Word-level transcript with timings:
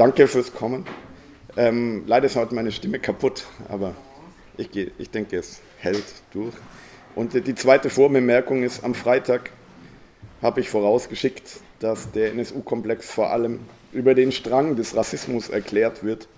Danke 0.00 0.28
fürs 0.28 0.54
Kommen. 0.54 0.86
Ähm, 1.58 2.04
leider 2.06 2.24
ist 2.24 2.34
heute 2.34 2.54
meine 2.54 2.72
Stimme 2.72 2.98
kaputt, 2.98 3.44
aber 3.68 3.94
ich, 4.56 4.70
geh, 4.70 4.90
ich 4.96 5.10
denke, 5.10 5.36
es 5.36 5.60
hält 5.76 6.02
durch. 6.32 6.54
Und 7.14 7.34
die 7.34 7.54
zweite 7.54 7.90
Vorbemerkung 7.90 8.62
ist, 8.62 8.82
am 8.82 8.94
Freitag 8.94 9.50
habe 10.40 10.60
ich 10.60 10.70
vorausgeschickt, 10.70 11.60
dass 11.80 12.10
der 12.12 12.32
NSU-Komplex 12.32 13.10
vor 13.10 13.30
allem 13.30 13.60
über 13.92 14.14
den 14.14 14.32
Strang 14.32 14.74
des 14.74 14.96
Rassismus 14.96 15.50
erklärt 15.50 16.02
wird, 16.02 16.28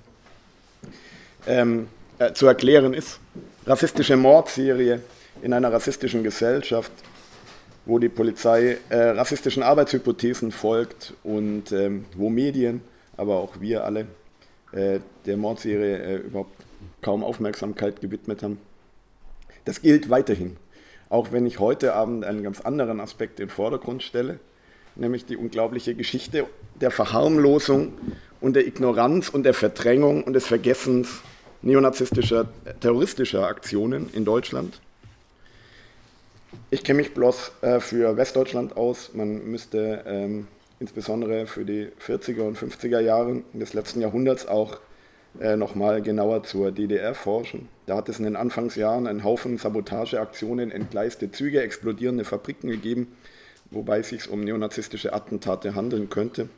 ähm, 1.47 1.87
äh, 2.19 2.33
zu 2.33 2.49
erklären 2.49 2.95
ist. 2.95 3.21
Rassistische 3.65 4.17
Mordserie 4.17 5.03
in 5.41 5.53
einer 5.53 5.73
rassistischen 5.73 6.25
Gesellschaft, 6.25 6.91
wo 7.87 8.01
die 8.01 8.09
Polizei 8.09 8.79
äh, 8.89 9.11
rassistischen 9.11 9.63
Arbeitshypothesen 9.63 10.51
folgt 10.51 11.15
und 11.23 11.71
ähm, 11.71 12.07
wo 12.17 12.29
Medien 12.29 12.81
aber 13.17 13.37
auch 13.37 13.61
wir 13.61 13.85
alle 13.85 14.07
äh, 14.73 15.01
der 15.27 15.37
Mordserie 15.37 15.98
äh, 15.98 16.16
überhaupt 16.16 16.55
kaum 17.01 17.23
Aufmerksamkeit 17.25 18.01
gewidmet 18.01 18.43
haben. 18.43 18.59
Das 19.65 19.83
gilt 19.83 20.11
weiterhin, 20.11 20.57
auch 21.09 21.33
wenn 21.33 21.47
ich 21.47 21.61
heute 21.61 21.95
Abend 21.95 22.25
einen 22.25 22.43
ganz 22.43 22.61
anderen 22.61 23.01
Aspekt 23.01 23.39
in 23.39 23.47
den 23.47 23.53
Vordergrund 23.53 24.03
stelle, 24.03 24.41
nämlich 24.97 25.25
die 25.25 25.37
unglaubliche 25.37 25.95
Geschichte 25.95 26.47
der 26.80 26.91
Verharmlosung 26.91 27.93
und 28.41 28.56
der 28.56 28.67
Ignoranz 28.67 29.29
und 29.29 29.45
der 29.45 29.55
Verdrängung 29.55 30.25
und 30.25 30.33
des 30.33 30.47
Vergessens 30.47 31.23
neonazistischer, 31.62 32.48
terroristischer 32.81 33.47
Aktionen 33.47 34.11
in 34.12 34.25
Deutschland. 34.25 34.81
Ich 36.70 36.83
kenne 36.83 36.98
mich 36.98 37.15
bloß 37.15 37.53
äh, 37.62 37.81
für 37.81 38.17
Westdeutschland 38.17 38.77
aus. 38.77 39.11
Man 39.15 39.45
müsste 39.51 40.03
ähm, 40.06 40.48
insbesondere 40.82 41.46
für 41.46 41.64
die 41.64 41.88
40er 42.04 42.42
und 42.42 42.59
50er 42.59 42.98
Jahre 42.98 43.42
des 43.52 43.72
letzten 43.72 44.00
Jahrhunderts 44.00 44.46
auch 44.46 44.80
äh, 45.41 45.56
nochmal 45.56 46.02
genauer 46.02 46.42
zur 46.42 46.72
DDR 46.72 47.14
forschen. 47.14 47.69
Da 47.86 47.97
hat 47.97 48.08
es 48.08 48.19
in 48.19 48.24
den 48.24 48.34
Anfangsjahren 48.34 49.06
einen 49.06 49.22
Haufen 49.22 49.58
Sabotageaktionen, 49.58 50.72
entgleiste 50.72 51.30
Züge, 51.30 51.62
explodierende 51.62 52.24
Fabriken 52.24 52.69
gegeben, 52.69 53.16
wobei 53.70 54.00
es 54.00 54.08
sich 54.08 54.28
um 54.28 54.41
neonazistische 54.41 55.12
Attentate 55.12 55.77
handeln 55.77 56.11
könnte 56.11 56.48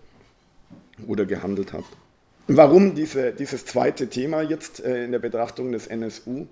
oder 1.06 1.26
gehandelt 1.26 1.74
hat. 1.74 1.84
Warum 2.46 2.94
diese, 2.94 3.32
dieses 3.32 3.66
zweite 3.66 4.08
Thema 4.08 4.40
jetzt 4.40 4.82
äh, 4.82 5.04
in 5.04 5.12
der 5.12 5.18
Betrachtung 5.18 5.70
des 5.70 5.86
NSU? 5.86 6.46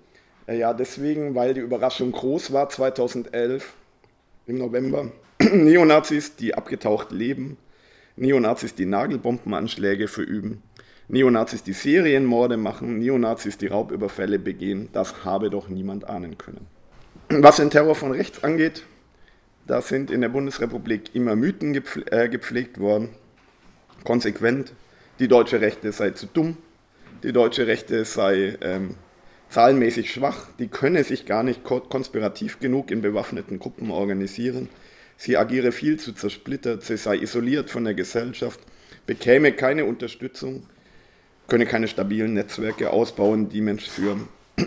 Äh, 0.47 0.59
ja, 0.59 0.75
deswegen, 0.75 1.34
weil 1.34 1.55
die 1.55 1.61
Überraschung 1.61 2.12
groß 2.12 2.53
war 2.53 2.69
2011 2.69 3.73
im 4.47 4.59
November. 4.59 5.11
Neonazis, 5.53 6.37
die 6.37 6.55
abgetaucht 6.55 7.12
leben, 7.12 7.57
Neonazis, 8.17 8.75
die 8.75 8.87
Nagelbombenanschläge 8.87 10.09
verüben, 10.09 10.62
Neonazis, 11.09 11.62
die 11.62 11.73
Serienmorde 11.73 12.57
machen, 12.57 12.98
Neonazis, 12.98 13.59
die 13.59 13.67
Raubüberfälle 13.67 14.39
begehen, 14.39 14.89
das 14.93 15.25
habe 15.25 15.51
doch 15.51 15.69
niemand 15.69 16.09
ahnen 16.09 16.39
können. 16.39 16.67
Was 17.29 17.57
den 17.57 17.70
Terror 17.70 17.95
von 17.95 18.13
rechts 18.13 18.45
angeht, 18.45 18.85
da 19.67 19.81
sind 19.81 20.11
in 20.11 20.20
der 20.20 20.29
Bundesrepublik 20.29 21.15
immer 21.15 21.37
Mythen 21.37 21.75
äh, 22.11 22.29
gepflegt 22.29 22.79
worden, 22.79 23.11
konsequent. 24.05 24.73
Die 25.19 25.29
deutsche 25.29 25.61
Rechte 25.61 25.93
sei 25.93 26.11
zu 26.11 26.27
dumm, 26.27 26.57
die 27.23 27.33
deutsche 27.33 27.67
Rechte 27.67 28.05
sei 28.05 28.57
ähm, 28.61 28.97
zahlenmäßig 29.51 30.13
schwach, 30.13 30.48
die 30.59 30.69
könne 30.69 31.05
sich 31.05 31.27
gar 31.27 31.43
nicht 31.43 31.63
konspirativ 31.65 32.59
genug 32.59 32.91
in 32.91 33.03
bewaffneten 33.03 33.59
Gruppen 33.59 33.91
organisieren. 33.91 34.69
Sie 35.25 35.37
agiere 35.37 35.70
viel 35.70 36.01
zu 36.01 36.15
zersplittert, 36.15 36.83
sie 36.83 36.97
sei 36.97 37.17
isoliert 37.17 37.70
von 37.70 37.84
der 37.84 37.95
Gesellschaft, 37.95 38.59
bekäme 39.06 39.53
keine 39.53 39.84
Unterstützung, 39.84 40.64
könne 41.47 41.64
keine 41.64 41.87
stabilen 41.87 42.34
Netzwerke 42.34 42.91
ausbauen, 42.91 43.48
die 43.48 43.61
Mensch 43.61 43.89
für 43.89 44.17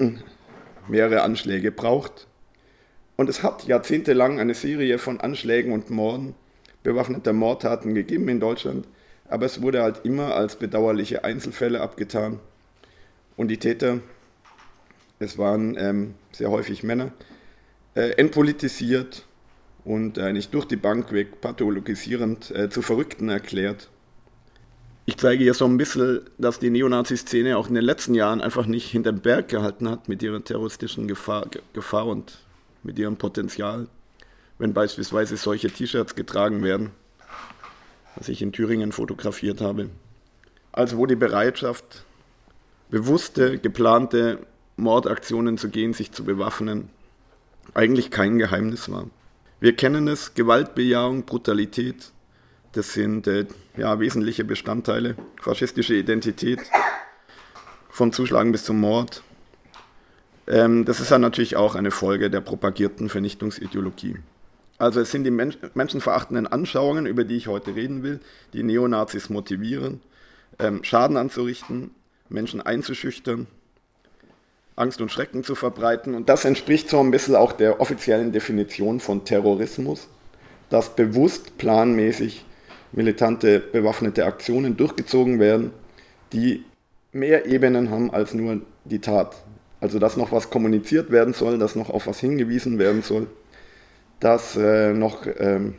mehrere 0.87 1.23
Anschläge 1.23 1.73
braucht. 1.73 2.27
Und 3.17 3.27
es 3.27 3.43
hat 3.43 3.67
jahrzehntelang 3.67 4.39
eine 4.39 4.53
Serie 4.53 4.97
von 4.97 5.19
Anschlägen 5.19 5.73
und 5.73 5.89
Morden, 5.89 6.35
bewaffneter 6.83 7.33
Mordtaten 7.33 7.93
gegeben 7.93 8.29
in 8.29 8.39
Deutschland, 8.39 8.87
aber 9.27 9.47
es 9.47 9.61
wurde 9.61 9.83
halt 9.83 10.05
immer 10.05 10.35
als 10.35 10.55
bedauerliche 10.55 11.25
Einzelfälle 11.25 11.81
abgetan. 11.81 12.39
Und 13.35 13.49
die 13.49 13.57
Täter, 13.57 13.99
es 15.19 15.37
waren 15.37 15.75
ähm, 15.77 16.13
sehr 16.31 16.49
häufig 16.49 16.81
Männer, 16.81 17.11
äh, 17.93 18.11
entpolitisiert 18.11 19.25
und 19.85 20.19
eigentlich 20.19 20.49
durch 20.49 20.65
die 20.65 20.75
Bank 20.75 21.11
weg 21.11 21.39
pathologisierend 21.39 22.51
äh, 22.51 22.69
zu 22.69 22.81
Verrückten 22.81 23.29
erklärt. 23.29 23.89
Ich 25.05 25.17
zeige 25.17 25.43
hier 25.43 25.53
so 25.53 25.65
ein 25.65 25.77
bisschen, 25.77 26.21
dass 26.39 26.57
die 26.57 26.71
Neonazi-Szene 26.71 27.57
auch 27.57 27.67
in 27.67 27.75
den 27.75 27.83
letzten 27.83 28.15
Jahren 28.15 28.41
einfach 28.41 28.65
nicht 28.65 28.89
hinterm 28.89 29.19
Berg 29.19 29.49
gehalten 29.49 29.87
hat 29.87 30.09
mit 30.09 30.23
ihrer 30.23 30.43
terroristischen 30.43 31.07
Gefahr, 31.07 31.47
Gefahr 31.73 32.07
und 32.07 32.39
mit 32.81 32.97
ihrem 32.97 33.15
Potenzial. 33.15 33.87
Wenn 34.57 34.73
beispielsweise 34.73 35.37
solche 35.37 35.69
T-Shirts 35.69 36.15
getragen 36.15 36.63
werden, 36.63 36.89
was 38.15 38.29
ich 38.29 38.41
in 38.41 38.51
Thüringen 38.51 38.91
fotografiert 38.91 39.61
habe. 39.61 39.89
Also 40.71 40.97
wo 40.97 41.05
die 41.05 41.15
Bereitschaft, 41.15 42.03
bewusste, 42.89 43.59
geplante 43.59 44.39
Mordaktionen 44.75 45.59
zu 45.59 45.69
gehen, 45.69 45.93
sich 45.93 46.11
zu 46.11 46.23
bewaffnen, 46.23 46.89
eigentlich 47.75 48.09
kein 48.09 48.39
Geheimnis 48.39 48.89
war. 48.89 49.07
Wir 49.65 49.75
kennen 49.75 50.07
es, 50.07 50.35
Gewaltbejahung, 50.35 51.25
Brutalität, 51.25 52.11
das 52.73 52.93
sind 52.93 53.25
äh, 53.25 53.47
ja, 53.75 53.99
wesentliche 53.99 54.45
Bestandteile. 54.45 55.15
Faschistische 55.41 55.95
Identität, 55.95 56.59
vom 57.89 58.11
Zuschlagen 58.11 58.51
bis 58.51 58.63
zum 58.63 58.79
Mord. 58.79 59.23
Ähm, 60.45 60.85
das 60.85 60.99
ist 60.99 61.09
dann 61.09 61.21
natürlich 61.21 61.55
auch 61.55 61.73
eine 61.73 61.89
Folge 61.89 62.29
der 62.29 62.41
propagierten 62.41 63.09
Vernichtungsideologie. 63.09 64.17
Also 64.77 64.99
es 64.99 65.09
sind 65.09 65.23
die 65.23 65.31
Mensch 65.31 65.57
menschenverachtenden 65.73 66.45
Anschauungen, 66.45 67.07
über 67.07 67.23
die 67.23 67.37
ich 67.37 67.47
heute 67.47 67.73
reden 67.73 68.03
will, 68.03 68.19
die 68.53 68.61
Neonazis 68.61 69.31
motivieren, 69.31 69.99
ähm, 70.59 70.83
Schaden 70.83 71.17
anzurichten, 71.17 71.89
Menschen 72.29 72.61
einzuschüchtern, 72.61 73.47
Angst 74.75 74.99
und 75.01 75.11
Schrecken 75.11 75.43
zu 75.43 75.55
verbreiten. 75.55 76.15
Und 76.15 76.29
das 76.29 76.45
entspricht 76.45 76.89
so 76.89 76.99
ein 76.99 77.11
bisschen 77.11 77.35
auch 77.35 77.53
der 77.53 77.79
offiziellen 77.79 78.31
Definition 78.31 78.99
von 78.99 79.23
Terrorismus, 79.23 80.07
dass 80.69 80.95
bewusst 80.95 81.57
planmäßig 81.57 82.45
militante 82.91 83.59
bewaffnete 83.59 84.25
Aktionen 84.25 84.77
durchgezogen 84.77 85.39
werden, 85.39 85.71
die 86.33 86.63
mehr 87.11 87.45
Ebenen 87.45 87.89
haben 87.89 88.11
als 88.11 88.33
nur 88.33 88.61
die 88.83 88.99
Tat. 88.99 89.35
Also 89.79 89.99
dass 89.99 90.17
noch 90.17 90.31
was 90.31 90.49
kommuniziert 90.49 91.11
werden 91.11 91.33
soll, 91.33 91.57
dass 91.57 91.75
noch 91.75 91.89
auf 91.89 92.07
was 92.07 92.19
hingewiesen 92.19 92.79
werden 92.79 93.01
soll, 93.01 93.27
dass 94.19 94.55
äh, 94.55 94.93
noch, 94.93 95.25
ähm, 95.37 95.75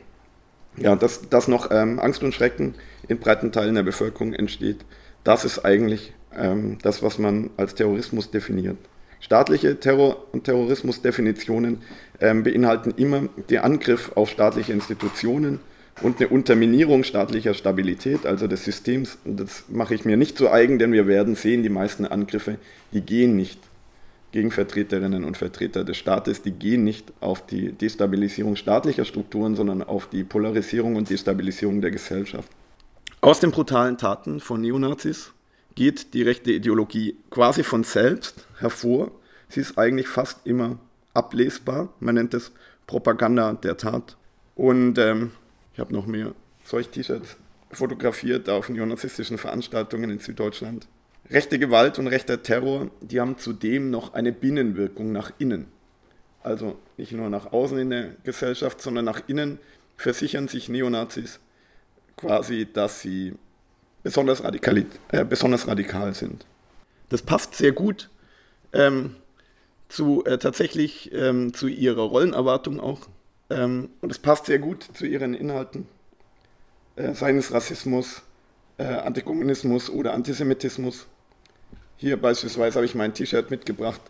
ja, 0.77 0.95
dass, 0.97 1.29
dass 1.29 1.49
noch 1.49 1.71
ähm, 1.71 1.99
Angst 1.99 2.23
und 2.23 2.35
Schrecken 2.35 2.75
in 3.09 3.19
breiten 3.19 3.53
Teilen 3.53 3.75
der 3.75 3.83
Bevölkerung 3.83 4.33
entsteht. 4.33 4.85
Das 5.25 5.45
ist 5.45 5.65
eigentlich 5.65 6.13
ähm, 6.37 6.79
das, 6.83 7.03
was 7.03 7.19
man 7.19 7.51
als 7.57 7.75
Terrorismus 7.75 8.31
definiert. 8.31 8.77
Staatliche 9.21 9.81
Terror- 9.81 10.25
und 10.33 10.45
Terrorismusdefinitionen 10.45 11.79
ähm, 12.21 12.43
beinhalten 12.43 12.95
immer 12.97 13.29
den 13.51 13.59
Angriff 13.59 14.13
auf 14.15 14.31
staatliche 14.31 14.73
Institutionen 14.73 15.61
und 16.03 16.21
eine 16.21 16.29
Unterminierung 16.29 17.03
staatlicher 17.03 17.55
Stabilität, 17.55 18.27
also 18.27 18.47
des 18.47 18.65
Systems. 18.65 19.19
Das 19.25 19.65
mache 19.69 19.95
ich 19.95 20.05
mir 20.05 20.17
nicht 20.17 20.37
zu 20.37 20.51
eigen, 20.51 20.79
denn 20.79 20.93
wir 20.93 21.07
werden 21.07 21.35
sehen, 21.35 21.63
die 21.63 21.71
meisten 21.71 22.05
Angriffe, 22.05 22.59
die 22.93 23.01
gehen 23.01 23.37
nicht 23.37 23.59
gegen 24.33 24.51
Vertreterinnen 24.51 25.25
und 25.25 25.39
Vertreter 25.39 25.83
des 25.83 25.97
Staates, 25.97 26.43
die 26.43 26.51
gehen 26.51 26.85
nicht 26.85 27.13
auf 27.21 27.47
die 27.47 27.73
Destabilisierung 27.73 28.57
staatlicher 28.57 29.07
Strukturen, 29.07 29.57
sondern 29.57 29.83
auf 29.83 30.09
die 30.11 30.25
Polarisierung 30.25 30.97
und 30.97 31.09
Destabilisierung 31.09 31.81
der 31.81 31.91
Gesellschaft. 31.91 32.51
Aus 33.23 33.41
den 33.41 33.51
brutalen 33.51 33.97
Taten 33.97 34.41
von 34.41 34.61
Neonazis 34.61 35.33
geht 35.77 36.15
die 36.15 36.23
rechte 36.23 36.51
Ideologie 36.51 37.17
quasi 37.31 37.63
von 37.63 37.85
selbst 37.85 38.47
hervor. 38.59 39.13
Sie 39.49 39.61
ist 39.61 39.79
eigentlich 39.79 40.09
fast 40.09 40.45
immer 40.45 40.79
ablesbar. 41.15 41.93
Man 42.01 42.17
nennt 42.17 42.35
es 42.35 42.51
Propaganda 42.89 43.53
der 43.53 43.77
Tat. 43.77 44.17
Und 44.57 44.99
ähm, 44.99 45.31
ich 45.75 45.79
habe 45.79 45.95
noch 45.95 46.07
mehr 46.07 46.35
solche 46.65 46.91
T-Shirts 46.91 47.37
fotografiert 47.71 48.49
auf 48.49 48.69
neonazistischen 48.69 49.39
Veranstaltungen 49.39 50.11
in 50.11 50.19
Süddeutschland. 50.19 50.89
Rechte 51.31 51.59
Gewalt 51.59 51.99
und 51.99 52.07
rechter 52.07 52.43
Terror, 52.43 52.91
die 53.01 53.21
haben 53.21 53.37
zudem 53.39 53.91
noch 53.91 54.15
eine 54.15 54.33
Binnenwirkung 54.33 55.13
nach 55.13 55.33
innen. 55.39 55.67
Also 56.43 56.79
nicht 56.97 57.13
nur 57.13 57.29
nach 57.29 57.53
außen 57.53 57.79
in 57.79 57.91
der 57.91 58.11
Gesellschaft, 58.23 58.81
sondern 58.81 59.05
nach 59.05 59.23
innen 59.27 59.59
versichern 59.97 60.49
sich 60.49 60.69
Neonazis 60.69 61.41
quasi, 62.17 62.67
dass 62.73 63.01
sie 63.01 63.35
besonders, 64.07 64.45
radikal, 64.45 64.87
äh, 65.11 65.25
besonders 65.25 65.67
radikal 65.67 66.15
sind. 66.15 66.47
Das 67.09 67.23
passt 67.23 67.57
sehr 67.57 67.73
gut 67.73 68.09
ähm, 68.73 69.17
zu 69.89 70.25
äh, 70.25 70.39
tatsächlich 70.39 71.11
ähm, 71.13 71.53
zu 71.53 71.67
ihrer 71.67 72.03
Rollenerwartung 72.03 72.79
auch. 72.79 73.01
Ähm, 73.51 73.89
und 74.03 74.13
es 74.13 74.21
passt 74.21 74.47
sehr 74.47 74.61
gut 74.61 74.87
zu 74.95 75.07
ihren 75.07 75.35
Inhalten, 75.35 75.89
äh, 76.95 77.15
seien 77.15 77.37
es 77.37 77.53
Rassismus, 77.53 78.23
äh, 78.79 78.85
Antikommunismus 78.85 79.91
oder 79.91 80.15
Antisemitismus. 80.15 81.09
Hier 81.97 82.17
beispielsweise 82.17 82.77
habe 82.77 82.87
ich 82.87 82.95
mein 82.95 83.13
T-Shirt 83.13 83.51
mitgebracht. 83.51 84.03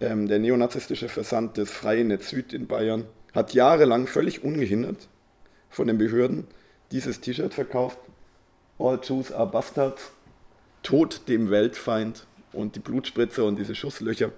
Ähm, 0.00 0.28
der 0.28 0.38
neonazistische 0.38 1.08
Versand 1.08 1.56
des 1.56 1.72
Freien 1.72 2.06
Netz 2.06 2.28
Süd 2.28 2.52
in 2.52 2.68
Bayern 2.68 3.04
hat 3.34 3.52
jahrelang 3.52 4.06
völlig 4.06 4.44
ungehindert 4.44 5.08
von 5.70 5.88
den 5.88 5.98
Behörden 5.98 6.46
dieses 6.92 7.20
T-Shirt 7.20 7.52
verkauft. 7.52 7.98
All 8.80 8.98
Jews 9.02 9.30
are 9.30 9.46
Bastards. 9.46 10.10
Tod 10.82 11.28
dem 11.28 11.50
Weltfeind. 11.50 12.26
Und 12.52 12.74
die 12.74 12.80
Blutspritzer 12.80 13.44
und 13.44 13.58
diese 13.58 13.74
Schusslöcher 13.74 14.32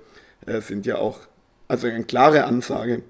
äh, 0.47 0.61
sind 0.61 0.85
ja 0.85 0.97
auch 0.97 1.21
also 1.69 1.87
eine 1.87 2.05
klare 2.05 2.45
Ansage, 2.45 3.03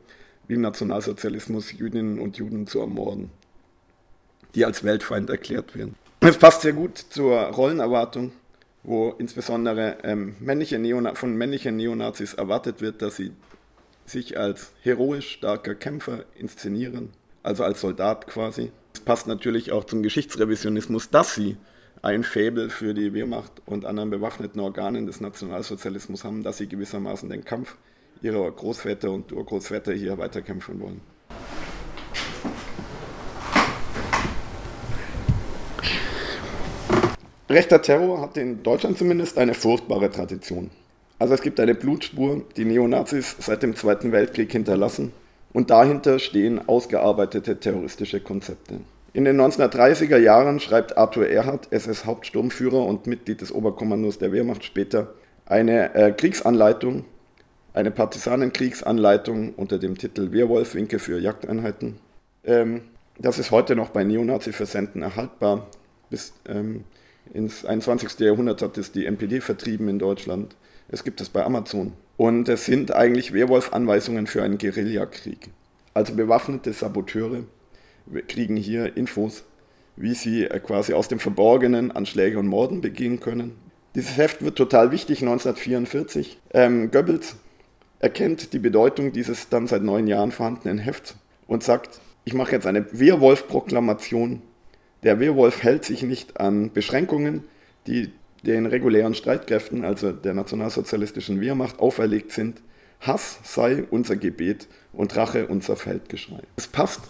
wie 0.47 0.55
im 0.55 0.61
Nationalsozialismus 0.61 1.73
Jüdinnen 1.73 2.21
und 2.21 2.37
Juden 2.37 2.69
zu 2.69 2.79
ermorden, 2.79 3.31
die 4.55 4.65
als 4.65 4.85
Weltfeind 4.85 5.31
erklärt 5.31 5.77
werden. 5.77 5.97
Es 6.21 6.39
passt 6.39 6.63
sehr 6.63 6.73
gut 6.73 6.99
zur 6.99 7.41
Rollenerwartung, 7.41 8.31
wo 8.85 9.11
insbesondere 9.19 9.97
ähm, 10.05 10.37
männliche 10.39 10.79
von 11.15 11.35
männlichen 11.35 11.77
Neonazis 11.77 12.35
erwartet 12.35 12.81
wird, 12.81 13.03
dass 13.03 13.17
sie 13.17 13.33
sich 14.07 14.39
als 14.39 14.73
heroisch 14.83 15.33
starker 15.33 15.75
Kämpfer 15.75 16.25
inszenieren, 16.37 17.11
also 17.43 17.65
als 17.65 17.81
Soldat 17.81 18.29
quasi. 18.29 18.71
Es 18.95 19.01
passt 19.01 19.27
natürlich 19.27 19.73
auch 19.73 19.85
zum 19.85 20.03
Geschichtsrevisionismus, 20.03 21.11
dass 21.11 21.35
sie 21.35 21.57
ein 22.03 22.25
Faible 22.25 22.69
für 22.69 22.95
die 22.95 23.15
Wehrmacht 23.15 23.63
und 23.65 23.85
anderen 23.85 24.11
bewaffneten 24.11 24.61
Organen 24.61 25.07
des 25.07 25.21
Nationalsozialismus 25.21 26.25
haben, 26.25 26.43
dass 26.43 26.59
sie 26.59 26.69
gewissermaßen 26.69 27.29
den 27.29 27.45
Kampf 27.45 27.77
ihrer 28.23 28.51
Großväter 28.51 29.11
und 29.11 29.33
Urgroßväter 29.33 29.93
hier 29.93 30.19
weiterkämpfen 30.19 30.81
wollen. 30.81 31.01
Rechter 37.49 37.83
Terror 37.83 38.21
hat 38.21 38.37
in 38.37 38.63
Deutschland 38.63 38.99
zumindest 38.99 39.37
eine 39.39 39.55
furchtbare 39.55 40.11
Tradition. 40.11 40.71
Also 41.19 41.35
es 41.35 41.43
gibt 41.43 41.61
eine 41.61 41.75
Blutspur, 41.75 42.43
die 42.57 42.65
Neonazis 42.65 43.37
seit 43.39 43.63
dem 43.63 43.77
Zweiten 43.77 44.11
Weltkrieg 44.11 44.51
hinterlassen 44.51 45.13
und 45.53 45.71
dahinter 45.71 46.19
stehen 46.19 46.69
ausgearbeitete 46.69 47.59
terroristische 47.61 48.21
Konzepte. 48.21 48.81
In 49.15 49.25
den 49.25 49.39
1930er 49.39 50.17
Jahren 50.17 50.59
schreibt 50.59 50.97
Arthur 50.97 51.29
Erhard, 51.29 51.71
SS-Hauptsturmführer 51.71 52.85
und 52.85 53.07
Mitglied 53.07 53.43
des 53.43 53.53
Oberkommandos 53.53 54.19
der 54.19 54.33
Wehrmacht 54.33 54.65
später, 54.65 55.13
eine 55.45 55.95
äh, 55.95 56.13
Kriegsanleitung, 56.13 57.05
eine 57.75 57.91
Partisanenkriegsanleitung 57.91 59.55
unter 59.55 59.79
dem 59.79 59.99
Titel 59.99 60.33
Wehrwolf-Winke 60.33 60.99
für 60.99 61.19
Jagdeinheiten. 61.19 61.99
Ähm, 62.45 62.83
das 63.19 63.39
ist 63.39 63.51
heute 63.51 63.77
noch 63.77 63.91
bei 63.91 64.03
Neonazi-Versenden 64.05 65.03
erhaltbar. 65.03 65.67
Bis 66.09 66.33
ähm, 66.49 66.85
ins 67.35 67.65
21. 67.67 68.19
Jahrhundert 68.21 68.63
hat 68.63 68.79
es 68.79 68.93
die 68.93 69.05
NPD 69.05 69.41
vertrieben 69.41 69.89
in 69.89 69.99
Deutschland. 69.99 70.57
Es 70.89 71.05
gibt 71.05 71.21
es 71.21 71.29
bei 71.29 71.45
Amazon. 71.45 71.93
Und 72.17 72.49
es 72.49 72.67
sind 72.67 72.95
eigentlich 72.95 73.33
Wehrwolf-Anweisungen 73.33 74.27
für 74.27 74.43
einen 74.43 74.59
Guerillakrieg. 74.59 75.51
Also 75.95 76.15
bewaffnete 76.15 76.73
Saboteure 76.73 77.45
kriegen 78.29 78.57
hier 78.57 78.97
Infos, 78.97 79.45
wie 79.97 80.15
sie 80.15 80.45
äh, 80.45 80.59
quasi 80.61 80.95
aus 80.95 81.09
dem 81.09 81.19
Verborgenen 81.19 81.93
Anschläge 81.93 82.39
und 82.39 82.47
Morden 82.47 82.81
begehen 82.81 83.21
können. 83.21 83.57
Dieses 83.95 84.17
Heft 84.17 84.43
wird 84.43 84.57
total 84.57 84.91
wichtig 84.91 85.21
1944. 85.21 86.39
Ähm, 86.55 86.91
Goebbels 86.91 87.37
erkennt 87.99 88.53
die 88.53 88.59
Bedeutung 88.59 89.13
dieses 89.13 89.49
dann 89.49 89.67
seit 89.67 89.83
neun 89.83 90.07
Jahren 90.07 90.33
vorhandenen 90.33 90.79
Hefts 90.79 91.17
und 91.47 91.63
sagt, 91.63 92.01
ich 92.25 92.35
mache 92.35 92.53
jetzt 92.53 92.67
eine 92.67 92.87
Wehrwolf-Proklamation. 92.93 94.43
Der 95.03 95.21
Wehrwolf 95.21 95.63
hält 95.63 95.85
sich 95.85 96.03
nicht 96.03 96.41
an 96.41 96.73
Beschränkungen, 96.73 97.45
die 97.87 98.11
den 98.43 98.67
regulären 98.67 99.15
Streitkräften, 99.15 99.85
also 99.85 100.13
der 100.13 100.35
nationalsozialistischen 100.35 101.41
Wehrmacht, 101.41 101.79
auferlegt 101.79 102.33
sind. 102.33 102.61
Hass 103.01 103.39
sei 103.43 103.85
unser 103.91 104.17
Gebet 104.17 104.69
und 104.93 105.17
Rache 105.17 105.47
unser 105.47 105.77
Feldgeschrei. 105.77 106.41
Es 106.57 106.67
passt, 106.67 107.01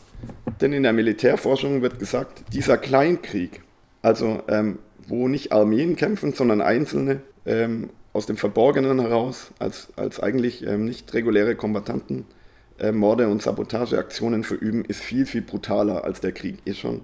denn 0.61 0.73
in 0.73 0.83
der 0.83 0.93
Militärforschung 0.93 1.83
wird 1.83 1.99
gesagt, 1.99 2.45
dieser 2.53 2.79
Kleinkrieg, 2.79 3.63
also 4.01 4.43
ähm, 4.49 4.79
wo 5.07 5.29
nicht 5.29 5.53
Armeen 5.53 5.97
kämpfen, 5.97 6.33
sondern 6.33 6.61
Einzelne, 6.61 7.21
ähm, 7.45 7.91
aus 8.13 8.27
dem 8.27 8.37
Verborgenen 8.37 9.01
heraus, 9.01 9.53
als, 9.59 9.89
als 9.97 10.21
eigentlich 10.21 10.67
ähm, 10.67 10.85
nicht 10.85 11.13
reguläre 11.15 11.57
Kombattanten 11.57 12.27
äh, 12.79 12.93
Morde 12.93 13.29
und 13.29 13.43
Sabotageaktionen 13.43 14.45
verüben, 14.45 14.85
ist 14.85 15.01
viel, 15.01 15.27
viel 15.27 15.43
brutaler 15.43 16.05
als 16.05 16.21
der 16.21 16.33
Krieg 16.33 16.59
eh 16.67 16.75
schon, 16.75 17.03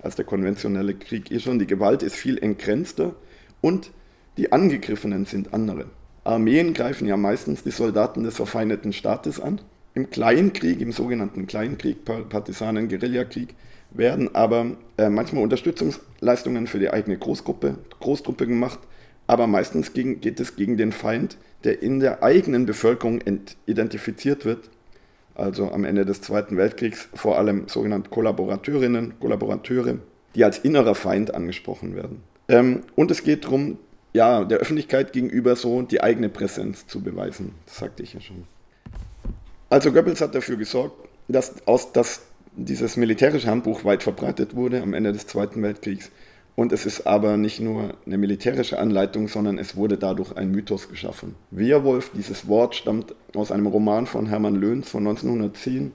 als 0.00 0.16
der 0.16 0.24
konventionelle 0.24 0.94
Krieg 0.94 1.30
eh 1.30 1.40
schon. 1.40 1.58
Die 1.58 1.66
Gewalt 1.66 2.02
ist 2.02 2.16
viel 2.16 2.38
entgrenzter 2.38 3.14
und 3.60 3.90
die 4.36 4.52
Angegriffenen 4.52 5.26
sind 5.26 5.54
andere. 5.54 5.86
Armeen 6.24 6.74
greifen 6.74 7.06
ja 7.06 7.16
meistens 7.16 7.62
die 7.62 7.70
Soldaten 7.70 8.24
des 8.24 8.36
verfeindeten 8.36 8.92
Staates 8.92 9.40
an. 9.40 9.60
Im 9.94 10.10
Kleinkrieg, 10.10 10.80
im 10.80 10.92
sogenannten 10.92 11.46
Kleinkrieg, 11.46 12.04
Partisanen-Guerillakrieg, 12.04 13.54
werden 13.90 14.34
aber 14.34 14.72
äh, 14.98 15.08
manchmal 15.08 15.42
Unterstützungsleistungen 15.42 16.66
für 16.66 16.78
die 16.78 16.90
eigene 16.90 17.16
Großgruppe, 17.16 17.78
Großtruppe 18.00 18.46
gemacht, 18.46 18.80
aber 19.26 19.46
meistens 19.46 19.92
gegen, 19.92 20.20
geht 20.20 20.40
es 20.40 20.56
gegen 20.56 20.76
den 20.76 20.92
Feind, 20.92 21.38
der 21.64 21.82
in 21.82 22.00
der 22.00 22.22
eigenen 22.22 22.66
Bevölkerung 22.66 23.20
identifiziert 23.66 24.44
wird. 24.44 24.70
Also 25.34 25.70
am 25.70 25.84
Ende 25.84 26.04
des 26.04 26.22
Zweiten 26.22 26.56
Weltkriegs 26.56 27.08
vor 27.14 27.38
allem 27.38 27.68
sogenannte 27.68 28.10
Kollaborateurinnen, 28.10 29.18
Kollaborateure, 29.20 29.98
die 30.34 30.44
als 30.44 30.58
innerer 30.58 30.94
Feind 30.94 31.34
angesprochen 31.34 31.94
werden. 31.94 32.22
Ähm, 32.48 32.82
und 32.94 33.10
es 33.10 33.22
geht 33.22 33.44
darum, 33.44 33.78
ja, 34.12 34.44
der 34.44 34.58
Öffentlichkeit 34.58 35.12
gegenüber 35.12 35.56
so 35.56 35.82
die 35.82 36.02
eigene 36.02 36.28
Präsenz 36.28 36.86
zu 36.86 37.02
beweisen. 37.02 37.52
Das 37.66 37.78
sagte 37.78 38.02
ich 38.02 38.14
ja 38.14 38.20
schon. 38.20 38.44
Also 39.68 39.92
Goebbels 39.92 40.20
hat 40.20 40.34
dafür 40.34 40.56
gesorgt, 40.56 41.08
dass, 41.28 41.66
aus, 41.66 41.92
dass 41.92 42.22
dieses 42.56 42.96
militärische 42.96 43.48
Handbuch 43.48 43.84
weit 43.84 44.02
verbreitet 44.02 44.54
wurde 44.54 44.80
am 44.82 44.94
Ende 44.94 45.12
des 45.12 45.26
Zweiten 45.26 45.62
Weltkriegs 45.62 46.10
und 46.56 46.72
es 46.72 46.86
ist 46.86 47.06
aber 47.06 47.36
nicht 47.36 47.60
nur 47.60 47.94
eine 48.06 48.16
militärische 48.16 48.78
Anleitung, 48.78 49.28
sondern 49.28 49.58
es 49.58 49.76
wurde 49.76 49.98
dadurch 49.98 50.34
ein 50.36 50.50
Mythos 50.50 50.88
geschaffen. 50.88 51.34
Wehrwolf, 51.50 52.10
dieses 52.14 52.48
Wort 52.48 52.74
stammt 52.74 53.14
aus 53.34 53.52
einem 53.52 53.66
Roman 53.66 54.06
von 54.06 54.26
Hermann 54.26 54.56
Löhns 54.56 54.88
von 54.88 55.06
1910. 55.06 55.92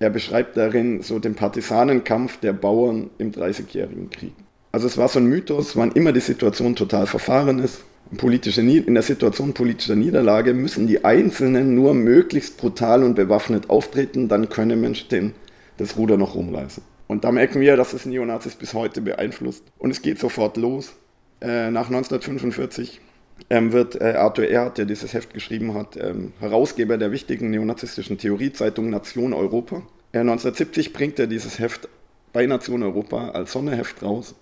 Er 0.00 0.10
beschreibt 0.10 0.58
darin 0.58 1.00
so 1.00 1.18
den 1.18 1.34
Partisanenkampf 1.34 2.38
der 2.38 2.52
Bauern 2.52 3.08
im 3.16 3.32
Dreißigjährigen 3.32 4.10
Krieg. 4.10 4.34
Also 4.74 4.88
es 4.88 4.98
war 4.98 5.06
so 5.06 5.20
ein 5.20 5.26
Mythos, 5.26 5.76
wann 5.76 5.92
immer 5.92 6.10
die 6.10 6.18
Situation 6.18 6.74
total 6.74 7.06
verfahren 7.06 7.60
ist, 7.60 7.84
politische, 8.16 8.60
in 8.60 8.94
der 8.94 9.04
Situation 9.04 9.54
politischer 9.54 9.94
Niederlage 9.94 10.52
müssen 10.52 10.88
die 10.88 11.04
Einzelnen 11.04 11.76
nur 11.76 11.94
möglichst 11.94 12.56
brutal 12.56 13.04
und 13.04 13.14
bewaffnet 13.14 13.70
auftreten, 13.70 14.26
dann 14.26 14.48
könne 14.48 14.74
Mensch 14.74 15.06
den, 15.06 15.32
das 15.76 15.96
Ruder 15.96 16.16
noch 16.16 16.34
rumreißen. 16.34 16.82
Und 17.06 17.22
da 17.22 17.30
merken 17.30 17.60
wir, 17.60 17.76
dass 17.76 17.92
es 17.92 18.04
Neonazis 18.04 18.56
bis 18.56 18.74
heute 18.74 19.00
beeinflusst. 19.00 19.62
Und 19.78 19.92
es 19.92 20.02
geht 20.02 20.18
sofort 20.18 20.56
los. 20.56 20.92
Äh, 21.40 21.70
nach 21.70 21.86
1945 21.86 23.00
ähm, 23.50 23.70
wird 23.70 24.00
äh, 24.00 24.14
Arthur 24.14 24.48
Erhardt, 24.48 24.78
der 24.78 24.86
dieses 24.86 25.14
Heft 25.14 25.32
geschrieben 25.32 25.74
hat, 25.74 25.96
ähm, 25.96 26.32
Herausgeber 26.40 26.98
der 26.98 27.12
wichtigen 27.12 27.48
neonazistischen 27.50 28.18
Theoriezeitung 28.18 28.90
Nation 28.90 29.34
Europa. 29.34 29.82
Äh, 30.10 30.18
1970 30.18 30.92
bringt 30.92 31.20
er 31.20 31.28
dieses 31.28 31.60
Heft 31.60 31.88
bei 32.32 32.44
Nation 32.46 32.82
Europa 32.82 33.28
als 33.28 33.52
Sonderheft 33.52 34.02
raus. 34.02 34.34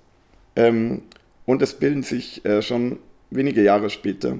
Ähm, 0.57 1.03
und 1.47 1.63
es 1.63 1.75
bilden 1.75 2.03
sich 2.03 2.45
äh, 2.45 2.63
schon 2.63 2.99
wenige 3.31 3.63
Jahre 3.63 3.91
später 3.91 4.39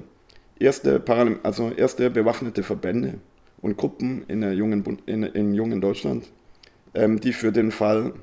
erste, 0.59 0.99
Paral 0.99 1.39
also 1.43 1.71
erste 1.71 2.09
bewaffnete 2.09 2.63
Verbände 2.63 3.15
und 3.61 3.77
Gruppen 3.77 4.23
in 4.27 4.41
der 4.41 4.53
jungen, 4.53 4.83
in, 5.05 5.23
im 5.23 5.53
jungen 5.53 5.81
Deutschland 5.81 6.25
ähm, 6.93 7.19
die 7.19 7.33
für 7.33 7.51
den 7.51 7.71
Fall 7.71 8.13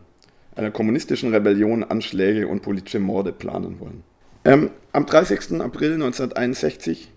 einer 0.54 0.70
kommunistischen 0.70 1.32
Rebellion 1.32 1.84
Anschläge 1.84 2.48
und 2.48 2.62
politische 2.62 3.00
Morde 3.00 3.32
planen 3.32 3.80
wollen. 3.80 4.02
Ähm, 4.44 4.70
am 4.92 5.06
30. 5.06 5.60
April 5.60 5.94
1961 5.94 7.10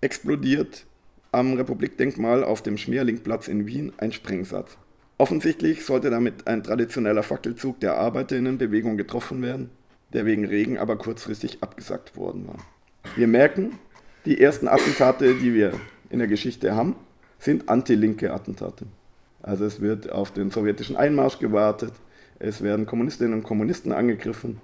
explodiert 0.00 0.86
am 1.30 1.54
Republikdenkmal 1.54 2.42
auf 2.42 2.62
dem 2.62 2.78
Schmierlingplatz 2.78 3.48
in 3.48 3.66
Wien 3.66 3.92
ein 3.98 4.12
Sprengsatz. 4.12 4.76
Offensichtlich 5.18 5.84
sollte 5.84 6.10
damit 6.10 6.46
ein 6.46 6.62
traditioneller 6.62 7.22
Fackelzug 7.22 7.80
der 7.80 7.94
Arbeiterinnenbewegung 7.96 8.96
getroffen 8.96 9.42
werden, 9.42 9.70
der 10.12 10.26
wegen 10.26 10.44
Regen 10.44 10.78
aber 10.78 10.96
kurzfristig 10.96 11.62
abgesagt 11.62 12.16
worden 12.16 12.46
war. 12.48 12.58
Wir 13.16 13.26
merken, 13.26 13.78
die 14.24 14.40
ersten 14.40 14.68
Attentate, 14.68 15.34
die 15.34 15.54
wir 15.54 15.72
in 16.10 16.18
der 16.18 16.28
Geschichte 16.28 16.74
haben, 16.74 16.96
sind 17.38 17.68
anti-linke 17.68 18.32
Attentate. 18.32 18.86
Also 19.42 19.64
es 19.64 19.80
wird 19.80 20.10
auf 20.10 20.32
den 20.32 20.50
sowjetischen 20.50 20.96
Einmarsch 20.96 21.38
gewartet, 21.38 21.92
es 22.38 22.62
werden 22.62 22.86
Kommunistinnen 22.86 23.34
und 23.34 23.42
Kommunisten 23.44 23.92
angegriffen 23.92 24.60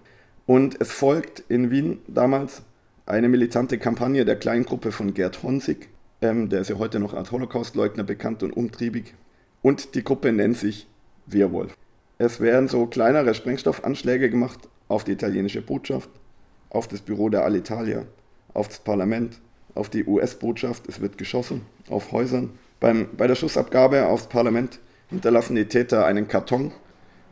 und 0.46 0.80
es 0.80 0.92
folgt 0.92 1.42
in 1.48 1.70
Wien 1.70 1.98
damals 2.06 2.62
eine 3.06 3.28
militante 3.28 3.78
Kampagne 3.78 4.24
der 4.24 4.36
kleinen 4.36 4.64
Gruppe 4.64 4.92
von 4.92 5.14
Gerd 5.14 5.42
Honsig, 5.42 5.88
ähm, 6.20 6.48
der 6.48 6.60
ist 6.60 6.70
ja 6.70 6.78
heute 6.78 6.98
noch 7.00 7.14
als 7.14 7.30
Holocaustleugner 7.30 8.04
bekannt 8.04 8.42
und 8.42 8.52
umtriebig. 8.52 9.14
Und 9.62 9.94
die 9.94 10.04
Gruppe 10.04 10.32
nennt 10.32 10.56
sich 10.56 10.86
Wehrwolf. 11.26 11.74
Es 12.18 12.40
werden 12.40 12.68
so 12.68 12.86
kleinere 12.86 13.34
Sprengstoffanschläge 13.34 14.30
gemacht 14.30 14.68
auf 14.88 15.04
die 15.04 15.12
italienische 15.12 15.62
Botschaft, 15.62 16.10
auf 16.70 16.88
das 16.88 17.00
Büro 17.00 17.28
der 17.28 17.44
Alitalia, 17.44 18.04
auf 18.52 18.68
das 18.68 18.78
Parlament, 18.78 19.40
auf 19.74 19.88
die 19.88 20.04
US-Botschaft, 20.04 20.88
es 20.88 21.00
wird 21.00 21.18
geschossen, 21.18 21.62
auf 21.88 22.12
Häusern. 22.12 22.50
Beim, 22.80 23.08
bei 23.16 23.26
der 23.26 23.34
Schussabgabe 23.34 24.06
aufs 24.06 24.28
Parlament 24.28 24.78
hinterlassen 25.08 25.56
die 25.56 25.66
Täter 25.66 26.06
einen 26.06 26.28
Karton. 26.28 26.72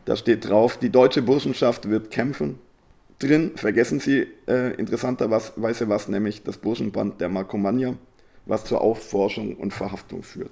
Da 0.05 0.15
steht 0.15 0.49
drauf, 0.49 0.77
die 0.77 0.89
deutsche 0.89 1.21
Burschenschaft 1.21 1.89
wird 1.89 2.11
kämpfen. 2.11 2.59
Drin 3.19 3.51
vergessen 3.55 3.99
sie 3.99 4.27
äh, 4.47 4.73
interessanterweise 4.75 5.87
was, 5.87 6.07
nämlich 6.09 6.43
das 6.43 6.57
Burschenband 6.57 7.21
der 7.21 7.29
Markomania, 7.29 7.95
was 8.45 8.65
zur 8.65 8.81
Aufforschung 8.81 9.55
und 9.55 9.73
Verhaftung 9.73 10.23
führt. 10.23 10.51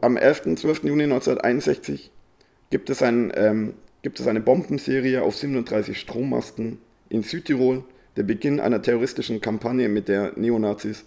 Am 0.00 0.16
11. 0.16 0.46
und 0.46 0.58
12. 0.58 0.84
Juni 0.84 1.04
1961 1.04 2.12
gibt 2.70 2.90
es, 2.90 3.02
ein, 3.02 3.32
ähm, 3.34 3.74
gibt 4.04 4.20
es 4.20 4.26
eine 4.26 4.40
Bombenserie 4.40 5.22
auf 5.22 5.34
37 5.34 5.98
Strommasten 5.98 6.76
in 7.08 7.22
Südtirol, 7.22 7.84
der 8.18 8.24
Beginn 8.24 8.60
einer 8.60 8.82
terroristischen 8.82 9.40
Kampagne, 9.40 9.88
mit 9.88 10.08
der 10.08 10.34
Neonazis 10.36 11.04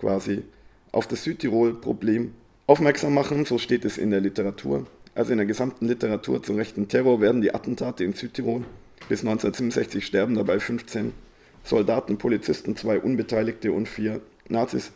quasi 0.00 0.42
auf 0.90 1.06
das 1.06 1.22
Südtirol-Problem 1.22 2.32
aufmerksam 2.66 3.14
machen, 3.14 3.44
so 3.44 3.56
steht 3.56 3.84
es 3.84 3.98
in 3.98 4.10
der 4.10 4.20
Literatur. 4.20 4.88
Also 5.14 5.30
in 5.30 5.38
der 5.38 5.46
gesamten 5.46 5.86
Literatur 5.86 6.42
zum 6.42 6.56
rechten 6.56 6.88
Terror 6.88 7.20
werden 7.20 7.40
die 7.40 7.54
Attentate 7.54 8.02
in 8.02 8.14
Südtirol 8.14 8.64
bis 9.08 9.20
1967 9.20 10.04
sterben 10.04 10.34
dabei 10.34 10.58
15 10.58 11.12
Soldaten, 11.62 12.18
Polizisten, 12.18 12.74
zwei 12.74 12.98
Unbeteiligte 12.98 13.70
und 13.70 13.88
vier 13.88 14.20
Nazis, 14.48 14.90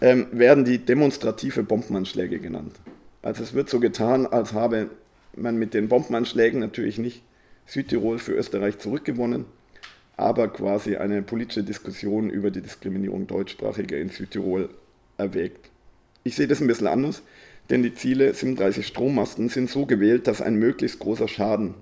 ähm, 0.00 0.28
werden 0.30 0.64
die 0.64 0.78
demonstrative 0.78 1.64
Bombenanschläge 1.64 2.38
genannt. 2.38 2.76
Also 3.20 3.42
es 3.42 3.52
wird 3.52 3.68
so 3.68 3.80
getan, 3.80 4.26
als 4.26 4.52
habe 4.52 4.90
man 5.36 5.56
mit 5.56 5.74
den 5.74 5.88
Bombenanschlägen 5.88 6.60
natürlich 6.60 6.98
nicht 6.98 7.22
Südtirol 7.66 8.18
für 8.18 8.32
Österreich 8.32 8.78
zurückgewonnen, 8.78 9.46
aber 10.16 10.48
quasi 10.48 10.96
eine 10.96 11.22
politische 11.22 11.64
Diskussion 11.64 12.30
über 12.30 12.50
die 12.50 12.60
Diskriminierung 12.60 13.26
Deutschsprachiger 13.26 13.98
in 13.98 14.10
Südtirol 14.10 14.68
erwägt. 15.16 15.70
Ich 16.24 16.36
sehe 16.36 16.46
das 16.46 16.60
ein 16.60 16.66
bisschen 16.66 16.86
anders, 16.86 17.22
denn 17.70 17.82
die 17.82 17.94
Ziele 17.94 18.34
37 18.34 18.86
Strommasten 18.86 19.48
sind 19.48 19.70
so 19.70 19.86
gewählt, 19.86 20.26
dass 20.26 20.42
ein 20.42 20.56
möglichst 20.56 20.98
großer 20.98 21.28
Schaden 21.28 21.74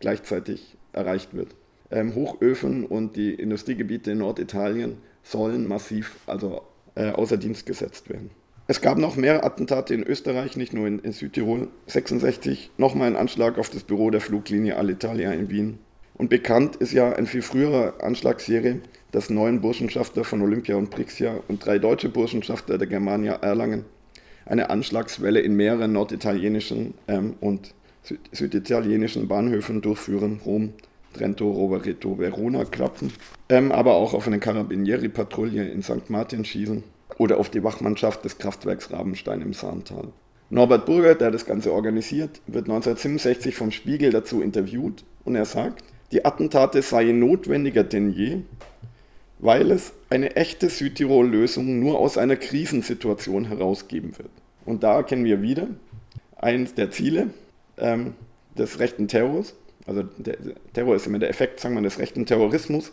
gleichzeitig 0.00 0.76
erreicht 0.92 1.34
wird. 1.34 1.54
Ähm, 1.90 2.14
Hochöfen 2.14 2.84
und 2.84 3.16
die 3.16 3.34
Industriegebiete 3.34 4.12
in 4.12 4.18
Norditalien 4.18 4.98
sollen 5.22 5.66
massiv 5.66 6.16
also, 6.26 6.62
äh, 6.94 7.10
außer 7.10 7.36
Dienst 7.36 7.66
gesetzt 7.66 8.08
werden. 8.08 8.30
Es 8.70 8.80
gab 8.80 8.98
noch 8.98 9.16
mehr 9.16 9.44
Attentate 9.44 9.94
in 9.94 10.04
Österreich, 10.04 10.56
nicht 10.56 10.72
nur 10.72 10.86
in, 10.86 11.00
in 11.00 11.10
Südtirol. 11.10 11.66
66 11.88 12.70
nochmal 12.78 13.08
ein 13.08 13.16
Anschlag 13.16 13.58
auf 13.58 13.68
das 13.68 13.82
Büro 13.82 14.10
der 14.10 14.20
Fluglinie 14.20 14.76
Alitalia 14.76 15.32
in 15.32 15.50
Wien. 15.50 15.80
Und 16.14 16.30
bekannt 16.30 16.76
ist 16.76 16.92
ja 16.92 17.12
eine 17.12 17.26
viel 17.26 17.42
frühere 17.42 18.00
Anschlagsserie, 18.00 18.80
dass 19.10 19.28
neun 19.28 19.60
Burschenschafter 19.60 20.22
von 20.22 20.40
Olympia 20.40 20.76
und 20.76 20.90
Brixia 20.90 21.40
und 21.48 21.66
drei 21.66 21.80
deutsche 21.80 22.10
Burschenschafter 22.10 22.78
der 22.78 22.86
Germania 22.86 23.32
Erlangen 23.32 23.86
eine 24.46 24.70
Anschlagswelle 24.70 25.40
in 25.40 25.56
mehreren 25.56 25.92
norditalienischen 25.92 26.94
ähm, 27.08 27.34
und 27.40 27.74
süd 28.04 28.20
süditalienischen 28.30 29.26
Bahnhöfen 29.26 29.80
durchführen, 29.82 30.40
Rom, 30.46 30.74
Trento, 31.12 31.50
Rovereto, 31.50 32.20
Verona 32.20 32.64
klappen, 32.66 33.12
ähm, 33.48 33.72
aber 33.72 33.94
auch 33.94 34.14
auf 34.14 34.28
eine 34.28 34.38
Carabinieri-Patrouille 34.38 35.68
in 35.68 35.82
St. 35.82 36.08
Martin 36.08 36.44
schießen 36.44 36.84
oder 37.20 37.36
auf 37.36 37.50
die 37.50 37.62
Wachmannschaft 37.62 38.24
des 38.24 38.38
Kraftwerks 38.38 38.90
Rabenstein 38.90 39.42
im 39.42 39.52
Saantal. 39.52 40.08
Norbert 40.48 40.86
Burger, 40.86 41.14
der 41.14 41.30
das 41.30 41.44
Ganze 41.44 41.70
organisiert, 41.70 42.40
wird 42.46 42.64
1967 42.64 43.54
vom 43.54 43.72
Spiegel 43.72 44.08
dazu 44.08 44.40
interviewt 44.40 45.04
und 45.26 45.36
er 45.36 45.44
sagt, 45.44 45.84
die 46.12 46.24
Attentate 46.24 46.80
seien 46.80 47.18
notwendiger 47.18 47.84
denn 47.84 48.10
je, 48.10 48.38
weil 49.38 49.70
es 49.70 49.92
eine 50.08 50.34
echte 50.34 50.70
Südtirol-Lösung 50.70 51.78
nur 51.78 51.98
aus 51.98 52.16
einer 52.16 52.36
Krisensituation 52.36 53.44
herausgeben 53.44 54.16
wird. 54.16 54.30
Und 54.64 54.82
da 54.82 54.96
erkennen 54.96 55.26
wir 55.26 55.42
wieder 55.42 55.66
eines 56.38 56.72
der 56.74 56.90
Ziele 56.90 57.28
ähm, 57.76 58.14
des 58.56 58.78
rechten 58.78 59.08
Terrors, 59.08 59.54
also 59.86 60.04
der 60.16 60.36
Terror 60.72 60.96
ist 60.96 61.06
immer 61.06 61.18
der 61.18 61.28
Effekt, 61.28 61.60
sagen 61.60 61.74
wir, 61.74 61.82
des 61.82 61.98
rechten 61.98 62.24
Terrorismus, 62.24 62.92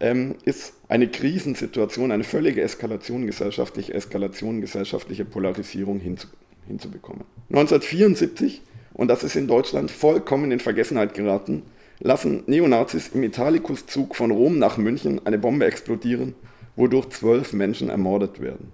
ähm, 0.00 0.34
ist 0.44 0.72
eine 0.88 1.08
Krisensituation, 1.08 2.10
eine 2.10 2.24
völlige 2.24 2.62
Eskalation, 2.62 3.26
gesellschaftliche 3.26 3.94
Eskalation, 3.94 4.60
gesellschaftliche 4.60 5.24
Polarisierung 5.24 6.00
hinzu, 6.00 6.26
hinzubekommen. 6.66 7.24
1974, 7.50 8.62
und 8.94 9.08
das 9.08 9.22
ist 9.22 9.36
in 9.36 9.46
Deutschland 9.46 9.90
vollkommen 9.90 10.50
in 10.50 10.60
Vergessenheit 10.60 11.14
geraten, 11.14 11.62
lassen 12.00 12.42
Neonazis 12.46 13.10
im 13.14 13.22
Italicus-Zug 13.22 14.16
von 14.16 14.30
Rom 14.30 14.58
nach 14.58 14.78
München 14.78 15.20
eine 15.26 15.38
Bombe 15.38 15.66
explodieren, 15.66 16.34
wodurch 16.76 17.10
zwölf 17.10 17.52
Menschen 17.52 17.90
ermordet 17.90 18.40
werden. 18.40 18.72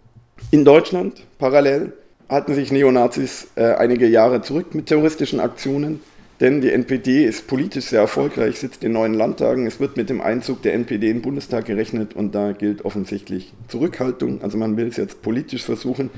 In 0.52 0.64
Deutschland 0.64 1.26
parallel 1.38 1.92
halten 2.28 2.54
sich 2.54 2.70
Neonazis 2.70 3.48
äh, 3.56 3.74
einige 3.74 4.06
Jahre 4.06 4.42
zurück 4.42 4.74
mit 4.74 4.86
terroristischen 4.86 5.40
Aktionen, 5.40 6.00
denn 6.40 6.60
die 6.60 6.70
NPD 6.70 7.24
ist 7.24 7.46
politisch 7.46 7.86
sehr 7.86 8.00
erfolgreich, 8.00 8.58
sitzt 8.58 8.84
in 8.84 8.92
neuen 8.92 9.14
Landtagen. 9.14 9.66
Es 9.66 9.80
wird 9.80 9.96
mit 9.96 10.10
dem 10.10 10.20
Einzug 10.20 10.62
der 10.62 10.74
NPD 10.74 11.08
in 11.08 11.16
den 11.16 11.22
Bundestag 11.22 11.64
gerechnet 11.64 12.14
und 12.14 12.34
da 12.34 12.52
gilt 12.52 12.84
offensichtlich 12.84 13.52
Zurückhaltung. 13.68 14.42
Also 14.42 14.58
man 14.58 14.76
will 14.76 14.88
es 14.88 14.96
jetzt 14.96 15.22
politisch 15.22 15.64
versuchen. 15.64 16.10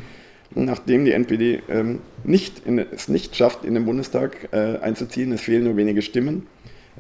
Nachdem 0.54 1.04
die 1.04 1.12
NPD 1.12 1.60
ähm, 1.68 2.00
nicht 2.24 2.66
in, 2.66 2.78
es 2.78 3.08
nicht 3.08 3.36
schafft, 3.36 3.64
in 3.64 3.74
den 3.74 3.84
Bundestag 3.84 4.48
äh, 4.52 4.78
einzuziehen, 4.78 5.30
es 5.32 5.42
fehlen 5.42 5.64
nur 5.64 5.76
wenige 5.76 6.02
Stimmen, 6.02 6.46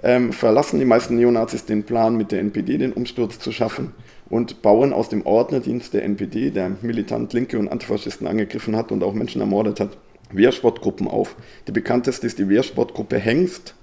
ähm, 0.02 0.32
verlassen 0.32 0.78
die 0.78 0.84
meisten 0.84 1.16
Neonazis 1.16 1.64
den 1.64 1.84
Plan, 1.84 2.16
mit 2.16 2.30
der 2.30 2.40
NPD 2.40 2.78
den 2.78 2.92
Umsturz 2.92 3.38
zu 3.38 3.50
schaffen 3.50 3.94
und 4.28 4.62
bauen 4.62 4.92
aus 4.92 5.08
dem 5.08 5.24
Ordnerdienst 5.26 5.94
der 5.94 6.04
NPD, 6.04 6.50
der 6.50 6.72
militant 6.82 7.32
Linke 7.32 7.58
und 7.58 7.68
Antifaschisten 7.68 8.26
angegriffen 8.26 8.76
hat 8.76 8.92
und 8.92 9.02
auch 9.02 9.14
Menschen 9.14 9.40
ermordet 9.40 9.80
hat, 9.80 9.96
Wehrsportgruppen 10.30 11.08
auf. 11.08 11.36
Die 11.66 11.72
bekannteste 11.72 12.26
ist 12.26 12.38
die 12.38 12.48
Wehrsportgruppe 12.48 13.18
Hengst, 13.18 13.74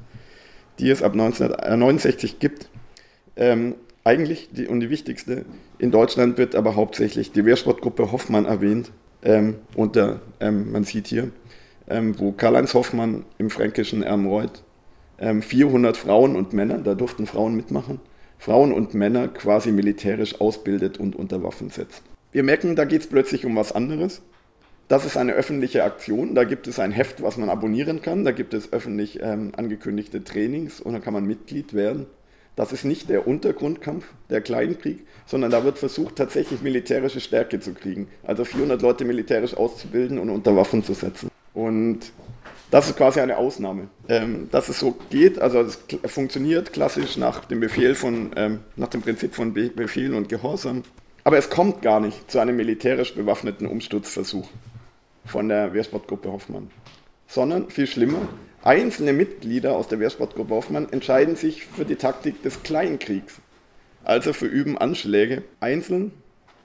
die 0.80 0.90
es 0.90 1.02
ab 1.02 1.14
1969 1.14 2.40
gibt. 2.40 2.70
Ähm, 3.36 3.76
eigentlich 4.04 4.50
die, 4.52 4.68
und 4.68 4.80
die 4.80 4.90
wichtigste, 4.90 5.46
in 5.80 5.92
Deutschland 5.92 6.38
wird 6.38 6.56
aber 6.56 6.76
hauptsächlich 6.76 7.32
die 7.32 7.46
Wehrsportgruppe 7.46 8.12
Hoffmann 8.12 8.46
erwähnt. 8.46 8.92
Ähm, 9.24 9.56
und 9.76 9.96
der, 9.96 10.22
ähm, 10.40 10.72
man 10.72 10.84
sieht 10.84 11.08
hier, 11.08 11.32
ähm, 11.88 12.18
wo 12.20 12.32
Karl-Heinz 12.32 12.74
Hoffmann 12.74 13.26
im 13.38 13.50
fränkischen 13.50 14.04
Ermreuth 14.04 14.64
400 15.18 15.96
ähm, 15.96 16.02
Frauen 16.02 16.36
und 16.36 16.54
Männer, 16.54 16.78
da 16.80 16.94
durften 16.94 17.26
Frauen 17.26 17.56
mitmachen, 17.56 18.00
Frauen 18.38 18.74
und 18.74 18.94
Männer 18.94 19.30
quasi 19.30 19.72
militärisch 19.72 20.40
ausbildet 20.42 20.98
und 20.98 21.16
unter 21.16 21.42
Waffen 21.42 21.70
setzt. 21.70 22.04
Wir 22.32 22.44
merken, 22.44 22.76
da 22.76 22.84
geht 22.84 23.02
es 23.02 23.08
plötzlich 23.08 23.46
um 23.46 23.56
was 23.56 23.72
anderes. 23.72 24.22
Das 24.88 25.04
ist 25.04 25.18
eine 25.18 25.34
öffentliche 25.34 25.84
Aktion, 25.84 26.36
da 26.36 26.44
gibt 26.44 26.68
es 26.68 26.78
ein 26.78 26.92
Heft, 26.92 27.24
was 27.24 27.38
man 27.38 27.50
abonnieren 27.50 28.04
kann, 28.04 28.24
da 28.24 28.32
gibt 28.32 28.54
es 28.54 28.72
öffentlich 28.72 29.20
ähm, 29.20 29.52
angekündigte 29.58 30.24
Trainings 30.24 30.80
und 30.80 30.94
da 30.94 31.00
kann 31.00 31.14
man 31.14 31.26
Mitglied 31.26 31.74
werden. 31.74 32.06
Das 32.56 32.72
ist 32.72 32.86
nicht 32.86 33.10
der 33.10 33.28
Untergrundkampf, 33.28 34.06
der 34.30 34.42
Kleinkrieg, 34.42 35.06
sondern 35.26 35.50
da 35.50 35.64
wird 35.64 35.80
versucht, 35.80 36.18
tatsächlich 36.18 36.62
militärische 36.62 37.20
Stärke 37.20 37.60
zu 37.60 37.74
kriegen. 37.74 38.08
Also 38.24 38.46
400 38.46 38.82
Leute 38.82 39.06
militärisch 39.06 39.56
auszubilden 39.56 40.20
und 40.20 40.30
unter 40.30 40.56
Waffen 40.56 40.84
zu 40.84 40.94
setzen. 40.94 41.30
Und 41.56 42.12
das 42.70 42.88
ist 42.88 42.96
quasi 42.96 43.20
eine 43.20 43.38
Ausnahme. 43.38 43.90
Ähm, 44.08 44.50
dass 44.52 44.70
es 44.70 44.80
so 44.80 44.96
geht, 45.10 45.40
also 45.40 45.62
es 45.62 45.80
funktioniert 46.06 46.74
klassisch 46.74 47.18
nach 47.18 47.46
dem 47.46 47.60
Befehl 47.60 47.96
von, 47.96 48.32
ähm, 48.36 48.60
nach 48.76 48.90
dem 48.90 49.02
Prinzip 49.02 49.34
von 49.34 49.54
Be 49.54 49.70
Befehl 49.70 50.14
und 50.14 50.30
Gehorsam. 50.30 50.84
Aber 51.24 51.40
es 51.40 51.50
kommt 51.50 51.82
gar 51.82 52.00
nicht 52.00 52.30
zu 52.30 52.38
einem 52.38 52.56
militärisch 52.56 53.16
bewaffneten 53.16 53.66
Umsturzversuch 53.66 54.48
von 55.26 55.50
der 55.50 55.74
Wehrsportgruppe 55.74 56.32
Hoffmann. 56.32 56.70
Sondern, 57.28 57.70
viel 57.70 57.88
schlimmer, 57.88 58.28
einzelne 58.64 59.14
Mitglieder 59.14 59.76
aus 59.76 59.88
der 59.88 60.00
Wehrsportgruppe 60.00 60.54
Hoffmann 60.54 60.88
entscheiden 60.92 61.36
sich 61.36 61.66
für 61.66 61.86
die 61.86 61.96
Taktik 61.96 62.42
des 62.44 62.64
Kleinkriegs. 62.64 63.36
Also 64.04 64.34
verüben 64.34 64.78
Anschläge 64.78 65.44
einzeln 65.60 66.12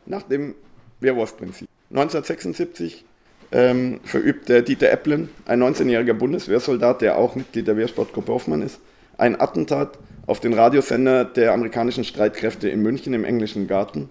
nach 0.07 0.23
dem 0.23 0.55
Wehrwolf-Prinzip. 1.01 1.69
1976 1.91 3.05
ähm, 3.53 4.01
verübte 4.05 4.63
Dieter 4.63 4.91
Epplin, 4.91 5.29
ein 5.47 5.63
19-jähriger 5.63 6.13
Bundeswehrsoldat, 6.13 7.01
der 7.01 7.17
auch 7.17 7.35
Mitglied 7.35 7.67
der 7.67 7.77
Wehrsportgruppe 7.77 8.33
Hoffmann 8.33 8.63
ist, 8.63 8.81
ein 9.19 9.41
Attentat 9.41 9.99
auf 10.27 10.41
den 10.41 10.55
Radiosender 10.55 11.25
der 11.25 11.53
amerikanischen 11.53 12.05
Streitkräfte 12.05 12.69
in 12.69 12.83
München 12.83 13.15
im 13.15 13.25
englischen 13.25 13.67
Garten. 13.67 14.09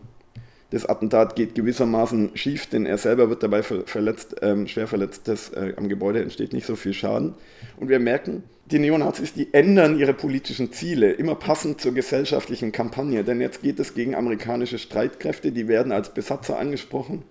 Das 0.71 0.85
Attentat 0.85 1.35
geht 1.35 1.55
gewissermaßen 1.55 2.31
schief, 2.35 2.67
denn 2.67 2.85
er 2.85 2.99
selber 2.99 3.29
wird 3.29 3.41
dabei 3.41 3.63
verletzt, 3.63 4.35
ähm, 4.41 4.67
schwer 4.67 4.87
verletzt. 4.87 5.27
Das, 5.27 5.49
äh, 5.49 5.73
am 5.75 5.89
Gebäude 5.89 6.21
entsteht 6.21 6.53
nicht 6.53 6.67
so 6.67 6.75
viel 6.75 6.93
Schaden. 6.93 7.33
Und 7.77 7.89
wir 7.89 7.99
merken, 7.99 8.43
die 8.69 8.77
Neonazis, 8.77 9.33
die 9.33 9.51
ändern 9.51 9.97
ihre 9.97 10.13
politischen 10.13 10.71
Ziele, 10.71 11.11
immer 11.11 11.33
passend 11.33 11.81
zur 11.81 11.95
gesellschaftlichen 11.95 12.71
Kampagne. 12.71 13.23
Denn 13.23 13.41
jetzt 13.41 13.63
geht 13.63 13.79
es 13.79 13.95
gegen 13.95 14.13
amerikanische 14.13 14.77
Streitkräfte, 14.77 15.51
die 15.51 15.67
werden 15.67 15.91
als 15.91 16.13
Besatzer 16.13 16.59
angesprochen. 16.59 17.23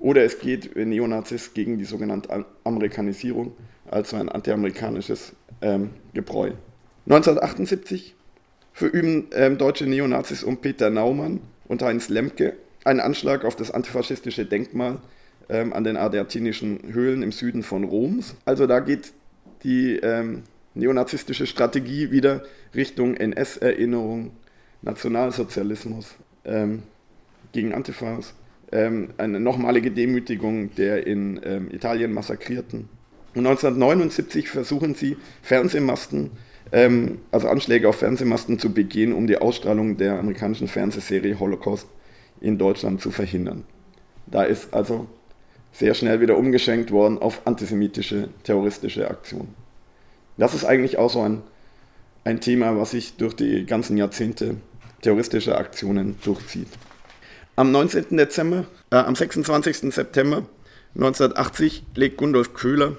Oder 0.00 0.24
es 0.24 0.40
geht 0.40 0.74
äh, 0.74 0.84
Neonazis 0.84 1.54
gegen 1.54 1.78
die 1.78 1.84
sogenannte 1.84 2.44
Amerikanisierung, 2.64 3.52
also 3.88 4.16
ein 4.16 4.28
antiamerikanisches 4.28 5.32
ähm, 5.62 5.90
Gebräu. 6.12 6.52
1978 7.06 8.16
verüben 8.72 9.28
ähm, 9.32 9.58
deutsche 9.58 9.86
Neonazis 9.86 10.42
um 10.42 10.56
Peter 10.56 10.90
Naumann 10.90 11.40
und 11.68 11.82
Heinz 11.82 12.08
Lemke 12.08 12.56
einen 12.84 13.00
Anschlag 13.00 13.44
auf 13.44 13.56
das 13.56 13.70
antifaschistische 13.70 14.46
Denkmal 14.46 14.98
ähm, 15.48 15.72
an 15.72 15.84
den 15.84 15.96
Ardeatinischen 15.96 16.80
Höhlen 16.92 17.22
im 17.22 17.32
Süden 17.32 17.62
von 17.62 17.84
Roms. 17.84 18.34
Also 18.44 18.66
da 18.66 18.80
geht 18.80 19.12
die 19.64 19.96
ähm, 19.96 20.42
neonazistische 20.74 21.46
Strategie 21.46 22.10
wieder 22.10 22.42
Richtung 22.74 23.16
NS-Erinnerung, 23.16 24.30
Nationalsozialismus 24.82 26.14
ähm, 26.44 26.82
gegen 27.52 27.74
Antifas, 27.74 28.34
ähm, 28.72 29.10
eine 29.18 29.40
nochmalige 29.40 29.90
Demütigung 29.90 30.74
der 30.76 31.06
in 31.06 31.40
ähm, 31.44 31.68
Italien 31.70 32.12
Massakrierten. 32.12 32.88
Und 33.34 33.46
1979 33.46 34.48
versuchen 34.48 34.94
sie, 34.94 35.16
Fernsehmasten, 35.42 36.30
ähm, 36.72 37.18
also 37.30 37.48
Anschläge 37.48 37.88
auf 37.88 37.96
Fernsehmasten 37.96 38.58
zu 38.58 38.72
begehen, 38.72 39.12
um 39.12 39.26
die 39.26 39.38
Ausstrahlung 39.38 39.96
der 39.96 40.18
amerikanischen 40.18 40.68
Fernsehserie 40.68 41.38
Holocaust 41.38 41.86
in 42.40 42.58
Deutschland 42.58 43.00
zu 43.00 43.10
verhindern. 43.10 43.64
Da 44.26 44.42
ist 44.42 44.72
also 44.72 45.06
sehr 45.72 45.94
schnell 45.94 46.20
wieder 46.20 46.36
umgeschenkt 46.36 46.90
worden 46.90 47.18
auf 47.18 47.46
antisemitische, 47.46 48.28
terroristische 48.42 49.10
Aktionen. 49.10 49.54
Das 50.36 50.54
ist 50.54 50.64
eigentlich 50.64 50.98
auch 50.98 51.10
so 51.10 51.20
ein, 51.20 51.42
ein 52.24 52.40
Thema, 52.40 52.76
was 52.76 52.92
sich 52.92 53.16
durch 53.16 53.34
die 53.34 53.66
ganzen 53.66 53.96
Jahrzehnte 53.96 54.56
terroristischer 55.02 55.58
Aktionen 55.58 56.16
durchzieht. 56.24 56.68
Am 57.56 57.72
19. 57.72 58.16
Dezember, 58.16 58.64
äh, 58.90 58.96
am 58.96 59.14
26. 59.14 59.92
September 59.92 60.44
1980 60.94 61.84
legt 61.94 62.16
Gundolf 62.16 62.54
Köhler 62.54 62.96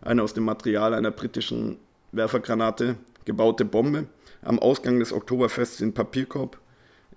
eine 0.00 0.22
aus 0.22 0.34
dem 0.34 0.44
Material 0.44 0.94
einer 0.94 1.10
britischen 1.10 1.76
Werfergranate 2.12 2.96
gebaute 3.24 3.64
Bombe 3.64 4.06
am 4.42 4.58
Ausgang 4.58 4.98
des 4.98 5.12
Oktoberfests 5.12 5.80
in 5.80 5.92
Papierkorb. 5.92 6.58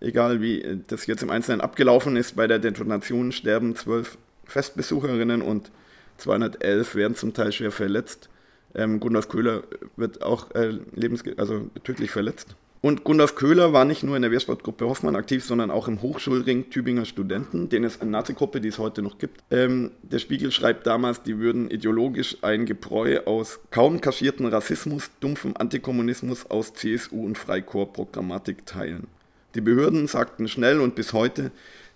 Egal 0.01 0.41
wie 0.41 0.81
das 0.87 1.05
jetzt 1.05 1.23
im 1.23 1.29
Einzelnen 1.29 1.61
abgelaufen 1.61 2.15
ist, 2.17 2.35
bei 2.35 2.47
der 2.47 2.59
Detonation 2.59 3.31
sterben 3.31 3.75
zwölf 3.75 4.17
Festbesucherinnen 4.45 5.41
und 5.41 5.71
211 6.17 6.95
werden 6.95 7.15
zum 7.15 7.33
Teil 7.33 7.51
schwer 7.51 7.71
verletzt. 7.71 8.29
Ähm, 8.75 8.99
Gundolf 8.99 9.29
Köhler 9.29 9.63
wird 9.97 10.21
auch 10.21 10.51
äh, 10.55 10.77
lebens 10.95 11.23
also 11.37 11.69
tödlich 11.83 12.11
verletzt. 12.11 12.55
Und 12.83 13.03
Gundolf 13.03 13.35
Köhler 13.35 13.73
war 13.73 13.85
nicht 13.85 14.01
nur 14.01 14.15
in 14.15 14.23
der 14.23 14.31
Wehrsportgruppe 14.31 14.87
Hoffmann 14.87 15.15
aktiv, 15.15 15.45
sondern 15.45 15.69
auch 15.69 15.87
im 15.87 16.01
Hochschulring 16.01 16.71
Tübinger 16.71 17.05
Studenten, 17.05 17.69
den 17.69 17.83
es 17.83 18.01
eine 18.01 18.09
Nazi-Gruppe, 18.09 18.59
die 18.59 18.69
es 18.69 18.79
heute 18.79 19.03
noch 19.03 19.19
gibt. 19.19 19.41
Ähm, 19.51 19.91
der 20.01 20.17
Spiegel 20.17 20.51
schreibt 20.51 20.87
damals, 20.87 21.21
die 21.21 21.37
würden 21.37 21.69
ideologisch 21.69 22.37
ein 22.41 22.65
Gebräu 22.65 23.19
aus 23.25 23.59
kaum 23.69 24.01
kaschierten 24.01 24.47
Rassismus, 24.47 25.11
dumpfem 25.19 25.55
Antikommunismus 25.55 26.49
aus 26.49 26.73
CSU 26.73 27.23
und 27.23 27.37
Freikorps-Programmatik 27.37 28.65
teilen. 28.65 29.05
Die 29.55 29.61
Behörden 29.61 30.07
sagten 30.07 30.47
schnell 30.47 30.79
und 30.79 30.95
bis 30.95 31.13
heute, 31.13 31.51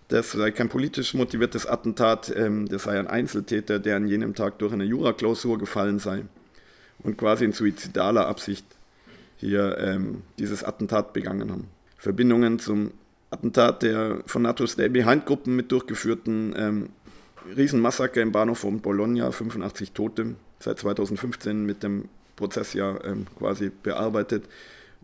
das 0.10 0.32
sei 0.32 0.52
kein 0.52 0.70
politisch 0.70 1.14
motiviertes 1.14 1.66
Attentat, 1.66 2.32
ähm, 2.36 2.68
das 2.68 2.84
sei 2.84 3.00
ein 3.00 3.08
Einzeltäter, 3.08 3.80
der 3.80 3.96
an 3.96 4.08
jenem 4.08 4.36
Tag 4.36 4.60
durch 4.60 4.74
eine 4.74 4.84
Juraklausur 4.84 5.58
gefallen 5.58 6.00
sei 6.00 6.26
und 7.00 7.18
quasi 7.18 7.46
in 7.46 7.54
suizidaler 7.54 8.28
Absicht 8.28 8.66
hier 9.38 9.78
ähm, 9.80 10.22
dieses 10.38 10.64
Attentat 10.64 11.14
begangen 11.14 11.52
haben. 11.52 11.68
Verbindungen 11.98 12.60
zum 12.60 12.92
Attentat 13.32 13.84
der 13.84 14.22
von 14.26 14.44
NATO 14.44 14.68
Stay-Behind-Gruppen 14.68 15.56
mit 15.56 15.72
durchgeführten 15.72 16.54
ähm, 16.58 16.90
Riesenmassaker 17.56 18.22
im 18.22 18.32
Bahnhof 18.32 18.60
von 18.60 18.82
Bologna, 18.82 19.32
85 19.32 19.92
Tote, 19.92 20.36
seit 20.60 20.80
2015 20.80 21.66
mit 21.66 21.84
dem 21.84 22.06
Prozess 22.36 22.74
ja 22.74 22.98
ähm, 23.04 23.26
quasi 23.38 23.72
bearbeitet, 23.84 24.46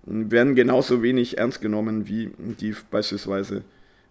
werden 0.03 0.55
genauso 0.55 1.01
wenig 1.01 1.37
ernst 1.37 1.61
genommen 1.61 2.07
wie 2.07 2.31
die 2.37 2.75
beispielsweise 2.89 3.63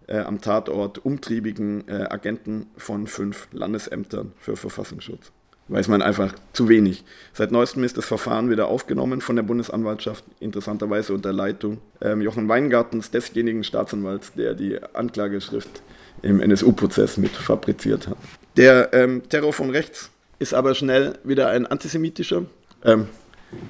äh, 0.07 0.19
am 0.19 0.41
Tatort 0.41 1.05
umtriebigen 1.05 1.87
äh, 1.87 2.07
Agenten 2.09 2.67
von 2.77 3.07
fünf 3.07 3.47
Landesämtern 3.51 4.31
für 4.37 4.55
Verfassungsschutz 4.55 5.31
weiß 5.71 5.87
man 5.87 6.01
einfach 6.01 6.35
zu 6.53 6.69
wenig. 6.69 7.03
Seit 7.33 7.51
neuestem 7.51 7.83
ist 7.83 7.97
das 7.97 8.05
Verfahren 8.05 8.49
wieder 8.49 8.67
aufgenommen 8.67 9.21
von 9.21 9.35
der 9.35 9.43
Bundesanwaltschaft, 9.43 10.23
interessanterweise 10.39 11.13
unter 11.13 11.31
Leitung 11.31 11.79
ähm, 12.01 12.21
Jochen 12.21 12.49
Weingartens, 12.49 13.09
desjenigen 13.11 13.63
Staatsanwalts, 13.63 14.33
der 14.33 14.53
die 14.53 14.77
Anklageschrift 14.93 15.81
im 16.21 16.41
NSU-Prozess 16.41 17.17
mit 17.17 17.31
fabriziert 17.31 18.07
hat. 18.07 18.17
Der 18.57 18.93
ähm, 18.93 19.23
Terror 19.29 19.53
von 19.53 19.69
rechts 19.69 20.11
ist 20.39 20.53
aber 20.53 20.75
schnell 20.75 21.17
wieder 21.23 21.49
ein 21.49 21.65
antisemitischer. 21.65 22.45
Ähm, 22.83 23.07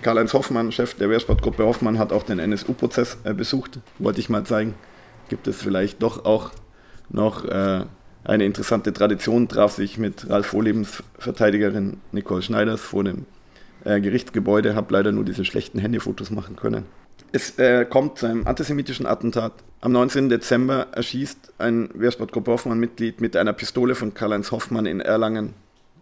Karl-Heinz 0.02 0.34
Hoffmann, 0.34 0.72
Chef 0.72 0.94
der 0.96 1.10
Wehrsportgruppe 1.10 1.65
Hoffmann, 1.65 1.98
hat 1.98 2.12
auch 2.12 2.24
den 2.24 2.39
NSU-Prozess 2.39 3.17
äh, 3.24 3.34
besucht. 3.34 3.80
Wollte 4.00 4.20
ich 4.20 4.30
mal 4.30 4.44
zeigen. 4.44 4.76
Gibt 5.30 5.48
es 5.48 5.62
vielleicht 5.62 6.02
doch 6.02 6.26
auch 6.26 6.52
noch 7.10 7.46
äh, 7.46 7.86
eine 8.24 8.46
interessante 8.46 8.94
Tradition 8.94 9.48
traf 9.48 9.74
sich 9.74 9.98
mit 9.98 10.30
Ralf 10.30 10.48
Vorlebens 10.48 11.04
Verteidigerin 11.17 11.98
Nicole 12.12 12.41
Schneiders 12.41 12.82
vor 12.82 13.04
dem 13.04 13.26
äh, 13.84 14.00
Gerichtsgebäude, 14.00 14.76
habe 14.76 14.94
leider 14.94 15.12
nur 15.12 15.26
diese 15.26 15.44
schlechten 15.44 15.80
Handyfotos 15.80 16.30
machen 16.30 16.56
können. 16.56 16.86
Es 17.32 17.58
äh, 17.58 17.86
kommt 17.86 18.20
zu 18.20 18.28
einem 18.28 18.46
antisemitischen 18.46 19.06
Attentat. 19.06 19.54
Am 19.80 19.91
19. 19.91 20.30
Dezember 20.30 20.88
erschießt 20.91 21.54
ein 21.58 21.89
Wehrsportgruppe 21.94 22.52
Hoffmann-Mitglied 22.52 23.22
mit 23.22 23.36
einer 23.36 23.54
Pistole 23.54 23.96
von 23.96 24.13
Karl-Heinz 24.13 24.52
Hoffmann 24.52 24.86
in 24.86 25.00
Erlangen 25.00 25.54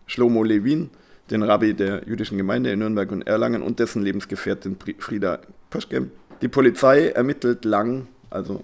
Schlomo 0.06 0.44
Levin, 0.44 0.90
den 1.32 1.44
Rabbi 1.44 1.74
der 1.74 2.04
jüdischen 2.08 2.38
Gemeinde 2.38 2.72
in 2.72 2.80
Nürnberg 2.80 3.12
und 3.12 3.28
Erlangen 3.28 3.62
und 3.62 3.80
dessen 3.80 4.02
Lebensgefährtin 4.02 4.78
Frieda 4.98 5.40
Poschke. 5.70 6.08
Die 6.42 6.48
Polizei 6.48 7.10
ermittelt 7.10 7.66
lang, 7.66 8.08
also 8.30 8.64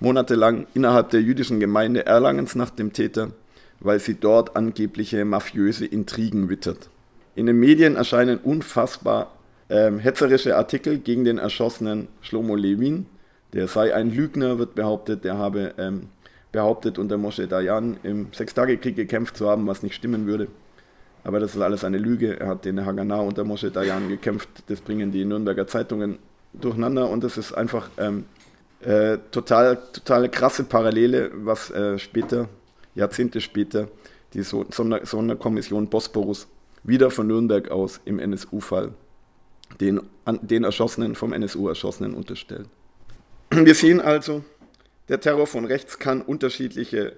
monatelang 0.00 0.66
innerhalb 0.74 1.10
der 1.10 1.22
jüdischen 1.22 1.60
Gemeinde 1.60 2.06
Erlangens 2.06 2.54
nach 2.54 2.70
dem 2.70 2.92
Täter, 2.92 3.30
weil 3.80 4.00
sie 4.00 4.14
dort 4.14 4.56
angebliche 4.56 5.24
mafiöse 5.24 5.86
Intrigen 5.86 6.48
wittert. 6.48 6.88
In 7.34 7.46
den 7.46 7.58
Medien 7.58 7.96
erscheinen 7.96 8.38
unfassbar 8.38 9.32
ähm, 9.68 9.98
hetzerische 9.98 10.56
Artikel 10.56 10.98
gegen 10.98 11.24
den 11.24 11.38
erschossenen 11.38 12.08
Shlomo 12.22 12.54
Levin. 12.54 13.06
Der 13.52 13.68
sei 13.68 13.94
ein 13.94 14.10
Lügner, 14.10 14.58
wird 14.58 14.74
behauptet, 14.74 15.24
der 15.24 15.36
habe 15.36 15.74
ähm, 15.78 16.08
behauptet, 16.52 16.98
unter 16.98 17.18
Moshe 17.18 17.46
Dayan 17.46 17.98
im 18.02 18.28
Sechstagekrieg 18.32 18.96
gekämpft 18.96 19.36
zu 19.36 19.48
haben, 19.48 19.66
was 19.66 19.82
nicht 19.82 19.94
stimmen 19.94 20.26
würde. 20.26 20.48
Aber 21.26 21.40
das 21.40 21.56
ist 21.56 21.60
alles 21.60 21.82
eine 21.82 21.98
Lüge. 21.98 22.38
Er 22.38 22.46
hat 22.46 22.64
der 22.64 22.86
Haganah 22.86 23.18
unter 23.18 23.42
Moshe 23.42 23.72
Dayan 23.72 24.08
gekämpft. 24.08 24.48
Das 24.68 24.80
bringen 24.80 25.10
die 25.10 25.24
Nürnberger 25.24 25.66
Zeitungen 25.66 26.20
durcheinander 26.52 27.10
und 27.10 27.24
das 27.24 27.36
ist 27.36 27.52
einfach 27.52 27.90
ähm, 27.98 28.26
äh, 28.80 29.18
total, 29.32 29.76
totale 29.92 30.28
krasse 30.28 30.62
Parallele, 30.62 31.32
was 31.34 31.72
äh, 31.72 31.98
später, 31.98 32.48
Jahrzehnte 32.94 33.40
später, 33.40 33.88
die 34.34 34.42
so 34.42 34.66
Sonder 34.70 35.04
Sonderkommission 35.04 35.88
Bosporus 35.88 36.46
wieder 36.84 37.10
von 37.10 37.26
Nürnberg 37.26 37.72
aus 37.72 38.00
im 38.04 38.20
NSU-Fall 38.20 38.92
den, 39.80 40.00
den 40.42 40.62
Erschossenen, 40.62 41.16
vom 41.16 41.32
NSU 41.32 41.66
Erschossenen 41.66 42.14
unterstellt. 42.14 42.68
Wir 43.50 43.74
sehen 43.74 44.00
also, 44.00 44.44
der 45.08 45.20
Terror 45.20 45.48
von 45.48 45.64
rechts 45.64 45.98
kann 45.98 46.22
unterschiedliche 46.22 47.14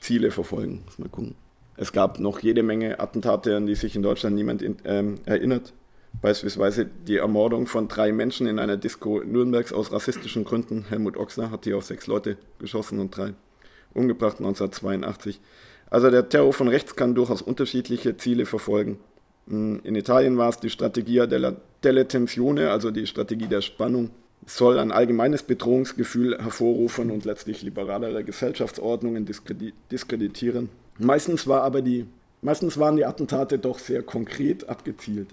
Ziele 0.00 0.30
verfolgen. 0.30 0.84
Mal 0.96 1.10
gucken. 1.10 1.34
Es 1.82 1.90
gab 1.90 2.20
noch 2.20 2.38
jede 2.38 2.62
Menge 2.62 3.00
Attentate, 3.00 3.56
an 3.56 3.66
die 3.66 3.74
sich 3.74 3.96
in 3.96 4.04
Deutschland 4.04 4.36
niemand 4.36 4.62
in, 4.62 4.76
ähm, 4.84 5.16
erinnert. 5.24 5.72
Beispielsweise 6.20 6.86
die 6.86 7.16
Ermordung 7.16 7.66
von 7.66 7.88
drei 7.88 8.12
Menschen 8.12 8.46
in 8.46 8.60
einer 8.60 8.76
Disco 8.76 9.18
Nürnbergs 9.18 9.72
aus 9.72 9.90
rassistischen 9.90 10.44
Gründen. 10.44 10.84
Helmut 10.88 11.16
Ochsner 11.16 11.50
hat 11.50 11.64
hier 11.64 11.76
auf 11.76 11.84
sechs 11.84 12.06
Leute 12.06 12.36
geschossen 12.60 13.00
und 13.00 13.16
drei 13.16 13.34
umgebracht 13.94 14.36
1982. 14.38 15.40
Also 15.90 16.08
der 16.12 16.28
Terror 16.28 16.52
von 16.52 16.68
rechts 16.68 16.94
kann 16.94 17.16
durchaus 17.16 17.42
unterschiedliche 17.42 18.16
Ziele 18.16 18.46
verfolgen. 18.46 19.00
Hm, 19.48 19.80
in 19.82 19.96
Italien 19.96 20.38
war 20.38 20.50
es 20.50 20.58
die 20.58 20.70
Strategia 20.70 21.26
della, 21.26 21.56
tensione, 22.04 22.70
also 22.70 22.92
die 22.92 23.08
Strategie 23.08 23.48
der 23.48 23.60
Spannung, 23.60 24.10
soll 24.46 24.78
ein 24.78 24.92
allgemeines 24.92 25.42
Bedrohungsgefühl 25.42 26.38
hervorrufen 26.38 27.10
und 27.10 27.24
letztlich 27.24 27.62
liberalere 27.62 28.22
Gesellschaftsordnungen 28.22 29.26
diskreditieren. 29.90 30.68
Meistens, 30.98 31.46
war 31.46 31.62
aber 31.62 31.82
die, 31.82 32.06
meistens 32.42 32.78
waren 32.78 32.96
die 32.96 33.04
Attentate 33.04 33.58
doch 33.58 33.78
sehr 33.78 34.02
konkret 34.02 34.68
abgezielt. 34.68 35.28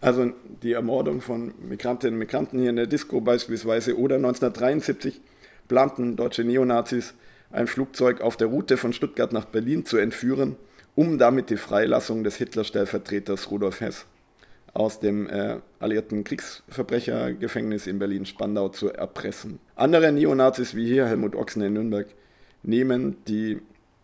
Also 0.00 0.32
die 0.62 0.72
Ermordung 0.72 1.20
von 1.20 1.52
Migrantinnen 1.68 2.14
und 2.14 2.18
Migranten 2.18 2.58
hier 2.58 2.70
in 2.70 2.76
der 2.76 2.88
Disco 2.88 3.20
beispielsweise 3.20 3.96
oder 3.96 4.16
1973 4.16 5.20
planten 5.68 6.16
deutsche 6.16 6.42
Neonazis 6.42 7.14
ein 7.52 7.66
Flugzeug 7.66 8.20
auf 8.20 8.36
der 8.36 8.48
Route 8.48 8.76
von 8.76 8.92
Stuttgart 8.92 9.32
nach 9.32 9.44
Berlin 9.44 9.84
zu 9.84 9.98
entführen, 9.98 10.56
um 10.96 11.18
damit 11.18 11.50
die 11.50 11.56
Freilassung 11.56 12.24
des 12.24 12.36
Hitler-Stellvertreters 12.36 13.50
Rudolf 13.50 13.80
Hess 13.80 14.06
aus 14.74 15.00
dem 15.00 15.28
äh, 15.28 15.58
alliierten 15.80 16.24
Kriegsverbrechergefängnis 16.24 17.86
in 17.86 17.98
Berlin-Spandau 17.98 18.70
zu 18.70 18.90
erpressen. 18.90 19.58
Andere 19.76 20.10
Neonazis 20.12 20.74
wie 20.74 20.86
hier 20.86 21.06
Helmut 21.06 21.36
Ochsen 21.36 21.62
in 21.62 21.74
Nürnberg 21.74 22.06
nehmen 22.62 23.16
die 23.28 23.60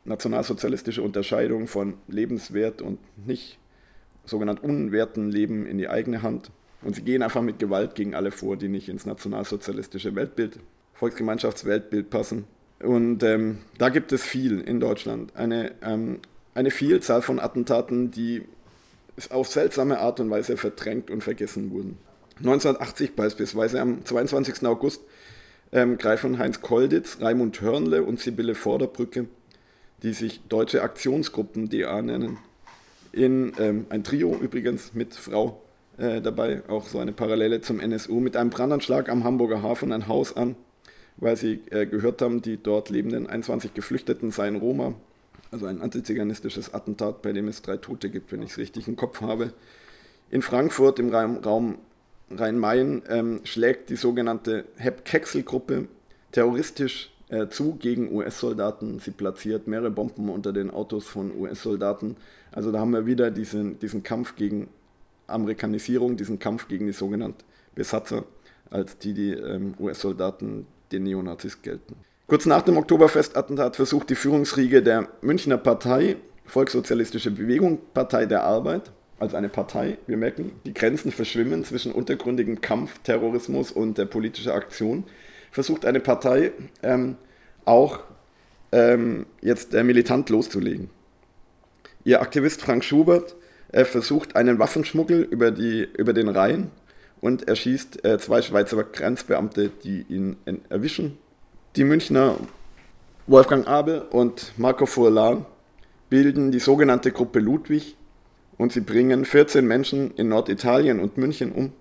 nationalsozialistische 0.08 1.02
Unterscheidung 1.02 1.66
von 1.66 1.94
lebenswert 2.08 2.82
und 2.82 2.98
nicht 3.26 3.58
sogenannten 4.24 4.64
unwerten 4.64 5.30
Leben 5.30 5.66
in 5.66 5.78
die 5.78 5.88
eigene 5.88 6.22
Hand 6.22 6.50
Und 6.82 6.94
sie 6.94 7.02
gehen 7.02 7.22
einfach 7.22 7.42
mit 7.42 7.58
Gewalt 7.58 7.94
gegen 7.94 8.14
alle 8.14 8.30
vor, 8.30 8.56
die 8.56 8.68
nicht 8.68 8.88
ins 8.88 9.06
nationalsozialistische 9.06 10.14
Weltbild, 10.14 10.58
Volksgemeinschaftsweltbild 10.94 12.10
passen. 12.10 12.44
Und 12.80 13.22
ähm, 13.24 13.58
da 13.78 13.88
gibt 13.88 14.12
es 14.12 14.22
viel 14.22 14.60
in 14.60 14.78
Deutschland. 14.78 15.34
Eine, 15.34 15.72
ähm, 15.82 16.20
eine 16.54 16.70
Vielzahl 16.70 17.22
von 17.22 17.40
Attentaten, 17.40 18.12
die 18.12 18.42
auf 19.30 19.48
seltsame 19.48 19.98
Art 19.98 20.20
und 20.20 20.30
Weise 20.30 20.56
verdrängt 20.56 21.10
und 21.10 21.24
vergessen 21.24 21.72
wurden. 21.72 21.98
1980 22.38 23.16
beispielsweise, 23.16 23.80
am 23.80 24.04
22. 24.04 24.64
August, 24.64 25.02
ähm, 25.72 25.98
greifen 25.98 26.38
Heinz 26.38 26.60
Kolditz, 26.60 27.18
Raimund 27.20 27.60
Hörnle 27.60 28.04
und 28.04 28.20
Sibylle 28.20 28.54
Vorderbrücke, 28.54 29.26
die 30.02 30.12
sich 30.12 30.40
Deutsche 30.48 30.82
Aktionsgruppen 30.82 31.68
DA 31.68 32.00
nennen, 32.02 32.38
in 33.12 33.52
ähm, 33.58 33.86
ein 33.88 34.04
Trio 34.04 34.36
übrigens 34.36 34.94
mit 34.94 35.14
Frau 35.14 35.62
äh, 35.96 36.20
dabei, 36.20 36.62
auch 36.68 36.86
so 36.86 36.98
eine 36.98 37.12
Parallele 37.12 37.60
zum 37.60 37.80
NSU, 37.80 38.20
mit 38.20 38.36
einem 38.36 38.50
Brandanschlag 38.50 39.08
am 39.08 39.24
Hamburger 39.24 39.62
Hafen 39.62 39.92
ein 39.92 40.08
Haus 40.08 40.36
an, 40.36 40.56
weil 41.16 41.36
sie 41.36 41.62
äh, 41.70 41.86
gehört 41.86 42.22
haben, 42.22 42.42
die 42.42 42.62
dort 42.62 42.90
lebenden 42.90 43.26
21 43.26 43.74
Geflüchteten 43.74 44.30
seien 44.30 44.56
Roma. 44.56 44.94
Also 45.50 45.66
ein 45.66 45.80
antiziganistisches 45.80 46.74
Attentat, 46.74 47.22
bei 47.22 47.32
dem 47.32 47.48
es 47.48 47.62
drei 47.62 47.78
Tote 47.78 48.10
gibt, 48.10 48.32
wenn 48.32 48.42
ich 48.42 48.50
es 48.50 48.58
richtig 48.58 48.86
im 48.86 48.96
Kopf 48.96 49.22
habe. 49.22 49.52
In 50.30 50.42
Frankfurt 50.42 50.98
im 50.98 51.12
Raum 51.12 51.78
Rhein-Main 52.30 53.02
ähm, 53.08 53.40
schlägt 53.44 53.88
die 53.88 53.96
sogenannte 53.96 54.66
Hep-Kexel-Gruppe 54.76 55.88
terroristisch 56.32 57.10
äh, 57.30 57.48
zu 57.48 57.74
gegen 57.74 58.12
US-Soldaten. 58.14 59.00
Sie 59.00 59.10
platziert 59.10 59.66
mehrere 59.66 59.90
Bomben 59.90 60.28
unter 60.28 60.52
den 60.52 60.70
Autos 60.70 61.06
von 61.06 61.36
US-Soldaten. 61.38 62.16
Also 62.52 62.72
da 62.72 62.80
haben 62.80 62.92
wir 62.92 63.06
wieder 63.06 63.30
diesen, 63.30 63.78
diesen 63.78 64.02
Kampf 64.02 64.36
gegen 64.36 64.68
Amerikanisierung, 65.26 66.16
diesen 66.16 66.38
Kampf 66.38 66.68
gegen 66.68 66.86
die 66.86 66.92
sogenannten 66.92 67.44
Besatzer, 67.74 68.24
als 68.70 68.98
die 68.98 69.14
die 69.14 69.32
ähm, 69.32 69.74
US-Soldaten 69.78 70.66
den 70.90 71.02
Neonazis 71.04 71.62
gelten. 71.62 71.96
Kurz 72.26 72.46
nach 72.46 72.62
dem 72.62 72.76
Oktoberfestattentat 72.76 73.76
versucht 73.76 74.10
die 74.10 74.14
Führungsriege 74.14 74.82
der 74.82 75.08
Münchner 75.22 75.58
Partei, 75.58 76.16
Volkssozialistische 76.44 77.30
Bewegung, 77.30 77.78
Partei 77.92 78.26
der 78.26 78.44
Arbeit, 78.44 78.90
als 79.18 79.34
eine 79.34 79.48
Partei. 79.48 79.98
Wir 80.06 80.16
merken, 80.16 80.52
die 80.64 80.74
Grenzen 80.74 81.10
verschwimmen 81.10 81.64
zwischen 81.64 81.92
untergründigem 81.92 82.60
Kampf, 82.60 82.98
Terrorismus 83.02 83.72
und 83.72 83.98
der 83.98 84.06
politischer 84.06 84.54
Aktion. 84.54 85.04
Versucht 85.50 85.84
eine 85.84 86.00
Partei 86.00 86.52
ähm, 86.82 87.16
auch 87.64 88.00
ähm, 88.72 89.26
jetzt 89.40 89.74
äh, 89.74 89.82
militant 89.82 90.30
loszulegen. 90.30 90.90
Ihr 92.04 92.20
Aktivist 92.20 92.60
Frank 92.60 92.84
Schubert 92.84 93.36
äh, 93.72 93.84
versucht 93.84 94.36
einen 94.36 94.58
Waffenschmuggel 94.58 95.22
über, 95.22 95.50
die, 95.50 95.88
über 95.96 96.12
den 96.12 96.28
Rhein 96.28 96.70
und 97.20 97.48
erschießt 97.48 98.04
äh, 98.04 98.18
zwei 98.18 98.42
Schweizer 98.42 98.82
Grenzbeamte, 98.84 99.70
die 99.82 100.04
ihn 100.08 100.36
erwischen. 100.68 101.18
Die 101.76 101.84
Münchner 101.84 102.36
Wolfgang 103.26 103.66
Abel 103.66 104.02
und 104.10 104.52
Marco 104.56 104.86
Furlan 104.86 105.44
bilden 106.08 106.50
die 106.50 106.60
sogenannte 106.60 107.12
Gruppe 107.12 107.40
Ludwig, 107.40 107.96
und 108.58 108.72
sie 108.72 108.80
bringen 108.80 109.24
14 109.24 109.66
Menschen 109.66 110.10
in 110.16 110.28
Norditalien 110.28 111.00
und 111.00 111.16
München 111.16 111.52
um. 111.52 111.72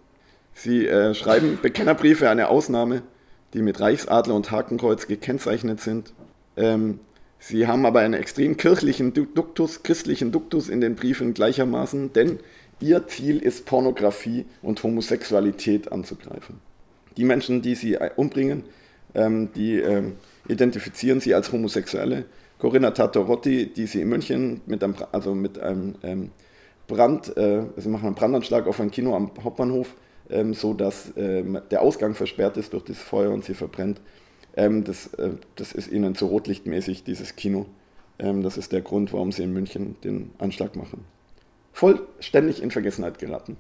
Sie 0.54 0.88
äh, 0.88 1.14
schreiben 1.14 1.60
Bekennerbriefe, 1.62 2.30
eine 2.30 2.48
Ausnahme, 2.48 3.02
die 3.54 3.62
mit 3.62 3.80
Reichsadler 3.80 4.36
und 4.36 4.52
Hakenkreuz 4.52 5.08
gekennzeichnet 5.08 5.82
sind. 5.82 6.14
Ähm, 6.56 7.00
sie 7.40 7.68
haben 7.68 7.86
aber 7.86 8.00
einen 8.00 8.14
extrem 8.14 8.58
kirchlichen 8.58 9.14
Duktus, 9.14 9.84
christlichen 9.84 10.32
Duktus 10.32 10.70
in 10.70 10.82
den 10.82 10.96
Briefen 10.96 11.34
gleichermaßen, 11.34 12.14
denn 12.14 12.40
ihr 12.80 13.08
Ziel 13.08 13.40
ist 13.40 13.66
Pornografie 13.66 14.46
und 14.62 14.84
Homosexualität 14.84 15.92
anzugreifen. 15.92 16.60
Die 17.16 17.26
Menschen, 17.26 17.62
die 17.62 17.76
sie 17.76 17.96
äh, 17.96 18.12
umbringen, 18.16 18.64
ähm, 19.16 19.50
die 19.56 19.78
ähm, 19.78 20.14
identifizieren 20.48 21.20
sie 21.20 21.34
als 21.34 21.52
Homosexuelle. 21.52 22.26
Corinna 22.60 22.92
Tatorotti, 22.92 23.68
die 23.68 23.86
sie 23.86 24.02
in 24.02 24.10
München 24.10 24.62
mit 24.66 24.84
einem, 24.84 24.96
also 25.12 25.36
mit 25.36 25.60
einem 25.60 25.96
ähm, 26.04 26.32
Brand, 26.88 27.36
äh, 27.38 27.64
also 27.76 27.90
machen 27.90 28.08
einen 28.08 28.16
Brandanschlag 28.16 28.68
auf 28.68 28.80
ein 28.80 28.92
Kino 28.92 29.16
am 29.16 29.32
Hauptbahnhof, 29.44 29.96
ähm, 30.30 30.54
so 30.54 30.74
dass 30.74 31.14
ähm, 31.18 31.60
der 31.72 31.82
Ausgang 31.82 32.16
versperrt 32.16 32.58
ist 32.58 32.74
durch 32.74 32.84
das 32.84 32.98
Feuer 32.98 33.32
und 33.32 33.46
sie 33.46 33.54
verbrennt. 33.54 34.02
Ähm, 34.56 34.84
das, 34.84 35.14
äh, 35.16 35.32
das 35.56 35.72
ist 35.72 35.92
ihnen 35.92 36.16
zu 36.16 36.28
rotlichtmäßig, 36.28 37.04
dieses 37.04 37.36
Kino. 37.36 37.68
Ähm, 38.20 38.44
das 38.44 38.58
ist 38.58 38.72
der 38.72 38.82
Grund, 38.82 39.14
warum 39.14 39.32
sie 39.32 39.44
in 39.44 39.54
München 39.54 39.96
den 40.04 40.32
Anschlag 40.40 40.76
machen. 40.76 41.06
Vollständig 41.74 42.62
in 42.62 42.72
Vergessenheit 42.72 43.20
geraten. 43.20 43.58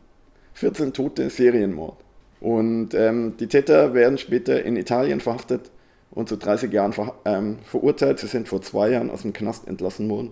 14 0.53 0.93
Tote, 0.93 1.29
Serienmord. 1.29 1.97
Und 2.39 2.93
ähm, 2.93 3.35
die 3.39 3.47
Täter 3.47 3.93
werden 3.93 4.17
später 4.17 4.63
in 4.63 4.75
Italien 4.75 5.19
verhaftet 5.19 5.71
und 6.11 6.29
zu 6.29 6.37
30 6.37 6.71
Jahren 6.71 6.93
ver 6.93 7.13
ähm, 7.25 7.57
verurteilt. 7.63 8.19
Sie 8.19 8.27
sind 8.27 8.47
vor 8.47 8.61
zwei 8.61 8.89
Jahren 8.89 9.09
aus 9.09 9.21
dem 9.21 9.33
Knast 9.33 9.67
entlassen 9.67 10.09
worden. 10.09 10.31